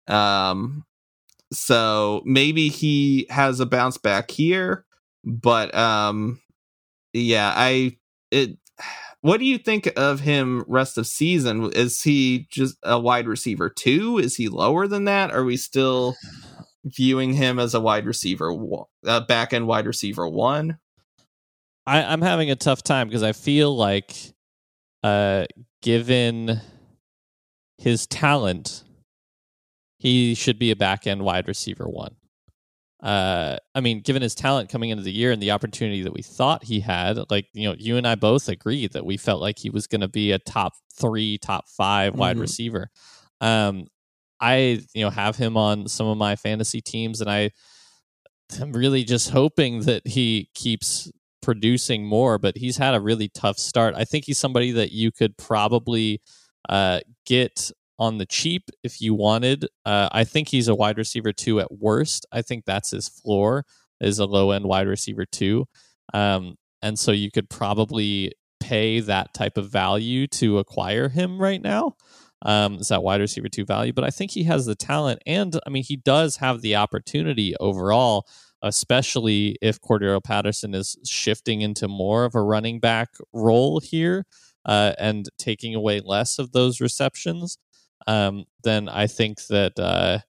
Um, 0.07 0.85
so 1.51 2.21
maybe 2.25 2.69
he 2.69 3.27
has 3.29 3.59
a 3.59 3.65
bounce 3.65 3.97
back 3.97 4.31
here, 4.31 4.85
but 5.23 5.73
um, 5.75 6.39
yeah, 7.13 7.53
I 7.55 7.97
it. 8.31 8.57
What 9.21 9.39
do 9.39 9.45
you 9.45 9.57
think 9.57 9.91
of 9.97 10.19
him 10.19 10.63
rest 10.67 10.97
of 10.97 11.07
season? 11.07 11.71
Is 11.73 12.03
he 12.03 12.47
just 12.51 12.77
a 12.83 12.99
wide 12.99 13.27
receiver 13.27 13.67
two? 13.67 14.19
Is 14.19 14.35
he 14.35 14.47
lower 14.47 14.87
than 14.87 15.05
that? 15.05 15.31
Are 15.31 15.43
we 15.43 15.57
still 15.57 16.15
viewing 16.85 17.33
him 17.33 17.57
as 17.57 17.73
a 17.73 17.81
wide 17.81 18.05
receiver, 18.05 18.53
uh, 19.05 19.21
back 19.21 19.53
end 19.53 19.67
wide 19.67 19.87
receiver 19.87 20.27
one? 20.27 20.77
I, 21.85 22.03
I'm 22.03 22.21
having 22.21 22.51
a 22.51 22.55
tough 22.55 22.83
time 22.83 23.07
because 23.07 23.23
I 23.23 23.31
feel 23.31 23.75
like, 23.75 24.13
uh, 25.03 25.45
given 25.81 26.61
his 27.77 28.05
talent, 28.07 28.83
he 29.97 30.35
should 30.35 30.59
be 30.59 30.71
a 30.71 30.75
back 30.75 31.07
end 31.07 31.23
wide 31.23 31.47
receiver 31.47 31.87
one. 31.87 32.15
Uh, 33.01 33.57
I 33.75 33.81
mean, 33.81 34.01
given 34.01 34.23
his 34.23 34.33
talent 34.33 34.69
coming 34.69 34.89
into 34.89 35.03
the 35.03 35.11
year 35.11 35.31
and 35.31 35.41
the 35.41 35.51
opportunity 35.51 36.01
that 36.01 36.13
we 36.13 36.23
thought 36.23 36.63
he 36.63 36.79
had, 36.79 37.19
like 37.29 37.45
you 37.53 37.69
know, 37.69 37.75
you 37.77 37.97
and 37.97 38.07
I 38.07 38.15
both 38.15 38.49
agreed 38.49 38.93
that 38.93 39.05
we 39.05 39.17
felt 39.17 39.39
like 39.41 39.59
he 39.59 39.69
was 39.69 39.85
going 39.85 40.01
to 40.01 40.07
be 40.07 40.31
a 40.31 40.39
top 40.39 40.73
three, 40.99 41.37
top 41.37 41.69
5 41.69 42.15
wide 42.15 42.37
Mhm. 42.37 42.41
receiver. 42.41 42.89
Um, 43.39 43.87
I 44.39 44.81
you 44.93 45.03
know 45.03 45.09
have 45.11 45.35
him 45.35 45.57
on 45.57 45.87
some 45.87 46.07
of 46.07 46.17
my 46.17 46.35
fantasy 46.35 46.81
teams, 46.81 47.21
and 47.21 47.29
I 47.29 47.51
am 48.59 48.71
really 48.73 49.03
just 49.03 49.29
hoping 49.29 49.81
that 49.81 50.07
he 50.07 50.49
keeps 50.55 51.11
producing 51.41 52.05
more. 52.05 52.37
But 52.39 52.57
he's 52.57 52.77
had 52.77 52.95
a 52.95 52.99
really 52.99 53.29
tough 53.29 53.57
start. 53.59 53.93
I 53.95 54.05
think 54.05 54.25
he's 54.25 54.37
somebody 54.39 54.71
that 54.71 54.91
you 54.91 55.11
could 55.11 55.37
probably 55.37 56.19
uh, 56.67 57.01
get 57.25 57.71
on 57.99 58.17
the 58.17 58.25
cheap 58.25 58.69
if 58.83 59.01
you 59.01 59.13
wanted. 59.13 59.67
Uh, 59.85 60.09
I 60.11 60.23
think 60.23 60.49
he's 60.49 60.67
a 60.67 60.75
wide 60.75 60.97
receiver 60.97 61.33
two 61.33 61.59
at 61.59 61.71
worst. 61.71 62.25
I 62.31 62.41
think 62.41 62.65
that's 62.65 62.91
his 62.91 63.07
floor 63.07 63.65
is 63.99 64.19
a 64.19 64.25
low 64.25 64.51
end 64.51 64.65
wide 64.65 64.87
receiver 64.87 65.25
two, 65.25 65.65
um, 66.13 66.55
and 66.81 66.97
so 66.99 67.11
you 67.11 67.31
could 67.31 67.49
probably 67.49 68.33
pay 68.59 68.99
that 68.99 69.33
type 69.33 69.57
of 69.57 69.69
value 69.69 70.27
to 70.27 70.59
acquire 70.59 71.09
him 71.09 71.39
right 71.39 71.61
now. 71.61 71.95
Um, 72.43 72.75
is 72.75 72.89
that 72.89 73.03
wide 73.03 73.21
receiver 73.21 73.49
two 73.49 73.65
value? 73.65 73.93
But 73.93 74.03
I 74.03 74.09
think 74.09 74.31
he 74.31 74.43
has 74.43 74.65
the 74.65 74.75
talent, 74.75 75.21
and 75.25 75.59
I 75.65 75.69
mean 75.69 75.83
he 75.83 75.95
does 75.95 76.37
have 76.37 76.61
the 76.61 76.75
opportunity 76.75 77.55
overall. 77.59 78.27
Especially 78.63 79.55
if 79.61 79.79
Cordarrelle 79.79 80.23
Patterson 80.23 80.73
is 80.73 80.97
shifting 81.05 81.61
into 81.61 81.87
more 81.87 82.25
of 82.25 82.33
a 82.33 82.41
running 82.41 82.79
back 82.79 83.09
role 83.31 83.79
here, 83.79 84.25
uh, 84.67 84.93
and 84.99 85.29
taking 85.37 85.73
away 85.73 86.01
less 86.03 86.37
of 86.37 86.51
those 86.51 86.81
receptions, 86.81 87.57
um, 88.07 88.45
then 88.63 88.89
I 88.89 89.07
think 89.07 89.45
that 89.47 89.77
uh, 89.77 90.19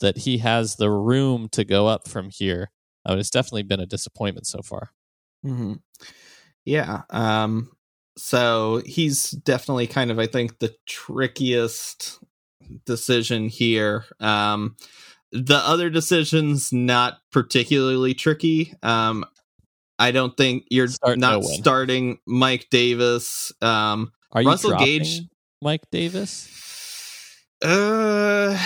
that 0.00 0.18
he 0.18 0.38
has 0.38 0.76
the 0.76 0.90
room 0.90 1.48
to 1.52 1.64
go 1.64 1.86
up 1.86 2.06
from 2.08 2.30
here. 2.30 2.70
Uh, 3.08 3.16
it's 3.18 3.30
definitely 3.30 3.62
been 3.64 3.80
a 3.80 3.86
disappointment 3.86 4.46
so 4.46 4.60
far. 4.62 4.90
Mm-hmm. 5.44 5.74
Yeah. 6.64 7.02
Um, 7.10 7.70
so 8.16 8.82
he's 8.86 9.30
definitely 9.30 9.86
kind 9.86 10.10
of, 10.10 10.18
I 10.18 10.26
think, 10.26 10.58
the 10.58 10.74
trickiest 10.86 12.18
decision 12.86 13.48
here. 13.48 14.04
Um, 14.20 14.76
the 15.32 15.56
other 15.56 15.90
decisions 15.90 16.72
not 16.72 17.18
particularly 17.32 18.14
tricky. 18.14 18.72
Um, 18.82 19.24
I 19.98 20.12
don't 20.12 20.36
think 20.36 20.64
you're 20.70 20.88
Start 20.88 21.18
not 21.18 21.42
no 21.42 21.42
starting 21.42 22.18
Mike 22.26 22.68
Davis. 22.70 23.52
Um, 23.60 24.12
Are 24.32 24.42
you 24.42 24.48
Russell 24.48 24.76
Gage- 24.76 25.22
Mike 25.60 25.84
Davis? 25.90 26.48
Uh, 27.64 28.58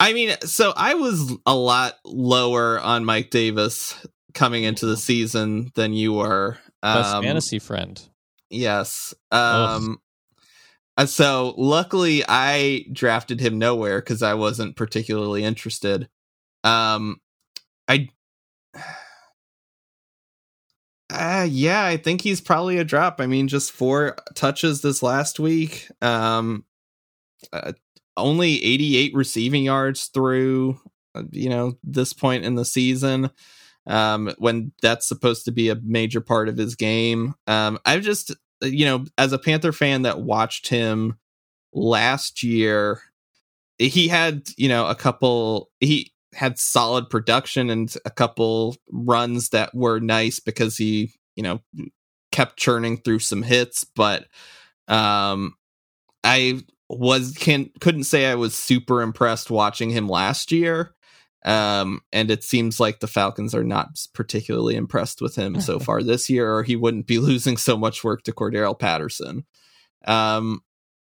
I 0.00 0.12
mean, 0.12 0.34
so 0.42 0.72
I 0.76 0.94
was 0.94 1.32
a 1.46 1.54
lot 1.54 1.94
lower 2.04 2.80
on 2.80 3.04
Mike 3.04 3.30
Davis 3.30 3.94
coming 4.34 4.64
into 4.64 4.86
the 4.86 4.96
season 4.96 5.70
than 5.74 5.92
you 5.92 6.12
were. 6.14 6.58
Best 6.82 7.14
Um, 7.14 7.22
fantasy 7.24 7.58
friend. 7.58 8.00
Yes. 8.50 9.14
Um 9.30 10.00
uh, 10.96 11.06
so 11.06 11.54
luckily 11.56 12.22
I 12.28 12.84
drafted 12.92 13.40
him 13.40 13.58
nowhere 13.58 14.00
cuz 14.02 14.22
I 14.22 14.34
wasn't 14.34 14.76
particularly 14.76 15.44
interested. 15.44 16.08
Um 16.64 17.20
I 17.88 18.08
Uh, 21.10 21.46
yeah, 21.48 21.84
I 21.84 21.96
think 21.96 22.22
he's 22.22 22.40
probably 22.40 22.78
a 22.78 22.84
drop. 22.84 23.20
I 23.20 23.26
mean, 23.26 23.46
just 23.46 23.70
four 23.70 24.16
touches 24.34 24.80
this 24.82 25.00
last 25.02 25.38
week. 25.38 25.88
Um, 26.02 26.64
uh, 27.52 27.72
only 28.16 28.62
88 28.62 29.14
receiving 29.14 29.64
yards 29.64 30.06
through, 30.06 30.80
uh, 31.14 31.22
you 31.30 31.48
know, 31.48 31.74
this 31.82 32.12
point 32.12 32.44
in 32.44 32.54
the 32.54 32.64
season. 32.64 33.30
Um, 33.86 34.32
when 34.38 34.72
that's 34.80 35.06
supposed 35.06 35.44
to 35.44 35.52
be 35.52 35.68
a 35.68 35.78
major 35.82 36.22
part 36.22 36.48
of 36.48 36.56
his 36.56 36.74
game. 36.74 37.34
Um, 37.46 37.78
I've 37.84 38.00
just, 38.00 38.30
uh, 38.62 38.66
you 38.66 38.86
know, 38.86 39.04
as 39.18 39.34
a 39.34 39.38
Panther 39.38 39.72
fan 39.72 40.02
that 40.02 40.22
watched 40.22 40.68
him 40.68 41.18
last 41.74 42.42
year, 42.42 43.02
he 43.76 44.08
had, 44.08 44.48
you 44.56 44.70
know, 44.70 44.86
a 44.86 44.94
couple, 44.94 45.70
he, 45.80 46.14
had 46.34 46.58
solid 46.58 47.08
production 47.08 47.70
and 47.70 47.94
a 48.04 48.10
couple 48.10 48.76
runs 48.90 49.50
that 49.50 49.74
were 49.74 50.00
nice 50.00 50.40
because 50.40 50.76
he, 50.76 51.12
you 51.36 51.42
know, 51.42 51.60
kept 52.32 52.56
churning 52.56 52.96
through 52.98 53.20
some 53.20 53.42
hits, 53.42 53.84
but 53.84 54.26
um 54.88 55.54
I 56.22 56.60
was 56.98 57.34
can 57.38 57.70
couldn't 57.80 58.04
say 58.04 58.26
I 58.26 58.34
was 58.34 58.54
super 58.54 59.02
impressed 59.02 59.50
watching 59.50 59.90
him 59.90 60.08
last 60.08 60.52
year. 60.52 60.94
Um 61.44 62.00
and 62.12 62.30
it 62.30 62.42
seems 62.42 62.80
like 62.80 63.00
the 63.00 63.06
Falcons 63.06 63.54
are 63.54 63.64
not 63.64 64.06
particularly 64.14 64.76
impressed 64.76 65.20
with 65.20 65.36
him 65.36 65.60
so 65.60 65.78
far 65.80 66.02
this 66.02 66.30
year 66.30 66.52
or 66.52 66.62
he 66.62 66.76
wouldn't 66.76 67.06
be 67.06 67.18
losing 67.20 67.56
so 67.56 67.76
much 67.76 68.04
work 68.04 68.22
to 68.24 68.32
Cordarrelle 68.32 68.78
Patterson. 68.78 69.44
Um 70.06 70.62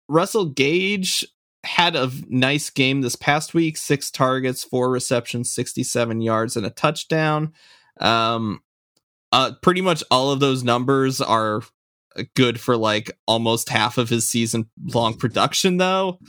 Russell 0.07 0.45
Gage 0.45 1.25
had 1.63 1.95
a 1.95 2.11
nice 2.27 2.69
game 2.69 3.01
this 3.01 3.15
past 3.15 3.53
week 3.53 3.77
six 3.77 4.09
targets, 4.09 4.63
four 4.63 4.89
receptions, 4.89 5.51
67 5.51 6.21
yards, 6.21 6.55
and 6.55 6.65
a 6.65 6.69
touchdown. 6.69 7.53
Um, 7.99 8.61
uh, 9.31 9.51
pretty 9.61 9.81
much 9.81 10.03
all 10.09 10.31
of 10.31 10.39
those 10.39 10.63
numbers 10.63 11.21
are 11.21 11.61
good 12.35 12.59
for 12.59 12.77
like 12.77 13.11
almost 13.27 13.69
half 13.69 13.97
of 13.97 14.09
his 14.09 14.27
season 14.27 14.69
long 14.93 15.15
production, 15.15 15.77
though. 15.77 16.19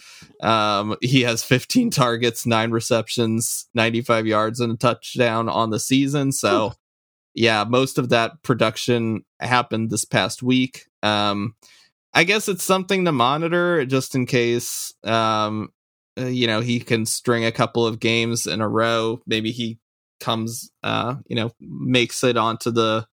Um, 0.40 0.96
he 1.00 1.22
has 1.22 1.42
15 1.42 1.90
targets, 1.90 2.46
nine 2.46 2.70
receptions, 2.70 3.68
95 3.74 4.26
yards, 4.26 4.60
and 4.60 4.72
a 4.72 4.76
touchdown 4.76 5.48
on 5.48 5.70
the 5.70 5.80
season. 5.80 6.32
So, 6.32 6.72
yeah, 7.34 7.64
most 7.64 7.98
of 7.98 8.08
that 8.10 8.42
production 8.42 9.24
happened 9.40 9.90
this 9.90 10.04
past 10.04 10.42
week. 10.42 10.86
Um, 11.02 11.54
I 12.12 12.24
guess 12.24 12.48
it's 12.48 12.64
something 12.64 13.04
to 13.04 13.12
monitor 13.12 13.84
just 13.86 14.14
in 14.14 14.26
case 14.26 14.92
um 15.04 15.70
uh, 16.18 16.26
you 16.26 16.46
know 16.46 16.60
he 16.60 16.80
can 16.80 17.06
string 17.06 17.44
a 17.44 17.52
couple 17.52 17.86
of 17.86 18.00
games 18.00 18.46
in 18.46 18.60
a 18.60 18.68
row 18.68 19.20
maybe 19.26 19.52
he 19.52 19.78
comes 20.18 20.70
uh 20.82 21.14
you 21.26 21.36
know 21.36 21.52
makes 21.60 22.22
it 22.24 22.36
onto 22.36 22.70
the 22.70 23.06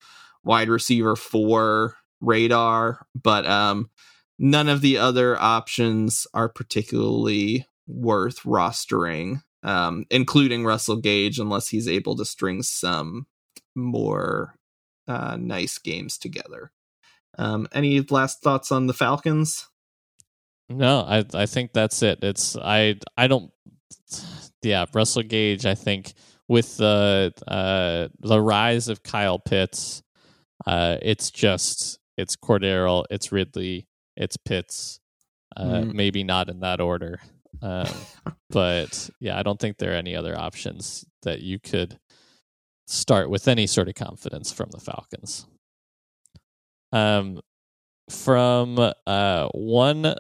wide 0.45 0.69
receiver 0.69 1.15
4 1.15 1.95
radar 2.21 3.07
but 3.21 3.47
um 3.47 3.91
none 4.39 4.69
of 4.69 4.81
the 4.81 4.99
other 4.99 5.41
options 5.41 6.27
are 6.35 6.49
particularly 6.49 7.67
worth 7.87 8.41
rostering 8.43 9.43
um 9.63 10.05
including 10.11 10.65
Russell 10.65 10.97
Gage 10.97 11.39
unless 11.39 11.69
he's 11.69 11.89
able 11.89 12.17
to 12.17 12.25
string 12.25 12.63
some 12.63 13.27
more 13.75 14.55
uh 15.09 15.37
nice 15.39 15.79
games 15.79 16.19
together 16.19 16.71
um, 17.39 17.69
any 17.73 18.01
last 18.01 18.43
thoughts 18.43 18.73
on 18.73 18.87
the 18.87 18.95
Falcons? 18.95 19.69
No, 20.69 21.01
I 21.01 21.25
I 21.35 21.47
think 21.47 21.73
that's 21.73 22.03
it. 22.03 22.21
It's 22.23 22.57
I 22.57 22.97
I 23.17 23.29
don't 23.29 23.53
yeah, 24.63 24.87
Russell 24.93 25.23
Gage, 25.23 25.65
I 25.65 25.75
think 25.75 26.15
with 26.49 26.77
the 26.77 27.33
uh 27.47 28.09
the 28.21 28.41
rise 28.41 28.89
of 28.89 29.03
Kyle 29.03 29.39
Pitts, 29.39 30.03
uh 30.67 30.97
it's 31.03 31.31
just 31.31 32.01
it's 32.17 32.37
Cordarrelle, 32.37 33.05
it's 33.11 33.33
Ridley, 33.33 33.87
it's 34.17 34.37
Pitts. 34.37 35.01
Uh 35.57 35.83
mm. 35.83 35.95
maybe 35.95 36.25
not 36.25 36.49
in 36.49 36.61
that 36.61 36.81
order. 36.81 37.21
Um 37.63 37.89
but 38.51 39.11
yeah, 39.21 39.39
I 39.39 39.43
don't 39.43 39.61
think 39.61 39.79
there 39.79 39.93
are 39.93 39.97
any 39.97 40.15
other 40.15 40.39
options 40.39 41.05
that 41.23 41.41
you 41.41 41.59
could 41.59 41.99
start 42.87 43.31
with 43.31 43.49
any 43.49 43.67
sort 43.67 43.89
of 43.89 43.95
confidence 43.95 44.53
from 44.53 44.71
the 44.71 44.79
Falcons. 44.79 45.47
Um, 46.93 47.41
from 48.09 48.93
uh, 49.07 49.49
one 49.49 50.15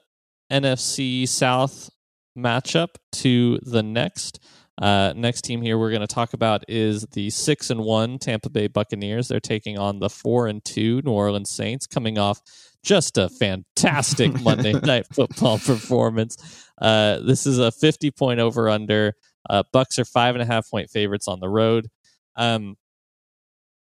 NFC 0.50 1.28
South 1.28 1.90
matchup 2.36 2.96
to 3.12 3.58
the 3.62 3.82
next. 3.82 4.40
Uh, 4.80 5.12
next 5.16 5.42
team 5.42 5.62
here 5.62 5.78
we're 5.78 5.90
going 5.90 6.00
to 6.00 6.06
talk 6.06 6.34
about 6.34 6.62
is 6.68 7.06
the 7.12 7.30
six 7.30 7.70
and 7.70 7.80
one 7.80 8.18
Tampa 8.18 8.50
Bay 8.50 8.66
Buccaneers. 8.66 9.28
They're 9.28 9.40
taking 9.40 9.78
on 9.78 10.00
the 10.00 10.10
four 10.10 10.46
and 10.46 10.64
two 10.64 11.00
New 11.02 11.12
Orleans 11.12 11.50
Saints, 11.50 11.86
coming 11.86 12.18
off 12.18 12.40
just 12.82 13.16
a 13.16 13.28
fantastic 13.28 14.38
Monday 14.42 14.72
Night 14.72 15.06
Football 15.12 15.58
performance. 15.58 16.36
Uh, 16.80 17.20
this 17.20 17.46
is 17.46 17.58
a 17.58 17.72
fifty 17.72 18.10
point 18.10 18.40
over 18.40 18.68
under. 18.68 19.14
Uh, 19.48 19.62
Bucks 19.72 19.98
are 19.98 20.04
five 20.04 20.34
and 20.34 20.42
a 20.42 20.46
half 20.46 20.68
point 20.70 20.90
favorites 20.90 21.28
on 21.28 21.40
the 21.40 21.48
road. 21.48 21.88
Um, 22.36 22.76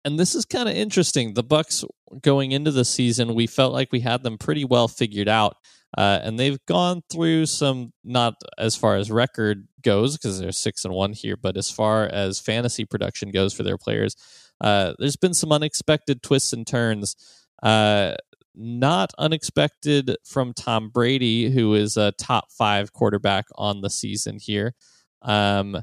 and 0.05 0.19
this 0.19 0.35
is 0.35 0.45
kind 0.45 0.67
of 0.67 0.75
interesting. 0.75 1.33
The 1.33 1.43
Bucks 1.43 1.83
going 2.21 2.51
into 2.51 2.71
the 2.71 2.85
season, 2.85 3.35
we 3.35 3.47
felt 3.47 3.73
like 3.73 3.91
we 3.91 4.01
had 4.01 4.23
them 4.23 4.37
pretty 4.37 4.65
well 4.65 4.87
figured 4.87 5.29
out, 5.29 5.55
uh, 5.97 6.19
and 6.23 6.39
they've 6.39 6.63
gone 6.65 7.01
through 7.11 7.45
some 7.45 7.93
not 8.03 8.35
as 8.57 8.75
far 8.75 8.95
as 8.95 9.11
record 9.11 9.67
goes 9.81 10.17
because 10.17 10.39
they're 10.39 10.51
six 10.51 10.85
and 10.85 10.93
one 10.93 11.13
here, 11.13 11.37
but 11.37 11.57
as 11.57 11.69
far 11.69 12.05
as 12.05 12.39
fantasy 12.39 12.85
production 12.85 13.31
goes 13.31 13.53
for 13.53 13.63
their 13.63 13.77
players, 13.77 14.15
uh, 14.61 14.93
there's 14.97 15.17
been 15.17 15.33
some 15.33 15.51
unexpected 15.51 16.23
twists 16.23 16.53
and 16.53 16.65
turns. 16.65 17.15
Uh, 17.61 18.15
not 18.55 19.11
unexpected 19.17 20.15
from 20.25 20.53
Tom 20.53 20.89
Brady, 20.89 21.49
who 21.49 21.73
is 21.73 21.97
a 21.97 22.11
top 22.13 22.51
five 22.51 22.93
quarterback 22.93 23.45
on 23.55 23.81
the 23.81 23.89
season 23.89 24.37
here. 24.39 24.73
Um, 25.21 25.81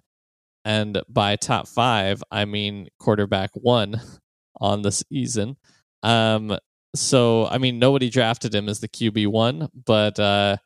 and 0.64 1.02
by 1.08 1.36
top 1.36 1.68
five, 1.68 2.22
I 2.30 2.44
mean 2.44 2.88
quarterback 2.98 3.50
one 3.54 4.00
on 4.60 4.82
the 4.82 4.92
season. 4.92 5.56
Um, 6.02 6.56
so 6.94 7.46
I 7.46 7.58
mean 7.58 7.78
nobody 7.78 8.10
drafted 8.10 8.54
him 8.54 8.68
as 8.68 8.80
the 8.80 8.88
QB 8.88 9.28
one, 9.28 9.68
but 9.74 10.18
uh, 10.18 10.56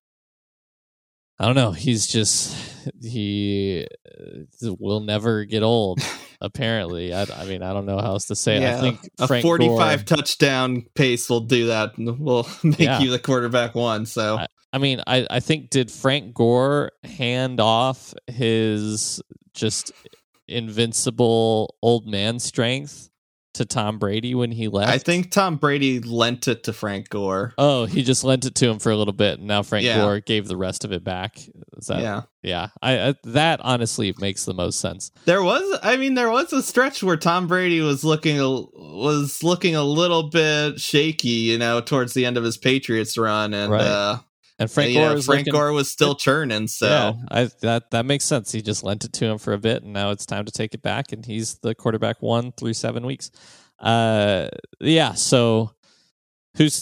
I 1.39 1.47
don't 1.47 1.57
know. 1.57 1.73
He's 1.73 2.07
just 2.07 2.57
he 3.03 3.87
uh, 4.07 4.75
will 4.79 5.01
never 5.01 5.45
get 5.45 5.63
old. 5.63 6.01
apparently, 6.41 7.13
I, 7.13 7.23
I, 7.23 7.45
mean 7.47 7.63
I 7.63 7.73
don't 7.73 7.87
know 7.87 7.99
how 7.99 8.13
else 8.13 8.27
to 8.27 8.37
say 8.37 8.61
yeah, 8.61 8.75
it. 8.75 8.79
I 8.79 8.81
think 8.81 9.01
a 9.19 9.27
Frank 9.27 9.43
forty-five 9.43 10.05
Gore, 10.05 10.17
touchdown 10.17 10.87
pace 10.95 11.29
will 11.29 11.41
do 11.41 11.69
that. 11.69 11.97
And 11.99 12.19
will 12.21 12.47
make 12.63 12.79
yeah. 12.79 13.01
you 13.01 13.11
the 13.11 13.19
quarterback 13.19 13.75
one. 13.75 14.07
So 14.07 14.39
I, 14.39 14.47
I 14.73 14.79
mean, 14.79 15.03
I, 15.07 15.27
I 15.29 15.41
think 15.41 15.71
did 15.71 15.91
Frank 15.91 16.35
Gore 16.35 16.93
hand 17.03 17.61
off 17.61 18.15
his 18.27 19.21
just 19.55 19.93
invincible 20.47 21.75
old 21.81 22.07
man 22.07 22.39
strength 22.39 23.09
to 23.55 23.65
Tom 23.65 23.99
Brady 23.99 24.35
when 24.35 24.53
he 24.53 24.69
left? 24.69 24.91
I 24.91 24.99
think 24.99 25.31
Tom 25.31 25.57
Brady 25.57 26.01
lent 26.01 26.49
it 26.49 26.65
to 26.65 26.73
Frank 26.73 27.09
Gore. 27.09 27.55
Oh, 27.59 27.87
he 27.87 28.03
just 28.03 28.25
lent 28.25 28.45
it 28.45 28.55
to 28.57 28.69
him 28.69 28.79
for 28.79 28.91
a 28.91 28.97
little 28.97 29.13
bit, 29.13 29.39
and 29.39 29.49
now 29.49 29.63
Frank 29.63 29.85
yeah. 29.85 29.97
Gore 29.97 30.21
gave 30.21 30.49
the 30.49 30.57
rest 30.57 30.85
of 30.85 30.93
it 30.93 31.03
back. 31.03 31.41
That, 31.89 32.01
yeah, 32.01 32.23
yeah. 32.43 32.69
I, 32.83 33.09
I, 33.09 33.15
that 33.25 33.61
honestly 33.61 34.15
makes 34.19 34.45
the 34.45 34.55
most 34.55 34.81
sense. 34.81 35.11
There 35.25 35.43
was, 35.43 35.79
I 35.83 35.97
mean, 35.97 36.15
there 36.15 36.31
was 36.31 36.53
a 36.53 36.63
stretch 36.63 37.03
where 37.03 37.17
Tom 37.17 37.47
Brady 37.47 37.81
was 37.81 38.05
looking 38.05 38.39
a, 38.39 38.49
was 38.49 39.43
looking 39.43 39.75
a 39.75 39.85
little 39.85 40.31
bit 40.31 40.81
shaky, 40.81 41.29
you 41.29 41.59
know, 41.59 41.81
towards 41.81 42.15
the 42.15 42.27
end 42.27 42.37
of 42.37 42.45
his 42.45 42.57
Patriots 42.57 43.19
run, 43.19 43.55
and 43.55 43.73
right. 43.73 43.81
uh, 43.81 44.19
and 44.59 44.71
Frank 44.71 44.95
Gore, 44.95 45.21
Frank 45.21 45.27
looking, 45.27 45.53
Gore 45.53 45.73
was 45.73 45.91
still 45.91 46.15
churning, 46.15 46.69
so 46.69 46.87
yeah, 46.87 47.13
I, 47.31 47.51
that 47.63 47.91
that 47.91 48.07
makes 48.07 48.25
sense. 48.25 48.53
He 48.53 48.63
just 48.63 48.85
lent 48.85 49.05
it 49.05 49.13
to 49.15 49.27
him 49.27 49.39
for 49.39 49.53
a 49.53 49.59
bit, 49.59 49.83
and 49.83 49.93
now 49.93 50.11
it's 50.11 50.27
time 50.27 50.45
to 50.45 50.53
take 50.53 50.75
it 50.75 50.83
back. 50.83 51.13
And 51.13 51.27
he's 51.27 51.59
the 51.59 51.75
quarterback 51.75 52.23
one 52.23 52.53
through 52.53 52.75
seven 52.75 53.05
weeks. 53.05 53.31
Uh, 53.81 54.49
yeah. 54.81 55.15
So 55.15 55.73
who's 56.57 56.75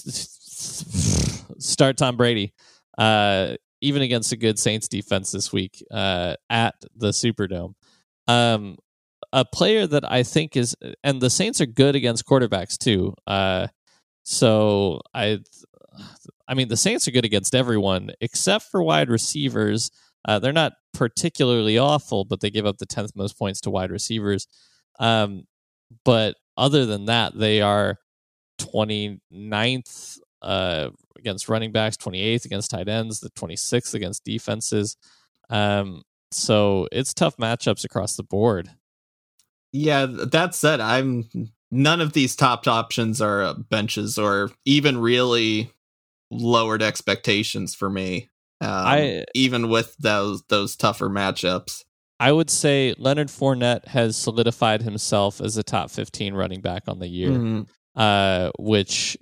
start 1.59 1.97
Tom 1.97 2.17
Brady? 2.17 2.53
Uh, 2.99 3.57
even 3.81 4.03
against 4.03 4.33
a 4.33 4.37
good 4.37 4.59
Saints 4.59 4.87
defense 4.87 5.33
this 5.33 5.53
week 5.53 5.83
uh, 5.91 6.37
at 6.51 6.75
the 6.95 7.09
Superdome. 7.09 7.75
Um, 8.29 8.77
a 9.33 9.45
player 9.45 9.87
that 9.87 10.11
I 10.11 10.23
think 10.23 10.57
is, 10.57 10.77
and 11.03 11.21
the 11.21 11.31
Saints 11.31 11.61
are 11.61 11.67
good 11.67 11.97
against 11.97 12.27
quarterbacks 12.27 12.77
too. 12.77 13.15
Uh, 13.27 13.69
so 14.23 15.01
I 15.15 15.41
I 16.53 16.55
mean, 16.55 16.69
the 16.69 16.77
Saints 16.77 17.09
are 17.09 17.13
good 17.13 17.25
against 17.25 17.55
everyone 17.55 18.11
except 18.21 18.67
for 18.67 18.83
wide 18.83 19.09
receivers. 19.09 19.91
Uh, 20.29 20.39
they're 20.39 20.53
not 20.53 20.75
particularly 20.93 21.79
awful, 21.79 22.27
but 22.27 22.43
they 22.43 22.51
give 22.51 22.67
up 22.67 22.77
the 22.77 22.85
10th 22.85 23.17
most 23.17 23.39
points 23.39 23.63
to 23.63 23.71
wide 23.71 23.91
receivers. 23.91 24.47
Um, 25.01 25.45
but 26.05 26.37
other 26.59 26.85
than 26.85 27.07
that, 27.07 27.33
they 27.39 27.63
are 27.63 27.97
29th 28.61 30.19
uh, 30.43 30.91
against 31.17 31.49
running 31.49 31.73
backs, 31.73 31.97
28th 31.97 32.45
against 32.45 32.71
tight 32.71 32.87
ends, 32.87 33.21
the 33.21 33.31
26th 33.31 33.95
against 33.95 34.23
defenses. 34.23 34.99
Um, 35.49 36.03
so 36.33 36.87
it's 36.93 37.15
tough 37.15 37.39
matchups 37.39 37.87
across 37.87 38.15
the 38.15 38.25
board. 38.25 38.69
Yeah, 39.73 40.05
that 40.05 40.55
said, 40.55 40.81
I'm 40.81 41.31
none 41.71 42.03
of 42.03 42.13
these 42.13 42.37
top 42.37 42.69
options 42.69 43.23
are 43.23 43.43
uh, 43.43 43.55
benches 43.55 44.19
or 44.19 44.51
even 44.67 44.99
really 44.99 45.73
lowered 46.33 46.83
expectations 46.83 47.75
for 47.75 47.91
me. 47.91 48.29
Um, 48.61 48.71
I- 48.71 49.25
even 49.35 49.69
with 49.69 49.97
those 49.99 50.43
those 50.49 50.77
tougher 50.77 51.09
matchups. 51.11 51.83
I 52.21 52.31
would 52.31 52.51
say 52.51 52.95
Leonard 52.99 53.29
Fournette 53.29 53.87
has 53.89 54.17
solidified 54.17 54.83
himself 54.83 55.41
as 55.41 55.57
a 55.57 55.63
top 55.65 55.91
15 55.91 56.35
running 56.35 56.61
back 56.61 56.85
on 56.87 57.01
the 57.01 57.09
year, 57.09 57.31
Mhm. 57.31 57.67
uh, 57.97 58.53
which 58.61 59.17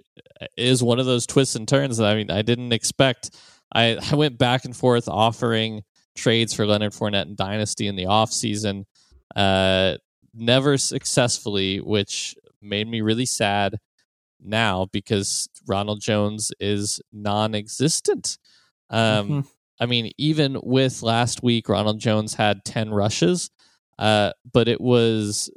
is 0.58 0.82
one 0.82 0.98
of 1.00 1.06
those 1.06 1.26
twists 1.26 1.56
and 1.56 1.66
turns 1.66 1.96
that 1.96 2.06
I 2.06 2.14
mean 2.14 2.30
I 2.30 2.42
didn't 2.42 2.72
expect. 2.72 3.30
I, 3.74 3.96
I 4.12 4.14
went 4.16 4.36
back 4.38 4.64
and 4.66 4.76
forth 4.76 5.08
offering 5.08 5.82
trades 6.16 6.52
for 6.52 6.66
Leonard 6.66 6.92
Fournette 6.92 7.22
and 7.22 7.36
Dynasty 7.36 7.86
in 7.86 7.96
the 7.96 8.04
offseason, 8.04 8.84
uh, 9.36 9.96
never 10.34 10.76
successfully, 10.76 11.78
which 11.78 12.34
made 12.60 12.86
me 12.88 13.00
really 13.00 13.24
sad 13.26 13.76
now 14.42 14.86
because 14.92 15.48
Ronald 15.66 16.00
Jones 16.00 16.52
is 16.60 17.00
non 17.12 17.54
existent. 17.54 18.38
Um, 18.88 19.28
Mhm. 19.28 19.46
I 19.80 19.86
mean, 19.86 20.12
even 20.18 20.58
with 20.62 21.02
last 21.02 21.42
week, 21.42 21.68
Ronald 21.68 22.00
Jones 22.00 22.34
had 22.34 22.64
10 22.66 22.90
rushes, 22.90 23.50
uh, 23.98 24.32
but 24.52 24.68
it 24.68 24.80
was, 24.80 25.50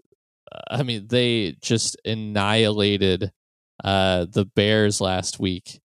I 0.72 0.84
mean, 0.84 1.08
they 1.08 1.58
just 1.62 1.98
annihilated 2.06 3.32
uh, 3.84 4.26
the 4.30 4.46
Bears 4.46 5.02
last 5.02 5.40
week. 5.40 5.82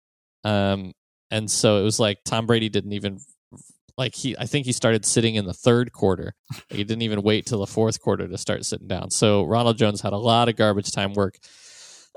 Um, 0.45 0.93
and 1.30 1.51
so 1.51 1.78
it 1.78 1.82
was 1.82 2.01
like 2.01 2.18
Tom 2.24 2.47
Brady 2.47 2.68
didn't 2.70 2.93
even, 2.93 3.18
like, 3.99 4.14
he, 4.14 4.36
I 4.38 4.47
think 4.47 4.64
he 4.64 4.72
started 4.72 5.05
sitting 5.05 5.34
in 5.34 5.45
the 5.45 5.53
third 5.53 5.93
quarter. 5.93 6.34
He 6.70 6.84
didn't 6.84 7.03
even 7.03 7.22
wait 7.22 7.45
till 7.45 7.59
the 7.61 7.66
fourth 7.66 8.01
quarter 8.01 8.26
to 8.26 8.38
start 8.38 8.64
sitting 8.64 8.88
down. 8.88 9.11
So 9.11 9.43
Ronald 9.43 9.76
Jones 9.76 10.01
had 10.01 10.12
a 10.14 10.18
lot 10.18 10.49
of 10.49 10.57
garbage 10.57 10.90
time 10.93 11.12
work. 11.12 11.38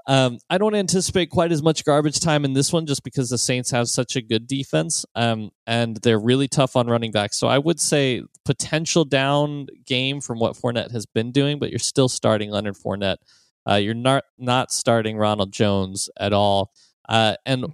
Um, 0.08 0.38
I 0.50 0.58
don't 0.60 0.76
anticipate 0.76 1.32
quite 1.32 1.52
as 1.52 1.64
much 1.64 1.84
garbage 1.84 2.20
time 2.20 2.46
in 2.46 2.54
this 2.54 2.72
one 2.72 2.86
just 2.86 3.04
because 3.04 3.30
the 3.30 3.38
Saints 3.40 3.72
have 3.72 3.88
such 3.88 4.16
a 4.16 4.22
good 4.22 4.46
defense 4.46 5.04
um, 5.16 5.50
and 5.66 5.98
they're 5.98 6.20
really 6.20 6.48
tough 6.48 6.76
on 6.76 6.86
running 6.88 7.12
back. 7.12 7.34
So 7.34 7.48
I 7.48 7.58
would 7.58 7.80
say 7.80 8.22
potential 8.44 9.04
down 9.04 9.66
game 9.86 10.22
from 10.22 10.38
what 10.40 10.54
Fournette 10.56 10.92
has 10.92 11.08
been 11.08 11.32
doing, 11.32 11.58
but 11.58 11.72
you're 11.72 11.80
still 11.80 12.08
starting 12.08 12.52
Leonard 12.52 12.76
Fournette. 12.76 13.18
Uh, 13.68 13.76
you're 13.76 13.96
not 13.96 14.26
not 14.38 14.72
starting 14.72 15.18
Ronald 15.18 15.52
Jones 15.52 16.08
at 16.20 16.34
all. 16.34 16.72
Uh, 17.10 17.36
and 17.46 17.66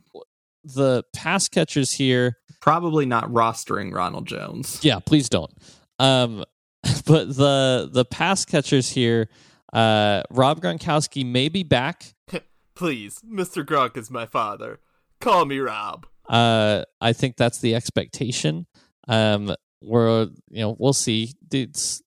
the 0.64 1.04
pass 1.14 1.50
catchers 1.50 1.92
here, 1.92 2.38
Probably 2.62 3.06
not 3.06 3.26
rostering 3.30 3.92
Ronald 3.94 4.26
Jones. 4.28 4.80
yeah, 4.84 5.00
please 5.00 5.28
don't. 5.28 5.52
Um, 6.00 6.46
but 7.06 7.36
the 7.36 7.90
the 7.92 8.06
pass 8.06 8.46
catchers 8.46 8.90
here, 8.90 9.28
uh, 9.74 10.24
Rob 10.30 10.62
Gronkowski 10.62 11.26
may 11.26 11.50
be 11.50 11.64
back. 11.64 12.14
Please, 12.76 13.20
Mr. 13.20 13.64
Gronk 13.66 13.98
is 13.98 14.10
my 14.10 14.26
father. 14.26 14.80
Call 15.20 15.46
me 15.46 15.60
Rob. 15.60 16.08
Uh, 16.28 16.84
I 17.00 17.14
think 17.14 17.38
that's 17.38 17.60
the 17.60 17.76
expectation. 17.76 18.66
Um, 19.08 19.56
we're 19.82 20.30
you 20.50 20.62
know 20.62 20.76
we'll 20.80 20.94
see. 20.94 21.34
Dude's 21.48 22.02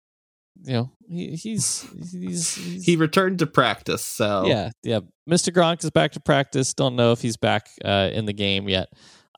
you 0.62 0.72
know 0.72 0.92
he, 1.08 1.36
he's 1.36 1.86
he's, 2.12 2.54
he's 2.54 2.84
He 2.84 2.96
returned 2.96 3.40
to 3.40 3.46
practice, 3.46 4.04
so 4.04 4.46
yeah 4.46 4.70
yeah. 4.82 5.00
Mr. 5.28 5.52
Gronk 5.52 5.84
is 5.84 5.90
back 5.90 6.12
to 6.12 6.20
practice. 6.20 6.74
Don't 6.74 6.96
know 6.96 7.12
if 7.12 7.20
he's 7.20 7.36
back 7.36 7.68
uh, 7.84 8.10
in 8.12 8.24
the 8.24 8.32
game 8.32 8.68
yet. 8.68 8.88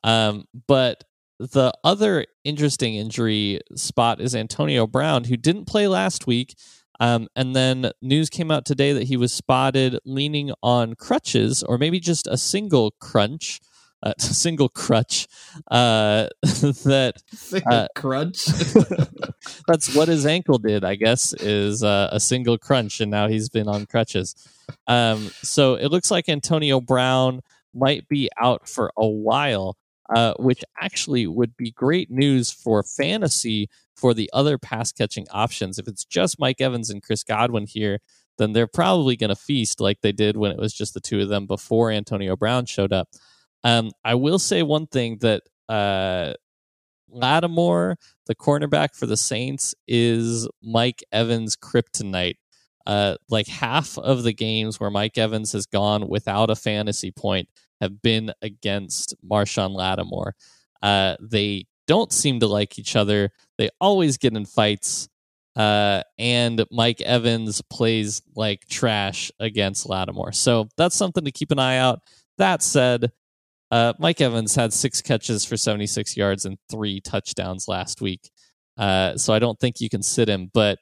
Um, 0.03 0.45
but 0.67 1.03
the 1.39 1.71
other 1.83 2.25
interesting 2.43 2.95
injury 2.95 3.61
spot 3.75 4.21
is 4.21 4.35
Antonio 4.35 4.87
Brown, 4.87 5.25
who 5.25 5.37
didn't 5.37 5.65
play 5.65 5.87
last 5.87 6.27
week. 6.27 6.55
Um, 6.99 7.27
and 7.35 7.55
then 7.55 7.91
news 8.01 8.29
came 8.29 8.51
out 8.51 8.65
today 8.65 8.93
that 8.93 9.03
he 9.07 9.17
was 9.17 9.33
spotted 9.33 9.99
leaning 10.05 10.51
on 10.63 10.95
crutches, 10.95 11.63
or 11.63 11.77
maybe 11.77 11.99
just 11.99 12.27
a 12.27 12.37
single 12.37 12.91
crunch, 12.99 13.59
a 14.03 14.13
single 14.19 14.69
crutch. 14.69 15.27
Uh, 15.69 16.27
that 16.43 17.21
Uh, 17.69 17.87
crunch. 17.95 18.45
that's 19.67 19.93
what 19.95 20.07
his 20.07 20.25
ankle 20.25 20.57
did, 20.57 20.83
I 20.83 20.95
guess, 20.95 21.33
is 21.33 21.83
uh, 21.83 22.09
a 22.11 22.19
single 22.19 22.57
crunch, 22.57 22.99
and 23.01 23.11
now 23.11 23.27
he's 23.27 23.49
been 23.49 23.67
on 23.67 23.85
crutches. 23.85 24.35
Um, 24.87 25.29
so 25.41 25.75
it 25.75 25.87
looks 25.89 26.11
like 26.11 26.27
Antonio 26.29 26.81
Brown 26.81 27.41
might 27.73 28.07
be 28.07 28.29
out 28.41 28.67
for 28.67 28.91
a 28.97 29.07
while, 29.07 29.77
uh, 30.13 30.33
which 30.39 30.63
actually 30.81 31.27
would 31.27 31.55
be 31.57 31.71
great 31.71 32.09
news 32.09 32.51
for 32.51 32.81
fantasy 32.83 33.69
for 33.97 34.13
the 34.13 34.29
other 34.31 34.57
pass 34.57 34.91
catching 34.91 35.25
options. 35.31 35.79
If 35.79 35.87
it's 35.87 36.05
just 36.05 36.39
Mike 36.39 36.61
Evans 36.61 36.89
and 36.89 37.01
Chris 37.01 37.23
Godwin 37.23 37.65
here, 37.67 37.99
then 38.37 38.53
they're 38.53 38.67
probably 38.67 39.17
going 39.17 39.29
to 39.29 39.35
feast 39.35 39.81
like 39.81 40.01
they 40.01 40.11
did 40.11 40.37
when 40.37 40.51
it 40.51 40.59
was 40.59 40.73
just 40.73 40.93
the 40.93 40.99
two 40.99 41.21
of 41.21 41.29
them 41.29 41.47
before 41.47 41.91
Antonio 41.91 42.35
Brown 42.35 42.65
showed 42.65 42.93
up. 42.93 43.09
Um, 43.63 43.91
I 44.05 44.15
will 44.15 44.39
say 44.39 44.61
one 44.61 44.85
thing 44.85 45.17
that 45.21 45.41
uh, 45.67 46.33
Lattimore, 47.09 47.97
the 48.27 48.35
cornerback 48.35 48.95
for 48.95 49.07
the 49.07 49.17
Saints, 49.17 49.73
is 49.87 50.47
Mike 50.61 51.03
Evans' 51.11 51.57
kryptonite. 51.57 52.35
Uh, 52.85 53.17
like 53.29 53.47
half 53.47 53.97
of 53.97 54.23
the 54.23 54.31
games 54.31 54.79
where 54.79 54.89
Mike 54.89 55.17
Evans 55.17 55.51
has 55.51 55.65
gone 55.65 56.07
without 56.07 56.49
a 56.49 56.55
fantasy 56.55 57.11
point 57.11 57.49
have 57.81 58.01
been 58.01 58.31
against 58.41 59.13
Marshon 59.29 59.75
Lattimore. 59.75 60.35
Uh, 60.81 61.17
they 61.19 61.65
don't 61.87 62.11
seem 62.11 62.39
to 62.41 62.47
like 62.47 62.77
each 62.77 62.95
other. 62.95 63.31
They 63.57 63.69
always 63.81 64.17
get 64.17 64.35
in 64.35 64.45
fights. 64.45 65.09
Uh, 65.55 66.03
and 66.19 66.63
Mike 66.71 67.01
Evans 67.01 67.61
plays 67.63 68.21
like 68.35 68.67
trash 68.67 69.31
against 69.39 69.89
Lattimore. 69.89 70.31
So 70.31 70.67
that's 70.77 70.95
something 70.95 71.25
to 71.25 71.31
keep 71.31 71.51
an 71.51 71.57
eye 71.57 71.77
out. 71.77 72.01
That 72.37 72.61
said, 72.61 73.11
uh, 73.71 73.93
Mike 73.97 74.21
Evans 74.21 74.53
had 74.53 74.71
six 74.71 75.01
catches 75.01 75.43
for 75.45 75.57
76 75.57 76.15
yards 76.15 76.45
and 76.45 76.57
three 76.69 77.01
touchdowns 77.01 77.67
last 77.67 78.01
week. 78.01 78.29
Uh, 78.77 79.17
so 79.17 79.33
I 79.33 79.39
don't 79.39 79.59
think 79.59 79.81
you 79.81 79.89
can 79.89 80.03
sit 80.03 80.29
him. 80.29 80.51
But 80.53 80.77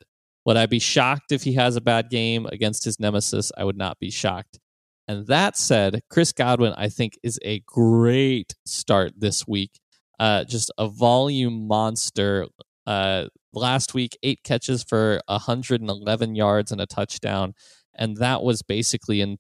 would 0.46 0.58
I 0.58 0.66
be 0.66 0.80
shocked 0.80 1.32
if 1.32 1.44
he 1.44 1.54
has 1.54 1.76
a 1.76 1.82
bad 1.82 2.10
game 2.10 2.46
against 2.48 2.84
his 2.84 3.00
nemesis? 3.00 3.52
I 3.58 3.64
would 3.64 3.78
not 3.78 3.98
be 4.00 4.12
shocked. 4.12 4.60
And 5.08 5.28
that 5.28 5.56
said, 5.58 6.02
Chris 6.10 6.32
Godwin, 6.32 6.74
I 6.78 6.90
think, 6.90 7.18
is 7.24 7.40
a 7.44 7.62
great 7.62 8.54
start 8.66 9.14
this 9.18 9.48
week. 9.48 9.80
Uh, 10.20 10.44
just 10.44 10.72
a 10.78 10.88
volume 10.88 11.68
monster. 11.68 12.48
Uh, 12.86 13.26
last 13.54 13.94
week, 13.94 14.18
eight 14.24 14.44
catches 14.44 14.84
for 14.84 15.22
111 15.28 16.36
yards 16.36 16.72
and 16.72 16.82
a 16.82 16.86
touchdown. 16.86 17.54
And 17.96 18.18
that 18.18 18.44
was 18.44 18.62
basically 18.62 19.22
in 19.22 19.38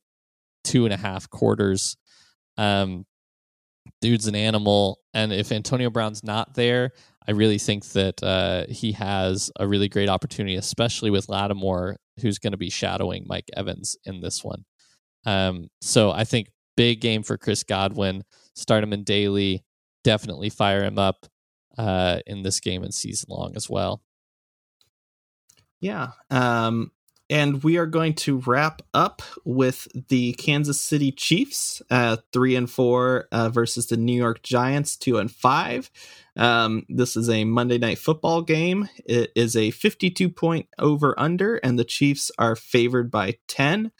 two 0.63 0.85
and 0.85 0.93
a 0.93 0.97
half 0.97 1.29
quarters. 1.29 1.97
Um, 2.57 3.05
dude's 4.01 4.27
an 4.27 4.35
animal. 4.35 4.99
And 5.13 5.31
if 5.31 5.51
Antonio 5.51 5.89
Brown's 5.89 6.23
not 6.23 6.55
there, 6.55 6.91
I 7.27 7.31
really 7.31 7.57
think 7.57 7.85
that 7.89 8.21
uh, 8.23 8.65
he 8.69 8.91
has 8.93 9.51
a 9.59 9.67
really 9.67 9.89
great 9.89 10.09
opportunity, 10.09 10.55
especially 10.55 11.09
with 11.09 11.29
Lattimore, 11.29 11.97
who's 12.21 12.39
going 12.39 12.51
to 12.51 12.57
be 12.57 12.69
shadowing 12.69 13.25
Mike 13.27 13.49
Evans 13.55 13.97
in 14.05 14.21
this 14.21 14.43
one. 14.43 14.63
Um, 15.25 15.67
so 15.81 16.11
I 16.11 16.23
think 16.23 16.49
big 16.77 17.01
game 17.01 17.23
for 17.23 17.37
Chris 17.37 17.63
Godwin. 17.63 18.23
Start 18.53 18.83
him 18.83 18.93
in 18.93 19.03
daily. 19.03 19.64
Definitely 20.05 20.51
fire 20.51 20.83
him 20.83 20.99
up 20.99 21.25
uh, 21.79 22.19
in 22.27 22.43
this 22.43 22.59
game 22.59 22.83
and 22.83 22.93
season 22.93 23.27
long 23.29 23.53
as 23.55 23.67
well. 23.67 24.03
Yeah. 25.81 26.09
Um, 26.29 26.91
and 27.27 27.63
we 27.63 27.77
are 27.77 27.87
going 27.87 28.13
to 28.13 28.37
wrap 28.45 28.83
up 28.93 29.23
with 29.45 29.87
the 30.09 30.33
Kansas 30.33 30.79
City 30.79 31.11
Chiefs, 31.11 31.81
uh, 31.89 32.17
three 32.31 32.55
and 32.55 32.69
four 32.69 33.27
uh, 33.31 33.49
versus 33.49 33.87
the 33.87 33.97
New 33.97 34.15
York 34.15 34.43
Giants, 34.43 34.95
two 34.95 35.17
and 35.17 35.31
five. 35.31 35.89
Um, 36.35 36.85
this 36.87 37.17
is 37.17 37.27
a 37.27 37.43
Monday 37.43 37.79
night 37.79 37.97
football 37.97 38.43
game. 38.43 38.89
It 39.05 39.31
is 39.35 39.55
a 39.55 39.71
52 39.71 40.29
point 40.29 40.67
over 40.77 41.19
under, 41.19 41.55
and 41.57 41.79
the 41.79 41.83
Chiefs 41.83 42.29
are 42.37 42.55
favored 42.55 43.09
by 43.09 43.39
10. 43.47 43.91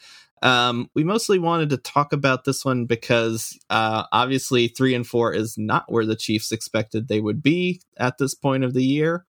Um, 0.42 0.90
we 0.94 1.02
mostly 1.02 1.38
wanted 1.38 1.70
to 1.70 1.78
talk 1.78 2.12
about 2.12 2.44
this 2.44 2.64
one 2.64 2.84
because 2.84 3.58
uh, 3.70 4.04
obviously 4.12 4.68
three 4.68 4.94
and 4.94 5.06
four 5.06 5.32
is 5.32 5.56
not 5.56 5.90
where 5.90 6.04
the 6.06 6.16
Chiefs 6.16 6.52
expected 6.52 7.08
they 7.08 7.20
would 7.20 7.42
be 7.42 7.80
at 7.96 8.18
this 8.18 8.34
point 8.34 8.64
of 8.64 8.74
the 8.74 8.84
year. 8.84 9.24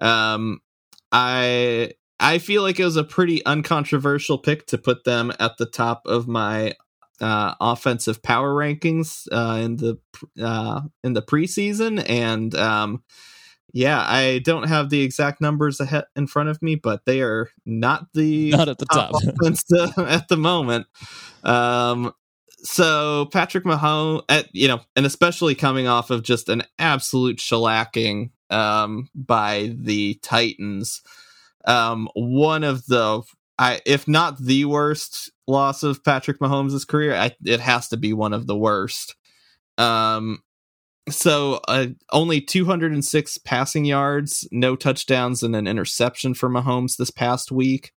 Um, 0.00 0.60
I 1.12 1.92
I 2.18 2.38
feel 2.38 2.62
like 2.62 2.78
it 2.78 2.84
was 2.84 2.96
a 2.96 3.04
pretty 3.04 3.44
uncontroversial 3.46 4.38
pick 4.38 4.66
to 4.66 4.78
put 4.78 5.04
them 5.04 5.32
at 5.40 5.56
the 5.56 5.66
top 5.66 6.02
of 6.04 6.28
my 6.28 6.74
uh, 7.20 7.54
offensive 7.60 8.22
power 8.22 8.54
rankings 8.54 9.26
uh, 9.32 9.60
in 9.62 9.76
the 9.76 9.98
uh, 10.42 10.82
in 11.02 11.14
the 11.14 11.22
preseason, 11.22 12.04
and 12.08 12.54
um, 12.54 13.02
yeah, 13.72 14.00
I 14.00 14.40
don't 14.44 14.68
have 14.68 14.90
the 14.90 15.02
exact 15.02 15.40
numbers 15.40 15.80
ahead 15.80 16.04
in 16.16 16.26
front 16.26 16.48
of 16.48 16.60
me, 16.62 16.74
but 16.74 17.04
they 17.06 17.20
are 17.22 17.48
not 17.64 18.06
the 18.14 18.50
Not 18.50 18.68
at 18.68 18.78
the 18.78 18.86
top. 18.86 19.12
offense 19.42 19.62
to- 19.64 19.92
at 20.08 20.28
the 20.28 20.36
moment. 20.36 20.86
Um, 21.44 22.12
so 22.62 23.26
Patrick 23.32 23.64
Mahomes, 23.64 24.22
at 24.28 24.48
you 24.52 24.68
know, 24.68 24.80
and 24.96 25.06
especially 25.06 25.54
coming 25.54 25.86
off 25.86 26.10
of 26.10 26.22
just 26.22 26.48
an 26.48 26.62
absolute 26.78 27.38
shellacking 27.38 28.30
um, 28.50 29.08
by 29.14 29.74
the 29.78 30.18
Titans, 30.22 31.02
um, 31.64 32.08
one 32.14 32.64
of 32.64 32.86
the 32.86 33.22
I 33.58 33.80
if 33.86 34.06
not 34.08 34.38
the 34.38 34.64
worst 34.66 35.30
loss 35.46 35.82
of 35.82 36.04
Patrick 36.04 36.38
Mahomes' 36.40 36.86
career, 36.86 37.14
I, 37.14 37.32
it 37.44 37.60
has 37.60 37.88
to 37.88 37.96
be 37.96 38.12
one 38.12 38.32
of 38.32 38.46
the 38.46 38.56
worst. 38.56 39.16
Um, 39.78 40.42
so 41.08 41.60
uh, 41.66 41.86
only 42.12 42.40
206 42.40 43.38
passing 43.38 43.84
yards, 43.84 44.46
no 44.52 44.76
touchdowns, 44.76 45.42
and 45.42 45.56
an 45.56 45.66
interception 45.66 46.34
for 46.34 46.48
Mahomes 46.48 46.96
this 46.96 47.10
past 47.10 47.50
week. 47.50 47.92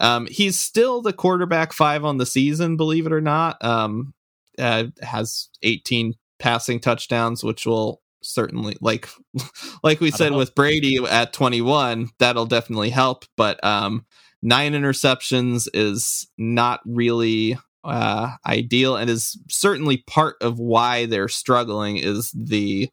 Um, 0.00 0.26
he's 0.30 0.58
still 0.60 1.02
the 1.02 1.12
quarterback 1.12 1.72
five 1.72 2.04
on 2.04 2.18
the 2.18 2.26
season, 2.26 2.76
believe 2.76 3.06
it 3.06 3.12
or 3.12 3.20
not. 3.20 3.62
Um, 3.64 4.14
uh, 4.58 4.84
has 5.02 5.48
18 5.62 6.14
passing 6.38 6.80
touchdowns, 6.80 7.44
which 7.44 7.66
will 7.66 8.00
certainly 8.22 8.76
like 8.80 9.08
like 9.82 10.00
we 10.00 10.10
said 10.10 10.32
with 10.32 10.54
Brady 10.54 10.98
at 11.04 11.32
21, 11.32 12.10
that'll 12.18 12.46
definitely 12.46 12.90
help. 12.90 13.24
But 13.36 13.62
um, 13.64 14.06
nine 14.42 14.72
interceptions 14.72 15.68
is 15.74 16.28
not 16.36 16.80
really 16.84 17.58
uh, 17.88 18.32
ideal 18.46 18.96
and 18.96 19.10
is 19.10 19.38
certainly 19.48 19.98
part 20.06 20.36
of 20.40 20.58
why 20.58 21.06
they're 21.06 21.28
struggling 21.28 21.96
is 21.96 22.30
the 22.32 22.88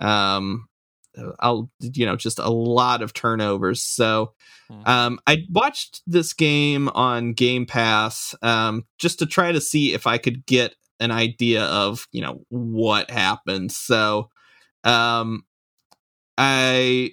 um 0.00 0.68
I'll 1.40 1.70
you 1.80 2.04
know 2.06 2.16
just 2.16 2.38
a 2.38 2.50
lot 2.50 3.02
of 3.02 3.12
turnovers. 3.14 3.82
So 3.82 4.34
Hmm. 4.68 4.82
um 4.84 5.20
I 5.26 5.44
watched 5.50 6.02
this 6.06 6.32
game 6.34 6.88
on 6.90 7.32
Game 7.32 7.66
Pass 7.66 8.34
um 8.42 8.84
just 8.98 9.18
to 9.20 9.26
try 9.26 9.52
to 9.52 9.60
see 9.60 9.94
if 9.94 10.06
I 10.06 10.18
could 10.18 10.44
get 10.46 10.74
an 11.00 11.10
idea 11.10 11.64
of, 11.64 12.06
you 12.12 12.22
know, 12.22 12.42
what 12.50 13.10
happened. 13.10 13.72
So 13.72 14.30
um 14.84 15.44
I 16.38 17.12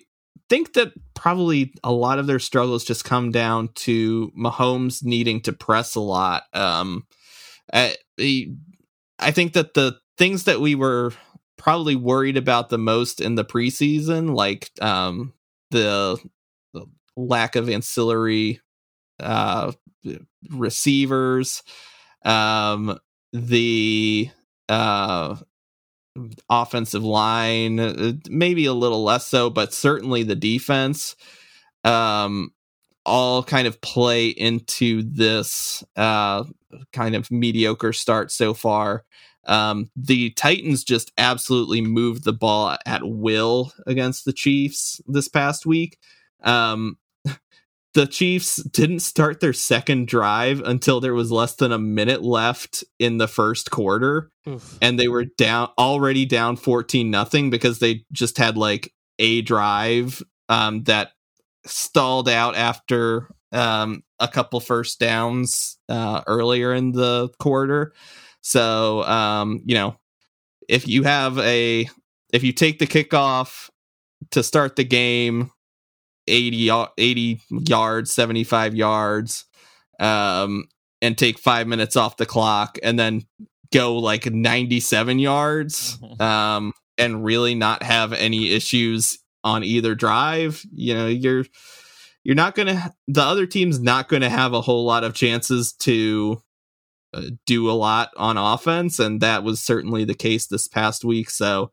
think 0.53 0.73
that 0.73 0.93
probably 1.15 1.73
a 1.83 1.91
lot 1.91 2.19
of 2.19 2.27
their 2.27 2.37
struggles 2.37 2.83
just 2.83 3.03
come 3.03 3.31
down 3.31 3.69
to 3.73 4.31
Mahomes 4.37 5.03
needing 5.03 5.41
to 5.41 5.51
press 5.51 5.95
a 5.95 5.99
lot. 5.99 6.43
Um, 6.53 7.07
I, 7.73 7.95
I 9.17 9.31
think 9.31 9.53
that 9.53 9.73
the 9.73 9.97
things 10.15 10.43
that 10.43 10.61
we 10.61 10.75
were 10.75 11.11
probably 11.57 11.95
worried 11.95 12.37
about 12.37 12.69
the 12.69 12.77
most 12.77 13.19
in 13.19 13.33
the 13.33 13.43
preseason, 13.43 14.35
like 14.35 14.69
um, 14.79 15.33
the, 15.71 16.19
the 16.75 16.85
lack 17.17 17.55
of 17.55 17.67
ancillary 17.67 18.61
uh, 19.19 19.71
receivers, 20.51 21.63
um, 22.25 22.99
the 23.31 24.29
uh, 24.69 25.35
offensive 26.49 27.03
line, 27.03 27.79
uh, 27.79 28.13
maybe 28.29 28.65
a 28.65 28.73
little 28.73 29.03
less 29.03 29.25
so, 29.27 29.49
but 29.49 29.73
certainly 29.73 30.23
the 30.23 30.35
defense, 30.35 31.15
um, 31.83 32.51
all 33.05 33.43
kind 33.43 33.67
of 33.67 33.81
play 33.81 34.29
into 34.29 35.03
this 35.03 35.83
uh, 35.95 36.43
kind 36.93 37.15
of 37.15 37.29
mediocre 37.29 37.93
start 37.93 38.31
so 38.31 38.53
far. 38.53 39.03
Um, 39.45 39.89
the 39.95 40.29
Titans 40.31 40.83
just 40.83 41.11
absolutely 41.17 41.81
moved 41.81 42.23
the 42.23 42.33
ball 42.33 42.77
at 42.85 43.01
will 43.03 43.73
against 43.85 44.23
the 44.23 44.33
Chiefs 44.33 45.01
this 45.05 45.27
past 45.27 45.65
week. 45.65 45.97
Um, 46.43 46.97
the 47.93 48.07
Chiefs 48.07 48.57
didn't 48.57 48.99
start 48.99 49.39
their 49.39 49.53
second 49.53 50.07
drive 50.07 50.61
until 50.61 50.99
there 50.99 51.13
was 51.13 51.31
less 51.31 51.55
than 51.55 51.71
a 51.71 51.77
minute 51.77 52.23
left 52.23 52.83
in 52.99 53.17
the 53.17 53.27
first 53.27 53.71
quarter 53.71 54.31
Oof. 54.47 54.77
and 54.81 54.99
they 54.99 55.07
were 55.07 55.25
down 55.25 55.69
already 55.77 56.25
down 56.25 56.55
14 56.55 57.09
nothing 57.09 57.49
because 57.49 57.79
they 57.79 58.03
just 58.11 58.37
had 58.37 58.57
like 58.57 58.91
a 59.19 59.41
drive 59.41 60.21
um, 60.49 60.83
that 60.83 61.11
stalled 61.65 62.27
out 62.27 62.55
after 62.55 63.29
um, 63.51 64.03
a 64.19 64.27
couple 64.27 64.59
first 64.59 64.99
downs 64.99 65.77
uh, 65.87 66.23
earlier 66.25 66.73
in 66.73 66.91
the 66.91 67.29
quarter 67.39 67.93
so 68.41 69.03
um, 69.03 69.61
you 69.65 69.75
know 69.75 69.95
if 70.67 70.87
you 70.87 71.03
have 71.03 71.37
a 71.39 71.87
if 72.31 72.43
you 72.43 72.51
take 72.51 72.79
the 72.79 72.87
kickoff 72.87 73.69
to 74.31 74.41
start 74.41 74.75
the 74.75 74.83
game 74.83 75.51
80 76.27 76.71
80 76.97 77.41
yards 77.49 78.13
75 78.13 78.75
yards 78.75 79.45
um 79.99 80.65
and 81.01 81.17
take 81.17 81.37
5 81.37 81.67
minutes 81.67 81.95
off 81.97 82.17
the 82.17 82.25
clock 82.25 82.77
and 82.81 82.97
then 82.97 83.23
go 83.73 83.97
like 83.97 84.25
97 84.31 85.19
yards 85.19 85.97
Mhm. 85.97 86.21
um 86.21 86.73
and 86.97 87.23
really 87.23 87.55
not 87.55 87.83
have 87.83 88.13
any 88.13 88.51
issues 88.51 89.17
on 89.43 89.63
either 89.63 89.95
drive 89.95 90.63
you 90.73 90.93
know 90.93 91.07
you're 91.07 91.45
you're 92.23 92.35
not 92.35 92.55
going 92.55 92.67
to 92.67 92.93
the 93.07 93.21
other 93.21 93.45
team's 93.45 93.79
not 93.81 94.07
going 94.07 94.21
to 94.21 94.29
have 94.29 94.53
a 94.53 94.61
whole 94.61 94.85
lot 94.85 95.03
of 95.03 95.13
chances 95.13 95.73
to 95.73 96.41
uh, 97.13 97.23
do 97.45 97.69
a 97.69 97.73
lot 97.73 98.09
on 98.15 98.37
offense 98.37 98.97
and 98.99 99.19
that 99.21 99.43
was 99.43 99.61
certainly 99.61 100.05
the 100.05 100.13
case 100.15 100.47
this 100.47 100.67
past 100.67 101.03
week 101.03 101.29
so 101.29 101.71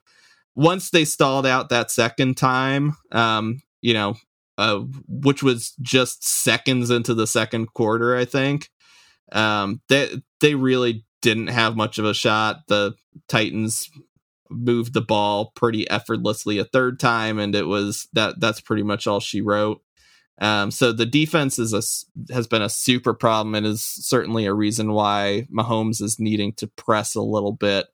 once 0.57 0.91
they 0.91 1.05
stalled 1.05 1.47
out 1.47 1.69
that 1.69 1.91
second 1.91 2.37
time 2.37 2.97
um 3.13 3.61
you 3.83 3.95
know 3.95 4.15
uh, 4.61 4.81
which 5.09 5.43
was 5.43 5.73
just 5.81 6.25
seconds 6.25 6.91
into 6.91 7.15
the 7.15 7.27
second 7.27 7.73
quarter 7.75 8.17
i 8.17 8.25
think. 8.25 8.69
Um 9.33 9.81
they 9.89 10.09
they 10.41 10.55
really 10.55 11.05
didn't 11.23 11.49
have 11.49 11.77
much 11.77 11.99
of 11.99 12.05
a 12.05 12.15
shot. 12.15 12.67
The 12.69 12.95
titans 13.29 13.91
moved 14.49 14.95
the 14.95 15.01
ball 15.01 15.53
pretty 15.55 15.89
effortlessly 15.89 16.59
a 16.59 16.65
third 16.65 16.99
time 16.99 17.39
and 17.39 17.55
it 17.55 17.67
was 17.67 18.09
that 18.13 18.41
that's 18.41 18.61
pretty 18.61 18.83
much 18.83 19.07
all 19.07 19.21
she 19.21 19.41
wrote. 19.41 19.81
Um, 20.41 20.71
so 20.71 20.93
the 20.93 21.07
defense 21.07 21.59
is 21.59 21.73
a 21.75 22.33
has 22.33 22.47
been 22.47 22.63
a 22.63 22.71
super 22.71 23.13
problem 23.13 23.55
and 23.55 23.67
is 23.67 23.83
certainly 23.83 24.47
a 24.47 24.55
reason 24.55 24.93
why 24.93 25.47
Mahomes 25.55 26.01
is 26.01 26.19
needing 26.19 26.55
to 26.55 26.67
press 26.67 27.15
a 27.15 27.23
little 27.23 27.53
bit. 27.53 27.87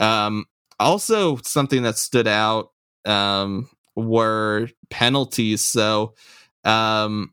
Um, 0.00 0.46
also, 0.80 1.36
something 1.44 1.82
that 1.82 1.98
stood 1.98 2.26
out 2.26 2.70
um, 3.04 3.68
were 3.96 4.68
penalties. 4.90 5.60
So, 5.62 6.14
um, 6.64 7.32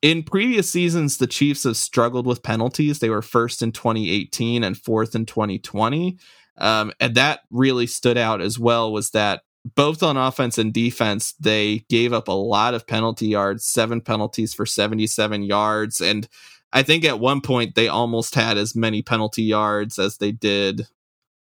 in 0.00 0.22
previous 0.22 0.70
seasons, 0.70 1.16
the 1.16 1.26
Chiefs 1.26 1.64
have 1.64 1.76
struggled 1.76 2.26
with 2.26 2.42
penalties. 2.42 3.00
They 3.00 3.10
were 3.10 3.22
first 3.22 3.62
in 3.62 3.72
2018 3.72 4.62
and 4.62 4.78
fourth 4.78 5.14
in 5.14 5.26
2020. 5.26 6.18
Um, 6.56 6.92
and 7.00 7.14
that 7.16 7.40
really 7.50 7.86
stood 7.86 8.16
out 8.16 8.40
as 8.40 8.58
well 8.58 8.92
was 8.92 9.10
that 9.10 9.42
both 9.74 10.02
on 10.02 10.16
offense 10.16 10.56
and 10.58 10.72
defense, 10.72 11.32
they 11.40 11.84
gave 11.88 12.12
up 12.12 12.28
a 12.28 12.32
lot 12.32 12.74
of 12.74 12.86
penalty 12.86 13.26
yards, 13.28 13.64
seven 13.64 14.00
penalties 14.00 14.54
for 14.54 14.66
77 14.66 15.42
yards. 15.42 16.00
And 16.00 16.28
I 16.72 16.82
think 16.82 17.04
at 17.04 17.20
one 17.20 17.40
point 17.40 17.74
they 17.74 17.88
almost 17.88 18.34
had 18.34 18.56
as 18.56 18.76
many 18.76 19.02
penalty 19.02 19.42
yards 19.42 19.98
as 19.98 20.18
they 20.18 20.32
did 20.32 20.86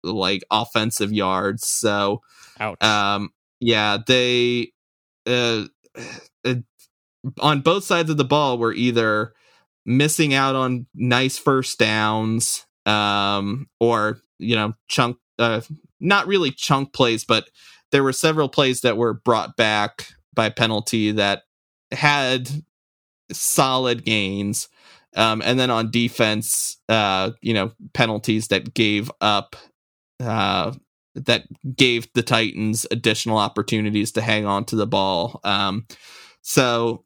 like 0.03 0.43
offensive 0.51 1.13
yards. 1.13 1.67
So, 1.67 2.21
Ouch. 2.59 2.81
um, 2.83 3.31
yeah, 3.63 3.97
they 4.05 4.71
uh, 5.27 5.65
uh, 6.45 6.55
on 7.39 7.61
both 7.61 7.83
sides 7.83 8.09
of 8.09 8.17
the 8.17 8.25
ball 8.25 8.57
were 8.57 8.73
either 8.73 9.33
missing 9.85 10.33
out 10.33 10.55
on 10.55 10.87
nice 10.95 11.37
first 11.37 11.79
downs, 11.79 12.65
um, 12.85 13.67
or 13.79 14.19
you 14.39 14.55
know, 14.55 14.73
chunk, 14.89 15.17
uh, 15.39 15.61
not 15.99 16.27
really 16.27 16.51
chunk 16.51 16.93
plays, 16.93 17.23
but 17.25 17.49
there 17.91 18.03
were 18.03 18.13
several 18.13 18.49
plays 18.49 18.81
that 18.81 18.97
were 18.97 19.13
brought 19.13 19.55
back 19.55 20.07
by 20.33 20.49
penalty 20.49 21.11
that 21.11 21.43
had 21.91 22.49
solid 23.31 24.03
gains. 24.05 24.69
Um, 25.15 25.41
and 25.45 25.59
then 25.59 25.69
on 25.69 25.91
defense, 25.91 26.77
uh, 26.89 27.31
you 27.41 27.53
know, 27.53 27.71
penalties 27.93 28.47
that 28.49 28.73
gave 28.73 29.11
up 29.21 29.55
uh, 30.19 30.73
that 31.15 31.45
gave 31.75 32.11
the 32.13 32.23
Titans 32.23 32.85
additional 32.91 33.37
opportunities 33.37 34.11
to 34.13 34.21
hang 34.21 34.45
on 34.45 34.65
to 34.65 34.75
the 34.75 34.87
ball. 34.87 35.39
Um, 35.43 35.85
so, 36.41 37.05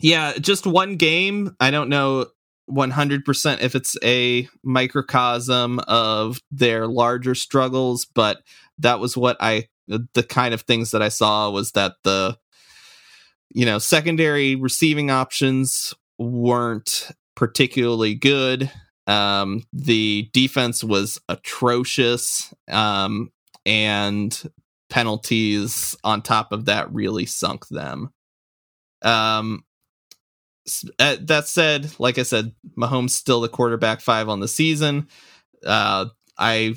yeah, 0.00 0.34
just 0.38 0.66
one 0.66 0.96
game. 0.96 1.56
I 1.60 1.70
don't 1.70 1.88
know 1.88 2.26
100% 2.70 3.60
if 3.60 3.74
it's 3.74 3.96
a 4.02 4.48
microcosm 4.62 5.80
of 5.80 6.40
their 6.50 6.86
larger 6.86 7.34
struggles, 7.34 8.04
but 8.04 8.42
that 8.78 9.00
was 9.00 9.16
what 9.16 9.36
I, 9.40 9.68
the 9.86 10.22
kind 10.28 10.54
of 10.54 10.62
things 10.62 10.90
that 10.90 11.02
I 11.02 11.08
saw 11.08 11.50
was 11.50 11.72
that 11.72 11.94
the, 12.02 12.38
you 13.50 13.64
know, 13.64 13.78
secondary 13.78 14.56
receiving 14.56 15.10
options 15.10 15.94
weren't 16.18 17.10
particularly 17.34 18.14
good. 18.14 18.70
Um, 19.06 19.64
the 19.72 20.30
defense 20.32 20.82
was 20.82 21.20
atrocious. 21.28 22.52
Um, 22.68 23.30
and 23.66 24.50
penalties 24.90 25.96
on 26.04 26.22
top 26.22 26.52
of 26.52 26.66
that 26.66 26.92
really 26.92 27.26
sunk 27.26 27.66
them. 27.68 28.10
Um, 29.02 29.64
uh, 30.98 31.16
that 31.20 31.46
said, 31.46 31.90
like 31.98 32.18
I 32.18 32.22
said, 32.22 32.52
Mahomes 32.76 33.10
still 33.10 33.40
the 33.40 33.48
quarterback 33.48 34.00
five 34.00 34.28
on 34.28 34.40
the 34.40 34.48
season. 34.48 35.08
Uh, 35.64 36.06
I 36.38 36.74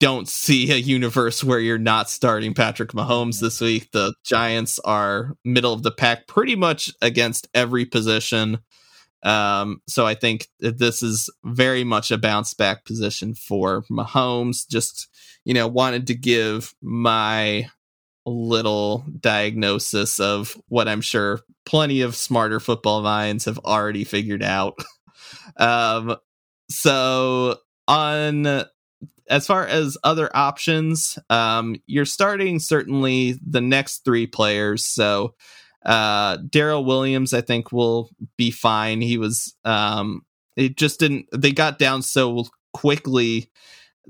don't 0.00 0.28
see 0.28 0.70
a 0.72 0.76
universe 0.76 1.42
where 1.42 1.60
you're 1.60 1.78
not 1.78 2.10
starting 2.10 2.54
Patrick 2.54 2.92
Mahomes 2.92 3.40
this 3.40 3.60
week. 3.60 3.90
The 3.92 4.14
Giants 4.24 4.78
are 4.80 5.36
middle 5.44 5.72
of 5.72 5.82
the 5.82 5.90
pack 5.90 6.26
pretty 6.26 6.56
much 6.56 6.92
against 7.02 7.48
every 7.54 7.84
position. 7.84 8.58
Um, 9.22 9.82
so 9.88 10.06
I 10.06 10.14
think 10.14 10.48
that 10.60 10.78
this 10.78 11.02
is 11.02 11.30
very 11.44 11.84
much 11.84 12.10
a 12.10 12.18
bounce 12.18 12.54
back 12.54 12.84
position 12.84 13.34
for 13.34 13.82
Mahomes. 13.90 14.68
Just, 14.68 15.08
you 15.44 15.54
know, 15.54 15.66
wanted 15.66 16.06
to 16.08 16.14
give 16.14 16.74
my 16.82 17.68
little 18.26 19.04
diagnosis 19.20 20.20
of 20.20 20.56
what 20.68 20.88
I'm 20.88 21.00
sure 21.00 21.40
plenty 21.64 22.02
of 22.02 22.14
smarter 22.14 22.60
football 22.60 23.02
minds 23.02 23.46
have 23.46 23.58
already 23.60 24.04
figured 24.04 24.42
out. 24.42 24.78
um, 25.56 26.16
so 26.70 27.56
on 27.86 28.64
as 29.30 29.46
far 29.46 29.66
as 29.66 29.96
other 30.04 30.34
options, 30.34 31.18
um, 31.30 31.76
you're 31.86 32.04
starting 32.04 32.58
certainly 32.58 33.38
the 33.46 33.60
next 33.60 34.04
three 34.04 34.26
players. 34.26 34.86
So 34.86 35.34
uh, 35.84 36.38
Darrel 36.48 36.84
Williams, 36.84 37.32
I 37.32 37.40
think, 37.40 37.72
will 37.72 38.10
be 38.36 38.50
fine. 38.50 39.00
He 39.00 39.18
was, 39.18 39.54
um, 39.64 40.22
it 40.56 40.76
just 40.76 41.00
didn't, 41.00 41.26
they 41.32 41.52
got 41.52 41.78
down 41.78 42.02
so 42.02 42.46
quickly 42.72 43.50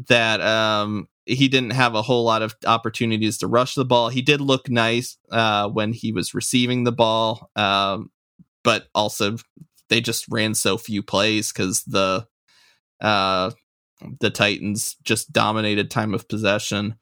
that 0.09 0.41
um, 0.41 1.09
he 1.27 1.49
didn't 1.49 1.71
have 1.71 1.95
a 1.95 2.03
whole 2.03 2.25
lot 2.25 2.43
of 2.43 2.55
opportunities 2.67 3.39
to 3.39 3.47
rush 3.47 3.75
the 3.75 3.85
ball. 3.85 4.09
He 4.09 4.23
did 4.23 4.41
look 4.41 4.69
nice 4.69 5.19
uh, 5.31 5.69
when 5.69 5.93
he 5.93 6.13
was 6.13 6.35
receiving 6.35 6.85
the 6.85 6.93
ball, 6.93 7.51
um, 7.55 8.11
but 8.65 8.89
also 8.95 9.37
they 9.89 10.01
just 10.01 10.27
ran 10.31 10.55
so 10.55 10.79
few 10.79 11.03
plays 11.03 11.53
because 11.53 11.83
the 11.85 12.27
uh, 13.01 13.51
the 14.21 14.31
Titans 14.31 14.97
just 15.03 15.33
dominated 15.33 15.91
time 15.91 16.15
of 16.15 16.29
possession. 16.29 16.97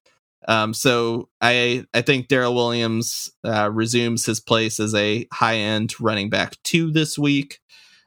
Um, 0.46 0.72
so 0.74 1.28
I 1.40 1.84
I 1.92 2.02
think 2.02 2.28
Darrel 2.28 2.54
Williams 2.54 3.30
uh, 3.44 3.70
resumes 3.72 4.26
his 4.26 4.40
place 4.40 4.78
as 4.80 4.94
a 4.94 5.26
high 5.32 5.56
end 5.56 5.94
running 6.00 6.30
back 6.30 6.56
two 6.62 6.90
this 6.90 7.18
week. 7.18 7.60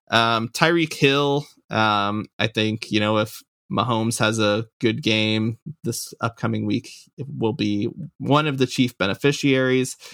Um, 0.09 0.49
Tyreek 0.49 0.93
Hill, 0.93 1.45
um, 1.69 2.25
I 2.39 2.47
think 2.47 2.91
you 2.91 2.99
know 2.99 3.17
if 3.17 3.41
Mahomes 3.71 4.17
has 4.19 4.39
a 4.39 4.65
good 4.79 5.03
game 5.03 5.59
this 5.83 6.13
upcoming 6.21 6.65
week, 6.65 6.91
will 7.37 7.53
be 7.53 7.87
one 8.17 8.47
of 8.47 8.57
the 8.57 8.65
chief 8.65 8.97
beneficiaries. 8.97 9.95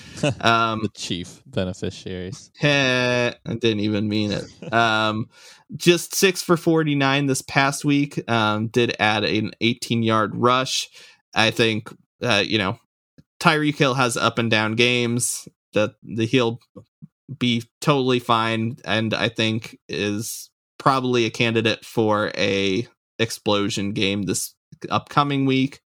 Um, 0.41 0.81
the 0.81 0.89
chief 0.89 1.41
beneficiaries. 1.45 2.51
Heh, 2.57 3.33
I 3.45 3.53
didn't 3.53 3.79
even 3.79 4.07
mean 4.07 4.31
it. 4.31 4.73
Um, 4.73 5.29
just 5.75 6.13
six 6.13 6.41
for 6.41 6.57
49 6.57 7.25
this 7.25 7.41
past 7.41 7.85
week. 7.85 8.29
Um, 8.29 8.67
did 8.67 8.95
add 8.99 9.23
an 9.23 9.51
18 9.61 10.03
yard 10.03 10.35
rush. 10.35 10.89
I 11.33 11.51
think, 11.51 11.89
uh, 12.21 12.43
you 12.45 12.57
know, 12.57 12.79
Tyreek 13.39 13.77
Hill 13.77 13.93
has 13.93 14.17
up 14.17 14.39
and 14.39 14.49
down 14.49 14.75
games 14.75 15.47
that 15.73 15.95
the 16.03 16.25
he'll 16.25 16.59
be 17.37 17.63
totally 17.81 18.19
fine. 18.19 18.77
And 18.85 19.13
I 19.13 19.29
think 19.29 19.79
is 19.89 20.49
probably 20.77 21.25
a 21.25 21.31
candidate 21.31 21.83
for 21.85 22.31
a 22.37 22.87
explosion 23.19 23.93
game 23.93 24.23
this 24.23 24.53
upcoming 24.89 25.45
week. 25.45 25.81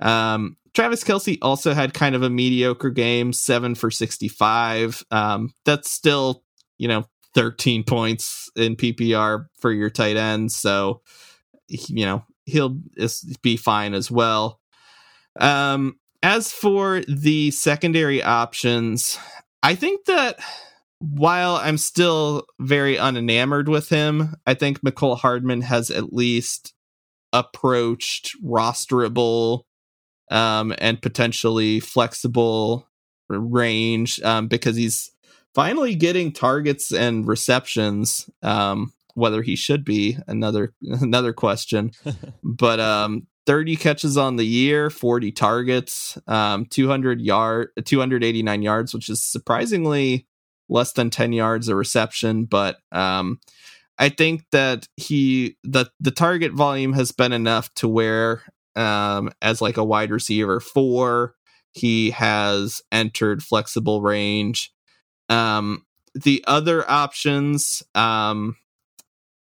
Um, 0.00 0.56
Travis 0.74 1.04
Kelce 1.04 1.38
also 1.40 1.72
had 1.72 1.94
kind 1.94 2.14
of 2.14 2.22
a 2.22 2.30
mediocre 2.30 2.90
game, 2.90 3.32
seven 3.32 3.74
for 3.74 3.90
65. 3.90 5.04
Um, 5.10 5.52
that's 5.64 5.90
still, 5.90 6.42
you 6.78 6.88
know, 6.88 7.06
13 7.34 7.84
points 7.84 8.50
in 8.56 8.76
PPR 8.76 9.46
for 9.58 9.72
your 9.72 9.90
tight 9.90 10.16
end. 10.16 10.50
So, 10.50 11.02
you 11.68 12.04
know, 12.06 12.24
he'll 12.44 12.78
be 13.42 13.56
fine 13.56 13.94
as 13.94 14.10
well. 14.10 14.60
Um, 15.40 15.98
as 16.22 16.52
for 16.52 17.02
the 17.06 17.50
secondary 17.50 18.22
options, 18.22 19.18
I 19.62 19.74
think 19.74 20.06
that 20.06 20.38
while 20.98 21.56
I'm 21.56 21.76
still 21.76 22.46
very 22.58 22.96
unenamored 22.96 23.68
with 23.68 23.88
him, 23.88 24.36
I 24.46 24.54
think 24.54 24.80
Mecole 24.80 25.18
Hardman 25.18 25.62
has 25.62 25.90
at 25.90 26.12
least 26.12 26.72
approached 27.32 28.36
rosterable 28.42 29.62
um, 30.30 30.74
and 30.78 31.02
potentially 31.02 31.80
flexible 31.80 32.88
range 33.28 34.20
um, 34.22 34.48
because 34.48 34.76
he's 34.76 35.10
finally 35.54 35.94
getting 35.94 36.32
targets 36.32 36.92
and 36.92 37.26
receptions. 37.28 38.30
Um, 38.42 38.92
whether 39.14 39.42
he 39.42 39.54
should 39.54 39.84
be 39.84 40.18
another 40.26 40.74
another 40.82 41.32
question, 41.32 41.92
but 42.42 42.80
um, 42.80 43.26
30 43.46 43.76
catches 43.76 44.16
on 44.16 44.36
the 44.36 44.44
year, 44.44 44.90
40 44.90 45.32
targets, 45.32 46.18
um, 46.26 46.66
200 46.66 47.20
yard, 47.20 47.68
289 47.84 48.62
yards, 48.62 48.94
which 48.94 49.08
is 49.08 49.22
surprisingly 49.22 50.26
less 50.68 50.92
than 50.92 51.10
10 51.10 51.32
yards 51.32 51.68
a 51.68 51.74
reception. 51.74 52.44
But 52.44 52.78
um, 52.92 53.40
I 53.98 54.08
think 54.08 54.44
that 54.52 54.88
he 54.96 55.56
the 55.62 55.90
the 56.00 56.10
target 56.10 56.52
volume 56.52 56.94
has 56.94 57.12
been 57.12 57.32
enough 57.32 57.72
to 57.74 57.88
where 57.88 58.42
um, 58.76 59.30
as 59.40 59.60
like 59.60 59.76
a 59.76 59.84
wide 59.84 60.10
receiver 60.10 60.60
four, 60.60 61.34
he 61.72 62.10
has 62.10 62.82
entered 62.90 63.42
flexible 63.42 64.00
range. 64.00 64.72
Um, 65.28 65.84
the 66.14 66.44
other 66.46 66.88
options, 66.88 67.82
um, 67.94 68.56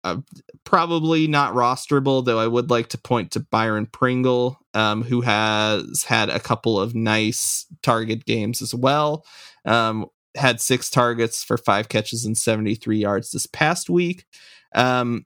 uh, 0.03 0.17
probably 0.63 1.27
not 1.27 1.53
rosterable, 1.53 2.25
though 2.25 2.39
I 2.39 2.47
would 2.47 2.69
like 2.69 2.89
to 2.89 2.97
point 2.97 3.31
to 3.31 3.39
Byron 3.39 3.85
Pringle, 3.85 4.59
um, 4.73 5.03
who 5.03 5.21
has 5.21 6.03
had 6.03 6.29
a 6.29 6.39
couple 6.39 6.79
of 6.79 6.95
nice 6.95 7.65
target 7.83 8.25
games 8.25 8.61
as 8.61 8.73
well. 8.73 9.25
Um, 9.65 10.07
had 10.35 10.61
six 10.61 10.89
targets 10.89 11.43
for 11.43 11.57
five 11.57 11.89
catches 11.89 12.25
and 12.25 12.37
73 12.37 12.97
yards 12.97 13.31
this 13.31 13.45
past 13.45 13.89
week. 13.89 14.25
Um, 14.73 15.25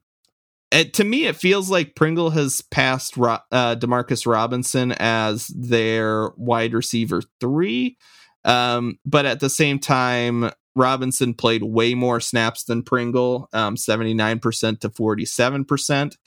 it, 0.72 0.93
to 0.95 1.03
me, 1.03 1.26
it 1.26 1.35
feels 1.35 1.69
like 1.69 1.95
Pringle 1.95 2.31
has 2.31 2.61
passed 2.61 3.18
uh, 3.18 3.39
Demarcus 3.52 4.26
Robinson 4.26 4.93
as 4.93 5.47
their 5.47 6.31
wide 6.35 6.73
receiver 6.73 7.22
three. 7.39 7.97
Um, 8.43 8.99
but 9.06 9.26
at 9.26 9.39
the 9.39 9.49
same 9.49 9.80
time, 9.80 10.52
Robinson 10.76 11.34
played 11.34 11.64
way 11.64 11.93
more 11.93 12.19
snaps 12.19 12.65
than 12.65 12.84
Pringle, 12.84 13.49
um, 13.53 13.76
79% 13.76 14.80
to 14.81 14.89
47%. 14.89 16.18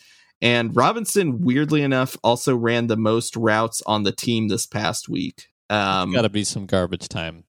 And 0.40 0.74
Robinson, 0.74 1.40
weirdly 1.42 1.82
enough, 1.82 2.16
also 2.22 2.56
ran 2.56 2.86
the 2.86 2.96
most 2.96 3.36
routes 3.36 3.82
on 3.86 4.04
the 4.04 4.12
team 4.12 4.48
this 4.48 4.66
past 4.66 5.08
week. 5.08 5.48
Um, 5.68 6.12
Got 6.12 6.22
to 6.22 6.28
be 6.28 6.44
some 6.44 6.66
garbage 6.66 7.08
time. 7.08 7.44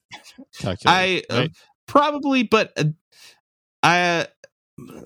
I 0.86 1.24
uh, 1.30 1.36
right? 1.36 1.50
uh, 1.50 1.54
probably, 1.88 2.44
but 2.44 2.74
uh, 2.76 2.86
I 3.84 4.28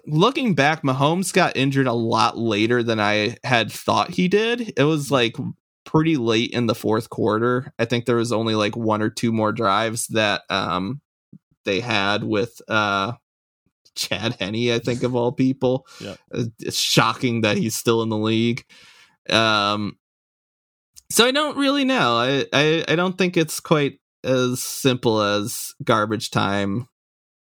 looking 0.07 0.55
back, 0.55 0.83
Mahomes 0.83 1.33
got 1.33 1.57
injured 1.57 1.87
a 1.87 1.93
lot 1.93 2.37
later 2.37 2.83
than 2.83 2.99
I 2.99 3.37
had 3.43 3.71
thought 3.71 4.11
he 4.11 4.27
did. 4.27 4.73
It 4.77 4.83
was 4.83 5.11
like 5.11 5.35
pretty 5.85 6.17
late 6.17 6.51
in 6.51 6.67
the 6.67 6.75
fourth 6.75 7.09
quarter. 7.09 7.73
I 7.77 7.85
think 7.85 8.05
there 8.05 8.15
was 8.15 8.31
only 8.31 8.55
like 8.55 8.75
one 8.75 9.01
or 9.01 9.09
two 9.09 9.31
more 9.31 9.51
drives 9.51 10.07
that 10.07 10.41
um 10.49 11.01
they 11.65 11.79
had 11.79 12.23
with 12.23 12.61
uh 12.67 13.13
Chad 13.95 14.35
Henne, 14.39 14.71
I 14.71 14.79
think 14.79 15.03
of 15.03 15.15
all 15.15 15.31
people. 15.31 15.87
Yeah. 15.99 16.15
Uh, 16.33 16.45
it's 16.59 16.79
shocking 16.79 17.41
that 17.41 17.57
he's 17.57 17.75
still 17.75 18.01
in 18.01 18.09
the 18.09 18.17
league. 18.17 18.65
Um 19.29 19.97
so 21.11 21.25
I 21.25 21.31
don't 21.31 21.57
really 21.57 21.85
know. 21.85 22.17
I, 22.17 22.45
I, 22.51 22.85
I 22.87 22.95
don't 22.95 23.17
think 23.17 23.37
it's 23.37 23.59
quite 23.59 23.99
as 24.23 24.63
simple 24.63 25.21
as 25.21 25.73
garbage 25.83 26.31
time. 26.31 26.87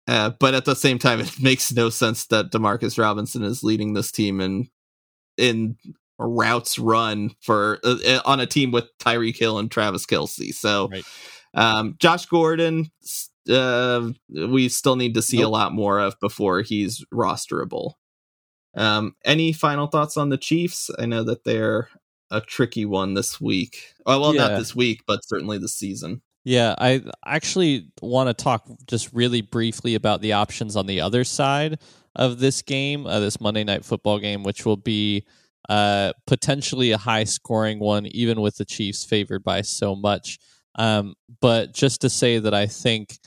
Uh, 0.08 0.30
but 0.40 0.54
at 0.54 0.64
the 0.64 0.74
same 0.74 0.98
time, 0.98 1.20
it 1.20 1.32
makes 1.40 1.72
no 1.72 1.88
sense 1.88 2.26
that 2.26 2.50
Demarcus 2.50 2.98
Robinson 2.98 3.44
is 3.44 3.62
leading 3.62 3.94
this 3.94 4.10
team 4.10 4.40
in 4.40 4.68
in 5.36 5.76
routes 6.18 6.78
run 6.78 7.30
for 7.40 7.78
uh, 7.84 7.96
uh, 8.06 8.20
on 8.24 8.40
a 8.40 8.46
team 8.46 8.72
with 8.72 8.86
Tyreek 8.98 9.36
Hill 9.36 9.58
and 9.58 9.70
Travis 9.70 10.04
Kelce. 10.04 10.52
So, 10.52 10.88
right. 10.88 11.04
um, 11.54 11.94
Josh 11.98 12.26
Gordon, 12.26 12.90
uh, 13.48 14.10
we 14.28 14.68
still 14.68 14.96
need 14.96 15.14
to 15.14 15.22
see 15.22 15.38
nope. 15.38 15.46
a 15.46 15.50
lot 15.50 15.72
more 15.72 15.98
of 15.98 16.18
before 16.20 16.62
he's 16.62 17.04
rosterable. 17.12 17.94
Um, 18.76 19.16
any 19.24 19.52
final 19.52 19.86
thoughts 19.86 20.16
on 20.16 20.28
the 20.28 20.38
Chiefs? 20.38 20.90
I 20.98 21.06
know 21.06 21.24
that 21.24 21.44
they're 21.44 21.88
a 22.30 22.40
tricky 22.40 22.84
one 22.84 23.14
this 23.14 23.40
week. 23.40 23.94
Oh, 24.06 24.20
well, 24.20 24.34
yeah. 24.34 24.48
not 24.48 24.58
this 24.58 24.74
week, 24.74 25.02
but 25.06 25.24
certainly 25.24 25.58
this 25.58 25.74
season. 25.74 26.22
Yeah, 26.44 26.74
I 26.78 27.02
actually 27.26 27.88
want 28.00 28.28
to 28.28 28.34
talk 28.34 28.66
just 28.86 29.12
really 29.12 29.42
briefly 29.42 29.94
about 29.94 30.22
the 30.22 30.32
options 30.32 30.74
on 30.74 30.86
the 30.86 31.00
other 31.00 31.24
side 31.24 31.80
of 32.16 32.38
this 32.38 32.62
game, 32.62 33.06
uh, 33.06 33.20
this 33.20 33.40
Monday 33.40 33.64
Night 33.64 33.84
Football 33.84 34.18
game, 34.18 34.42
which 34.42 34.64
will 34.64 34.76
be 34.76 35.26
uh, 35.68 36.12
potentially 36.26 36.92
a 36.92 36.98
high 36.98 37.24
scoring 37.24 37.78
one, 37.78 38.06
even 38.06 38.40
with 38.40 38.56
the 38.56 38.64
Chiefs 38.64 39.04
favored 39.04 39.44
by 39.44 39.60
so 39.60 39.94
much. 39.94 40.38
Um, 40.76 41.14
but 41.40 41.72
just 41.74 42.00
to 42.02 42.10
say 42.10 42.38
that 42.38 42.54
I 42.54 42.66
think 42.66 43.18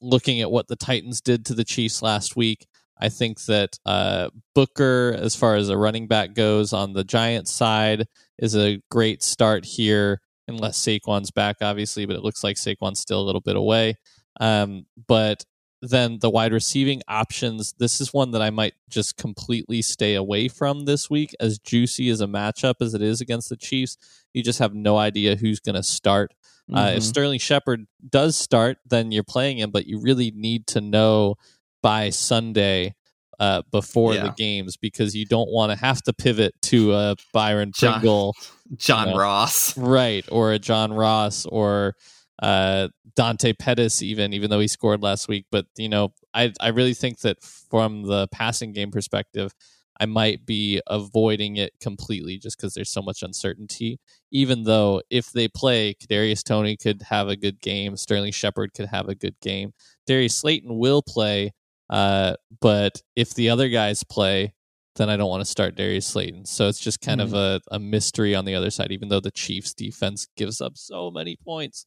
looking 0.00 0.40
at 0.40 0.50
what 0.50 0.68
the 0.68 0.76
Titans 0.76 1.20
did 1.20 1.44
to 1.46 1.54
the 1.54 1.64
Chiefs 1.64 2.02
last 2.02 2.36
week, 2.36 2.66
I 3.00 3.08
think 3.08 3.44
that 3.44 3.78
uh, 3.86 4.30
Booker, 4.54 5.16
as 5.18 5.36
far 5.36 5.54
as 5.54 5.68
a 5.68 5.76
running 5.76 6.08
back 6.08 6.34
goes 6.34 6.72
on 6.72 6.92
the 6.92 7.04
Giants 7.04 7.52
side, 7.52 8.06
is 8.38 8.56
a 8.56 8.82
great 8.90 9.22
start 9.22 9.64
here, 9.64 10.20
unless 10.48 10.78
Saquon's 10.78 11.30
back, 11.30 11.56
obviously. 11.60 12.06
But 12.06 12.16
it 12.16 12.24
looks 12.24 12.42
like 12.42 12.56
Saquon's 12.56 13.00
still 13.00 13.20
a 13.20 13.24
little 13.24 13.40
bit 13.40 13.56
away. 13.56 13.96
Um, 14.40 14.86
but 15.06 15.44
then 15.80 16.18
the 16.20 16.30
wide 16.30 16.52
receiving 16.52 17.02
options, 17.06 17.74
this 17.78 18.00
is 18.00 18.12
one 18.12 18.32
that 18.32 18.42
I 18.42 18.50
might 18.50 18.74
just 18.88 19.16
completely 19.16 19.80
stay 19.80 20.14
away 20.14 20.48
from 20.48 20.84
this 20.84 21.08
week. 21.08 21.34
As 21.38 21.58
juicy 21.58 22.08
as 22.08 22.20
a 22.20 22.26
matchup 22.26 22.76
as 22.80 22.94
it 22.94 23.02
is 23.02 23.20
against 23.20 23.48
the 23.48 23.56
Chiefs, 23.56 23.96
you 24.34 24.42
just 24.42 24.58
have 24.58 24.74
no 24.74 24.96
idea 24.96 25.36
who's 25.36 25.60
going 25.60 25.76
to 25.76 25.82
start. 25.84 26.34
Mm-hmm. 26.68 26.76
Uh, 26.76 26.86
if 26.88 26.92
mm-hmm. 26.94 27.00
Sterling 27.00 27.38
Shepard 27.38 27.86
does 28.08 28.36
start, 28.36 28.78
then 28.88 29.10
you're 29.10 29.24
playing 29.24 29.58
him, 29.58 29.70
but 29.70 29.86
you 29.86 30.00
really 30.00 30.30
need 30.34 30.66
to 30.68 30.80
know 30.80 31.36
by 31.82 32.10
Sunday 32.10 32.94
uh, 33.38 33.62
before 33.70 34.14
yeah. 34.14 34.24
the 34.24 34.30
games 34.30 34.76
because 34.76 35.14
you 35.14 35.24
don't 35.24 35.50
want 35.50 35.70
to 35.72 35.78
have 35.78 36.02
to 36.02 36.12
pivot 36.12 36.54
to 36.62 36.92
a 36.92 37.16
Byron 37.32 37.72
Pringle, 37.72 38.34
John, 38.68 38.76
John 38.78 39.08
you 39.08 39.14
know, 39.14 39.20
Ross, 39.20 39.78
right, 39.78 40.24
or 40.30 40.52
a 40.52 40.58
John 40.58 40.92
Ross, 40.92 41.46
or 41.46 41.94
uh, 42.42 42.88
Dante 43.14 43.52
Pettis, 43.52 44.02
even 44.02 44.32
even 44.32 44.50
though 44.50 44.60
he 44.60 44.68
scored 44.68 45.02
last 45.02 45.28
week. 45.28 45.46
But 45.50 45.66
you 45.76 45.88
know, 45.88 46.12
I 46.34 46.52
I 46.60 46.68
really 46.68 46.94
think 46.94 47.20
that 47.20 47.42
from 47.42 48.02
the 48.02 48.26
passing 48.28 48.72
game 48.72 48.90
perspective, 48.90 49.54
I 50.00 50.06
might 50.06 50.46
be 50.46 50.80
avoiding 50.86 51.56
it 51.56 51.72
completely 51.80 52.38
just 52.38 52.56
because 52.56 52.74
there's 52.74 52.90
so 52.90 53.02
much 53.02 53.22
uncertainty. 53.22 53.98
Even 54.30 54.62
though 54.64 55.02
if 55.10 55.32
they 55.32 55.48
play, 55.48 55.94
Kadarius 55.94 56.44
Toney 56.44 56.76
could 56.76 57.02
have 57.02 57.28
a 57.28 57.36
good 57.36 57.60
game, 57.60 57.96
Sterling 57.96 58.32
Shepard 58.32 58.74
could 58.74 58.86
have 58.86 59.08
a 59.08 59.14
good 59.14 59.34
game, 59.40 59.72
Darius 60.06 60.36
Slayton 60.36 60.78
will 60.78 61.02
play. 61.02 61.52
Uh, 61.90 62.34
but 62.60 63.02
if 63.16 63.34
the 63.34 63.50
other 63.50 63.68
guys 63.68 64.04
play, 64.04 64.52
then 64.96 65.08
I 65.08 65.16
don't 65.16 65.30
want 65.30 65.40
to 65.40 65.50
start 65.50 65.76
Darius 65.76 66.06
Slayton. 66.06 66.44
So 66.44 66.68
it's 66.68 66.80
just 66.80 67.00
kind 67.00 67.20
mm-hmm. 67.20 67.34
of 67.34 67.60
a, 67.70 67.76
a 67.76 67.78
mystery 67.78 68.34
on 68.34 68.44
the 68.44 68.54
other 68.54 68.70
side, 68.70 68.92
even 68.92 69.08
though 69.08 69.20
the 69.20 69.30
Chiefs 69.30 69.72
defense 69.72 70.28
gives 70.36 70.60
up 70.60 70.76
so 70.76 71.10
many 71.10 71.36
points. 71.36 71.86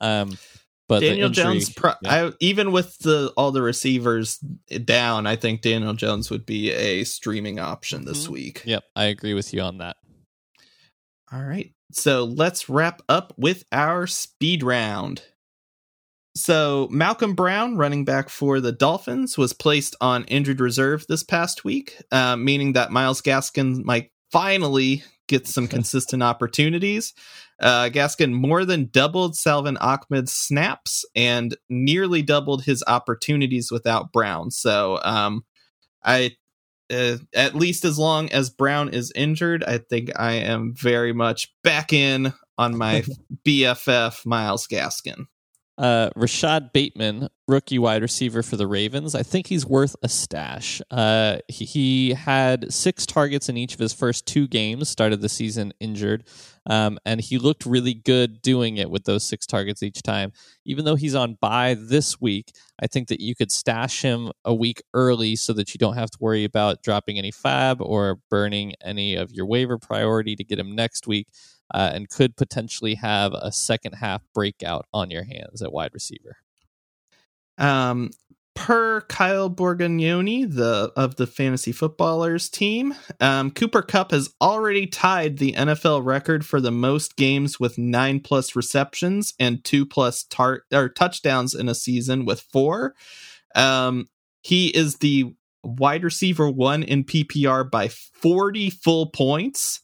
Um, 0.00 0.36
but 0.92 1.00
Daniel 1.00 1.28
injury, 1.28 1.44
Jones, 1.44 1.72
pro- 1.72 1.94
yeah. 2.02 2.26
I, 2.26 2.32
even 2.40 2.70
with 2.70 2.98
the 2.98 3.32
all 3.34 3.50
the 3.50 3.62
receivers 3.62 4.36
down, 4.84 5.26
I 5.26 5.36
think 5.36 5.62
Daniel 5.62 5.94
Jones 5.94 6.30
would 6.30 6.44
be 6.44 6.70
a 6.70 7.04
streaming 7.04 7.58
option 7.58 8.04
this 8.04 8.24
mm-hmm. 8.24 8.32
week. 8.34 8.62
Yep, 8.66 8.84
I 8.94 9.04
agree 9.04 9.32
with 9.32 9.54
you 9.54 9.62
on 9.62 9.78
that. 9.78 9.96
All 11.32 11.42
right, 11.42 11.72
so 11.92 12.24
let's 12.24 12.68
wrap 12.68 13.00
up 13.08 13.32
with 13.38 13.64
our 13.72 14.06
speed 14.06 14.62
round. 14.62 15.22
So 16.34 16.88
Malcolm 16.90 17.34
Brown, 17.34 17.76
running 17.76 18.04
back 18.04 18.28
for 18.28 18.60
the 18.60 18.72
Dolphins, 18.72 19.38
was 19.38 19.52
placed 19.54 19.96
on 20.00 20.24
injured 20.24 20.60
reserve 20.60 21.06
this 21.08 21.22
past 21.22 21.64
week, 21.64 21.96
uh, 22.10 22.36
meaning 22.36 22.74
that 22.74 22.92
Myles 22.92 23.22
Gaskin 23.22 23.84
might 23.84 24.11
finally 24.32 25.04
get 25.28 25.46
some 25.46 25.68
consistent 25.76 26.22
opportunities. 26.22 27.14
Uh, 27.60 27.88
Gaskin 27.88 28.32
more 28.32 28.64
than 28.64 28.88
doubled 28.90 29.36
Salvon 29.36 29.76
Ahmed's 29.76 30.32
snaps 30.32 31.04
and 31.14 31.56
nearly 31.68 32.22
doubled 32.22 32.64
his 32.64 32.82
opportunities 32.86 33.70
without 33.70 34.12
Brown. 34.12 34.50
So 34.50 34.98
um, 35.04 35.44
I, 36.02 36.36
uh, 36.92 37.18
at 37.34 37.54
least 37.54 37.84
as 37.84 37.98
long 37.98 38.30
as 38.30 38.50
Brown 38.50 38.88
is 38.88 39.12
injured, 39.14 39.62
I 39.62 39.78
think 39.78 40.10
I 40.18 40.32
am 40.34 40.74
very 40.74 41.12
much 41.12 41.54
back 41.62 41.92
in 41.92 42.32
on 42.58 42.76
my 42.76 43.04
BFF 43.46 44.26
Myles 44.26 44.66
Gaskin. 44.66 45.26
Uh, 45.78 46.10
Rashod 46.14 46.72
Bateman, 46.72 47.28
rookie 47.48 47.78
wide 47.78 48.02
receiver 48.02 48.42
for 48.42 48.56
the 48.56 48.66
Ravens. 48.66 49.14
I 49.14 49.22
think 49.22 49.46
he's 49.46 49.64
worth 49.64 49.96
a 50.02 50.08
stash. 50.08 50.82
Uh, 50.90 51.38
he, 51.48 51.64
he, 51.64 52.10
had 52.12 52.72
six 52.72 53.06
targets 53.06 53.48
in 53.48 53.56
each 53.56 53.72
of 53.72 53.80
his 53.80 53.94
first 53.94 54.26
two 54.26 54.46
games, 54.46 54.90
started 54.90 55.22
the 55.22 55.30
season 55.30 55.72
injured, 55.80 56.24
um, 56.66 56.98
and 57.04 57.20
he 57.20 57.38
looked 57.38 57.66
really 57.66 57.94
good 57.94 58.40
doing 58.42 58.76
it 58.76 58.90
with 58.90 59.04
those 59.04 59.24
six 59.24 59.46
targets 59.46 59.82
each 59.82 60.02
time. 60.02 60.32
Even 60.64 60.84
though 60.84 60.94
he's 60.94 61.14
on 61.14 61.36
bye 61.40 61.76
this 61.78 62.20
week, 62.20 62.52
I 62.80 62.86
think 62.86 63.08
that 63.08 63.20
you 63.20 63.34
could 63.34 63.50
stash 63.50 64.02
him 64.02 64.30
a 64.44 64.54
week 64.54 64.82
early 64.94 65.36
so 65.36 65.52
that 65.54 65.74
you 65.74 65.78
don't 65.78 65.96
have 65.96 66.10
to 66.10 66.18
worry 66.20 66.44
about 66.44 66.82
dropping 66.82 67.18
any 67.18 67.30
fab 67.30 67.80
or 67.80 68.20
burning 68.30 68.74
any 68.82 69.14
of 69.14 69.32
your 69.32 69.46
waiver 69.46 69.78
priority 69.78 70.36
to 70.36 70.44
get 70.44 70.58
him 70.58 70.74
next 70.74 71.06
week 71.06 71.28
uh, 71.74 71.90
and 71.92 72.08
could 72.08 72.36
potentially 72.36 72.94
have 72.96 73.32
a 73.34 73.50
second 73.50 73.94
half 73.94 74.22
breakout 74.34 74.86
on 74.92 75.10
your 75.10 75.24
hands 75.24 75.62
at 75.62 75.72
wide 75.72 75.92
receiver. 75.94 76.36
Um, 77.58 78.10
per 78.54 79.00
Kyle 79.02 79.50
Borgognoni, 79.50 80.52
the 80.52 80.92
of 80.96 81.16
the 81.16 81.26
fantasy 81.26 81.72
footballers 81.72 82.48
team, 82.48 82.94
um, 83.20 83.50
Cooper 83.50 83.82
Kupp 83.82 84.10
has 84.10 84.34
already 84.40 84.86
tied 84.86 85.38
the 85.38 85.52
NFL 85.52 86.04
record 86.04 86.44
for 86.44 86.60
the 86.60 86.70
most 86.70 87.16
games 87.16 87.58
with 87.58 87.78
nine 87.78 88.20
plus 88.20 88.54
receptions 88.54 89.34
and 89.40 89.64
two 89.64 89.86
plus 89.86 90.24
tar- 90.24 90.62
or 90.72 90.88
touchdowns 90.88 91.54
in 91.54 91.68
a 91.68 91.74
season 91.74 92.24
with 92.24 92.40
four. 92.40 92.94
Um, 93.54 94.08
he 94.42 94.68
is 94.68 94.96
the 94.96 95.34
wide 95.64 96.04
receiver 96.04 96.50
one 96.50 96.82
in 96.82 97.04
PPR 97.04 97.70
by 97.70 97.88
40 97.88 98.70
full 98.70 99.06
points. 99.06 99.80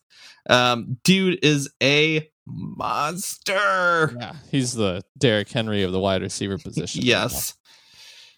Um, 0.49 0.99
dude 1.05 1.39
is 1.45 1.71
a 1.83 2.29
monster. 2.47 4.17
Yeah, 4.19 4.35
he's 4.51 4.75
the 4.75 5.03
Derrick 5.17 5.51
Henry 5.51 5.83
of 5.83 5.93
the 5.93 6.01
wide 6.01 6.23
receiver 6.23 6.59
position. 6.59 7.03
yes. 7.05 7.55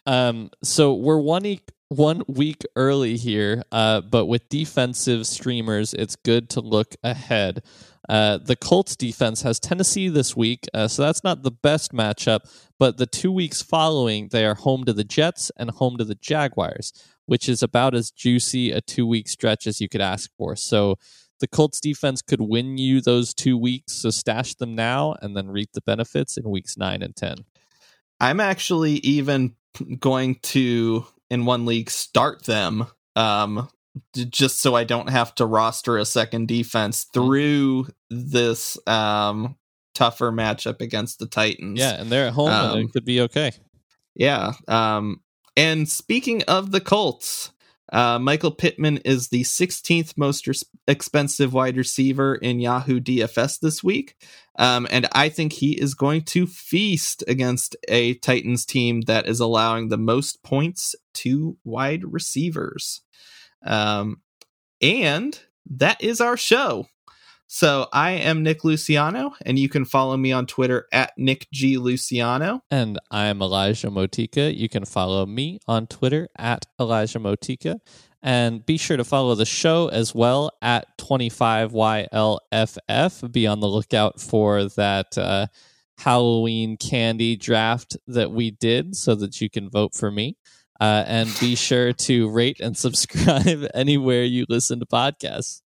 Um, 0.06 0.50
so 0.62 0.94
we're 0.94 1.18
one 1.18 1.42
week 1.42 1.70
one 1.90 2.22
week 2.28 2.62
early 2.76 3.16
here, 3.16 3.64
uh, 3.72 4.00
but 4.00 4.26
with 4.26 4.48
defensive 4.48 5.26
streamers, 5.26 5.92
it's 5.92 6.14
good 6.14 6.48
to 6.48 6.60
look 6.60 6.94
ahead. 7.02 7.64
Uh, 8.08 8.38
the 8.38 8.54
Colts 8.54 8.94
defense 8.94 9.42
has 9.42 9.58
Tennessee 9.58 10.08
this 10.08 10.36
week, 10.36 10.68
uh, 10.72 10.86
so 10.86 11.02
that's 11.02 11.24
not 11.24 11.42
the 11.42 11.50
best 11.50 11.92
matchup. 11.92 12.40
But 12.78 12.96
the 12.96 13.06
two 13.06 13.32
weeks 13.32 13.60
following, 13.60 14.28
they 14.28 14.46
are 14.46 14.54
home 14.54 14.84
to 14.84 14.92
the 14.92 15.04
Jets 15.04 15.50
and 15.56 15.70
home 15.70 15.96
to 15.98 16.04
the 16.04 16.14
Jaguars, 16.14 16.92
which 17.26 17.48
is 17.48 17.62
about 17.62 17.94
as 17.94 18.10
juicy 18.10 18.70
a 18.70 18.80
two 18.80 19.06
week 19.06 19.28
stretch 19.28 19.66
as 19.66 19.80
you 19.80 19.88
could 19.88 20.00
ask 20.00 20.30
for. 20.38 20.54
So 20.54 20.96
the 21.40 21.48
Colts 21.48 21.80
defense 21.80 22.22
could 22.22 22.40
win 22.40 22.78
you 22.78 23.00
those 23.00 23.34
two 23.34 23.58
weeks. 23.58 23.94
So 23.94 24.10
stash 24.10 24.54
them 24.54 24.74
now 24.74 25.16
and 25.20 25.36
then 25.36 25.48
reap 25.48 25.70
the 25.72 25.80
benefits 25.80 26.36
in 26.36 26.48
weeks 26.48 26.76
nine 26.76 27.02
and 27.02 27.16
10. 27.16 27.44
I'm 28.20 28.40
actually 28.40 28.94
even 28.96 29.54
going 29.98 30.36
to, 30.42 31.06
in 31.30 31.44
one 31.44 31.66
league, 31.66 31.90
start 31.90 32.44
them 32.44 32.86
um, 33.16 33.68
just 34.14 34.60
so 34.60 34.74
I 34.74 34.84
don't 34.84 35.08
have 35.08 35.34
to 35.36 35.46
roster 35.46 35.96
a 35.96 36.04
second 36.04 36.48
defense 36.48 37.06
through 37.12 37.88
this 38.10 38.78
um, 38.86 39.56
tougher 39.94 40.30
matchup 40.30 40.80
against 40.80 41.18
the 41.18 41.26
Titans. 41.26 41.78
Yeah, 41.78 42.00
and 42.00 42.10
they're 42.10 42.28
at 42.28 42.34
home 42.34 42.50
um, 42.50 42.78
and 42.78 42.88
it 42.88 42.92
could 42.92 43.04
be 43.04 43.20
okay. 43.22 43.52
Yeah. 44.14 44.52
Um, 44.68 45.20
and 45.56 45.88
speaking 45.88 46.42
of 46.44 46.70
the 46.70 46.80
Colts, 46.80 47.52
uh, 47.92 48.18
Michael 48.18 48.52
Pittman 48.52 48.98
is 48.98 49.28
the 49.28 49.42
16th 49.42 50.16
most 50.16 50.46
res- 50.46 50.64
expensive 50.86 51.52
wide 51.52 51.76
receiver 51.76 52.34
in 52.36 52.60
Yahoo 52.60 53.00
DFS 53.00 53.60
this 53.60 53.82
week. 53.82 54.16
Um, 54.58 54.86
and 54.90 55.08
I 55.12 55.28
think 55.28 55.52
he 55.52 55.72
is 55.80 55.94
going 55.94 56.22
to 56.22 56.46
feast 56.46 57.24
against 57.26 57.76
a 57.88 58.14
Titans 58.14 58.64
team 58.64 59.02
that 59.02 59.26
is 59.26 59.40
allowing 59.40 59.88
the 59.88 59.98
most 59.98 60.42
points 60.42 60.94
to 61.14 61.56
wide 61.64 62.04
receivers. 62.04 63.02
Um, 63.64 64.20
and 64.80 65.38
that 65.70 66.02
is 66.02 66.20
our 66.20 66.36
show. 66.36 66.86
So 67.52 67.88
I 67.92 68.12
am 68.12 68.44
Nick 68.44 68.62
Luciano, 68.62 69.34
and 69.44 69.58
you 69.58 69.68
can 69.68 69.84
follow 69.84 70.16
me 70.16 70.30
on 70.30 70.46
Twitter 70.46 70.86
at 70.92 71.10
Nick 71.18 71.48
G 71.52 71.78
Luciano. 71.78 72.62
And 72.70 72.96
I'm 73.10 73.42
Elijah 73.42 73.88
Motika. 73.88 74.56
You 74.56 74.68
can 74.68 74.84
follow 74.84 75.26
me 75.26 75.58
on 75.66 75.88
Twitter 75.88 76.28
at 76.38 76.66
Elijah 76.78 77.18
Motika. 77.18 77.80
And 78.22 78.64
be 78.64 78.78
sure 78.78 78.96
to 78.96 79.02
follow 79.02 79.34
the 79.34 79.46
show 79.46 79.88
as 79.88 80.14
well 80.14 80.52
at 80.62 80.96
25YLFF. 80.98 83.32
Be 83.32 83.48
on 83.48 83.58
the 83.58 83.68
lookout 83.68 84.20
for 84.20 84.66
that 84.76 85.18
uh, 85.18 85.48
Halloween 85.98 86.76
candy 86.76 87.34
draft 87.34 87.96
that 88.06 88.30
we 88.30 88.52
did 88.52 88.94
so 88.94 89.16
that 89.16 89.40
you 89.40 89.50
can 89.50 89.68
vote 89.68 89.96
for 89.96 90.12
me. 90.12 90.36
Uh, 90.80 91.02
and 91.04 91.28
be 91.40 91.56
sure 91.56 91.92
to 91.94 92.30
rate 92.30 92.60
and 92.60 92.78
subscribe 92.78 93.66
anywhere 93.74 94.22
you 94.22 94.46
listen 94.48 94.78
to 94.78 94.86
podcasts. 94.86 95.62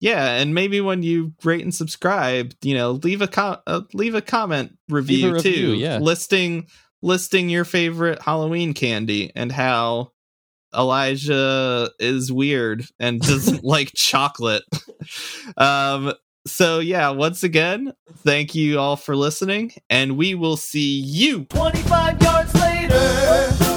Yeah, 0.00 0.36
and 0.36 0.54
maybe 0.54 0.80
when 0.80 1.02
you 1.02 1.34
rate 1.44 1.62
and 1.62 1.74
subscribe, 1.74 2.54
you 2.62 2.74
know, 2.74 2.92
leave 2.92 3.20
a 3.20 3.28
com- 3.28 3.58
uh, 3.66 3.82
leave 3.92 4.14
a 4.14 4.22
comment 4.22 4.78
review, 4.88 5.28
a 5.28 5.32
review 5.34 5.52
too, 5.52 5.74
yeah. 5.74 5.98
listing 5.98 6.66
listing 7.02 7.48
your 7.48 7.64
favorite 7.64 8.20
Halloween 8.22 8.74
candy 8.74 9.30
and 9.34 9.52
how 9.52 10.12
Elijah 10.74 11.90
is 11.98 12.32
weird 12.32 12.84
and 12.98 13.20
doesn't 13.20 13.64
like 13.64 13.92
chocolate. 13.94 14.64
um 15.56 16.12
so 16.46 16.78
yeah, 16.78 17.10
once 17.10 17.42
again, 17.42 17.92
thank 18.18 18.54
you 18.54 18.78
all 18.78 18.96
for 18.96 19.14
listening 19.14 19.72
and 19.90 20.16
we 20.16 20.34
will 20.34 20.56
see 20.56 21.00
you 21.00 21.44
25 21.44 22.22
yards 22.22 22.54
later. 22.54 23.69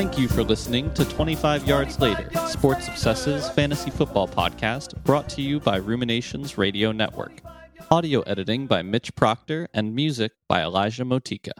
Thank 0.00 0.18
you 0.18 0.28
for 0.28 0.42
listening 0.42 0.90
to 0.94 1.04
25 1.04 1.68
Yards 1.68 2.00
Later, 2.00 2.30
Sports 2.46 2.88
Obsessives 2.88 3.52
Fantasy 3.54 3.90
Football 3.90 4.28
Podcast, 4.28 4.94
brought 5.04 5.28
to 5.28 5.42
you 5.42 5.60
by 5.60 5.76
Ruminations 5.76 6.56
Radio 6.56 6.90
Network. 6.90 7.42
Audio 7.90 8.22
editing 8.22 8.66
by 8.66 8.80
Mitch 8.80 9.14
Proctor 9.14 9.68
and 9.74 9.94
music 9.94 10.32
by 10.48 10.62
Elijah 10.62 11.04
Motika. 11.04 11.50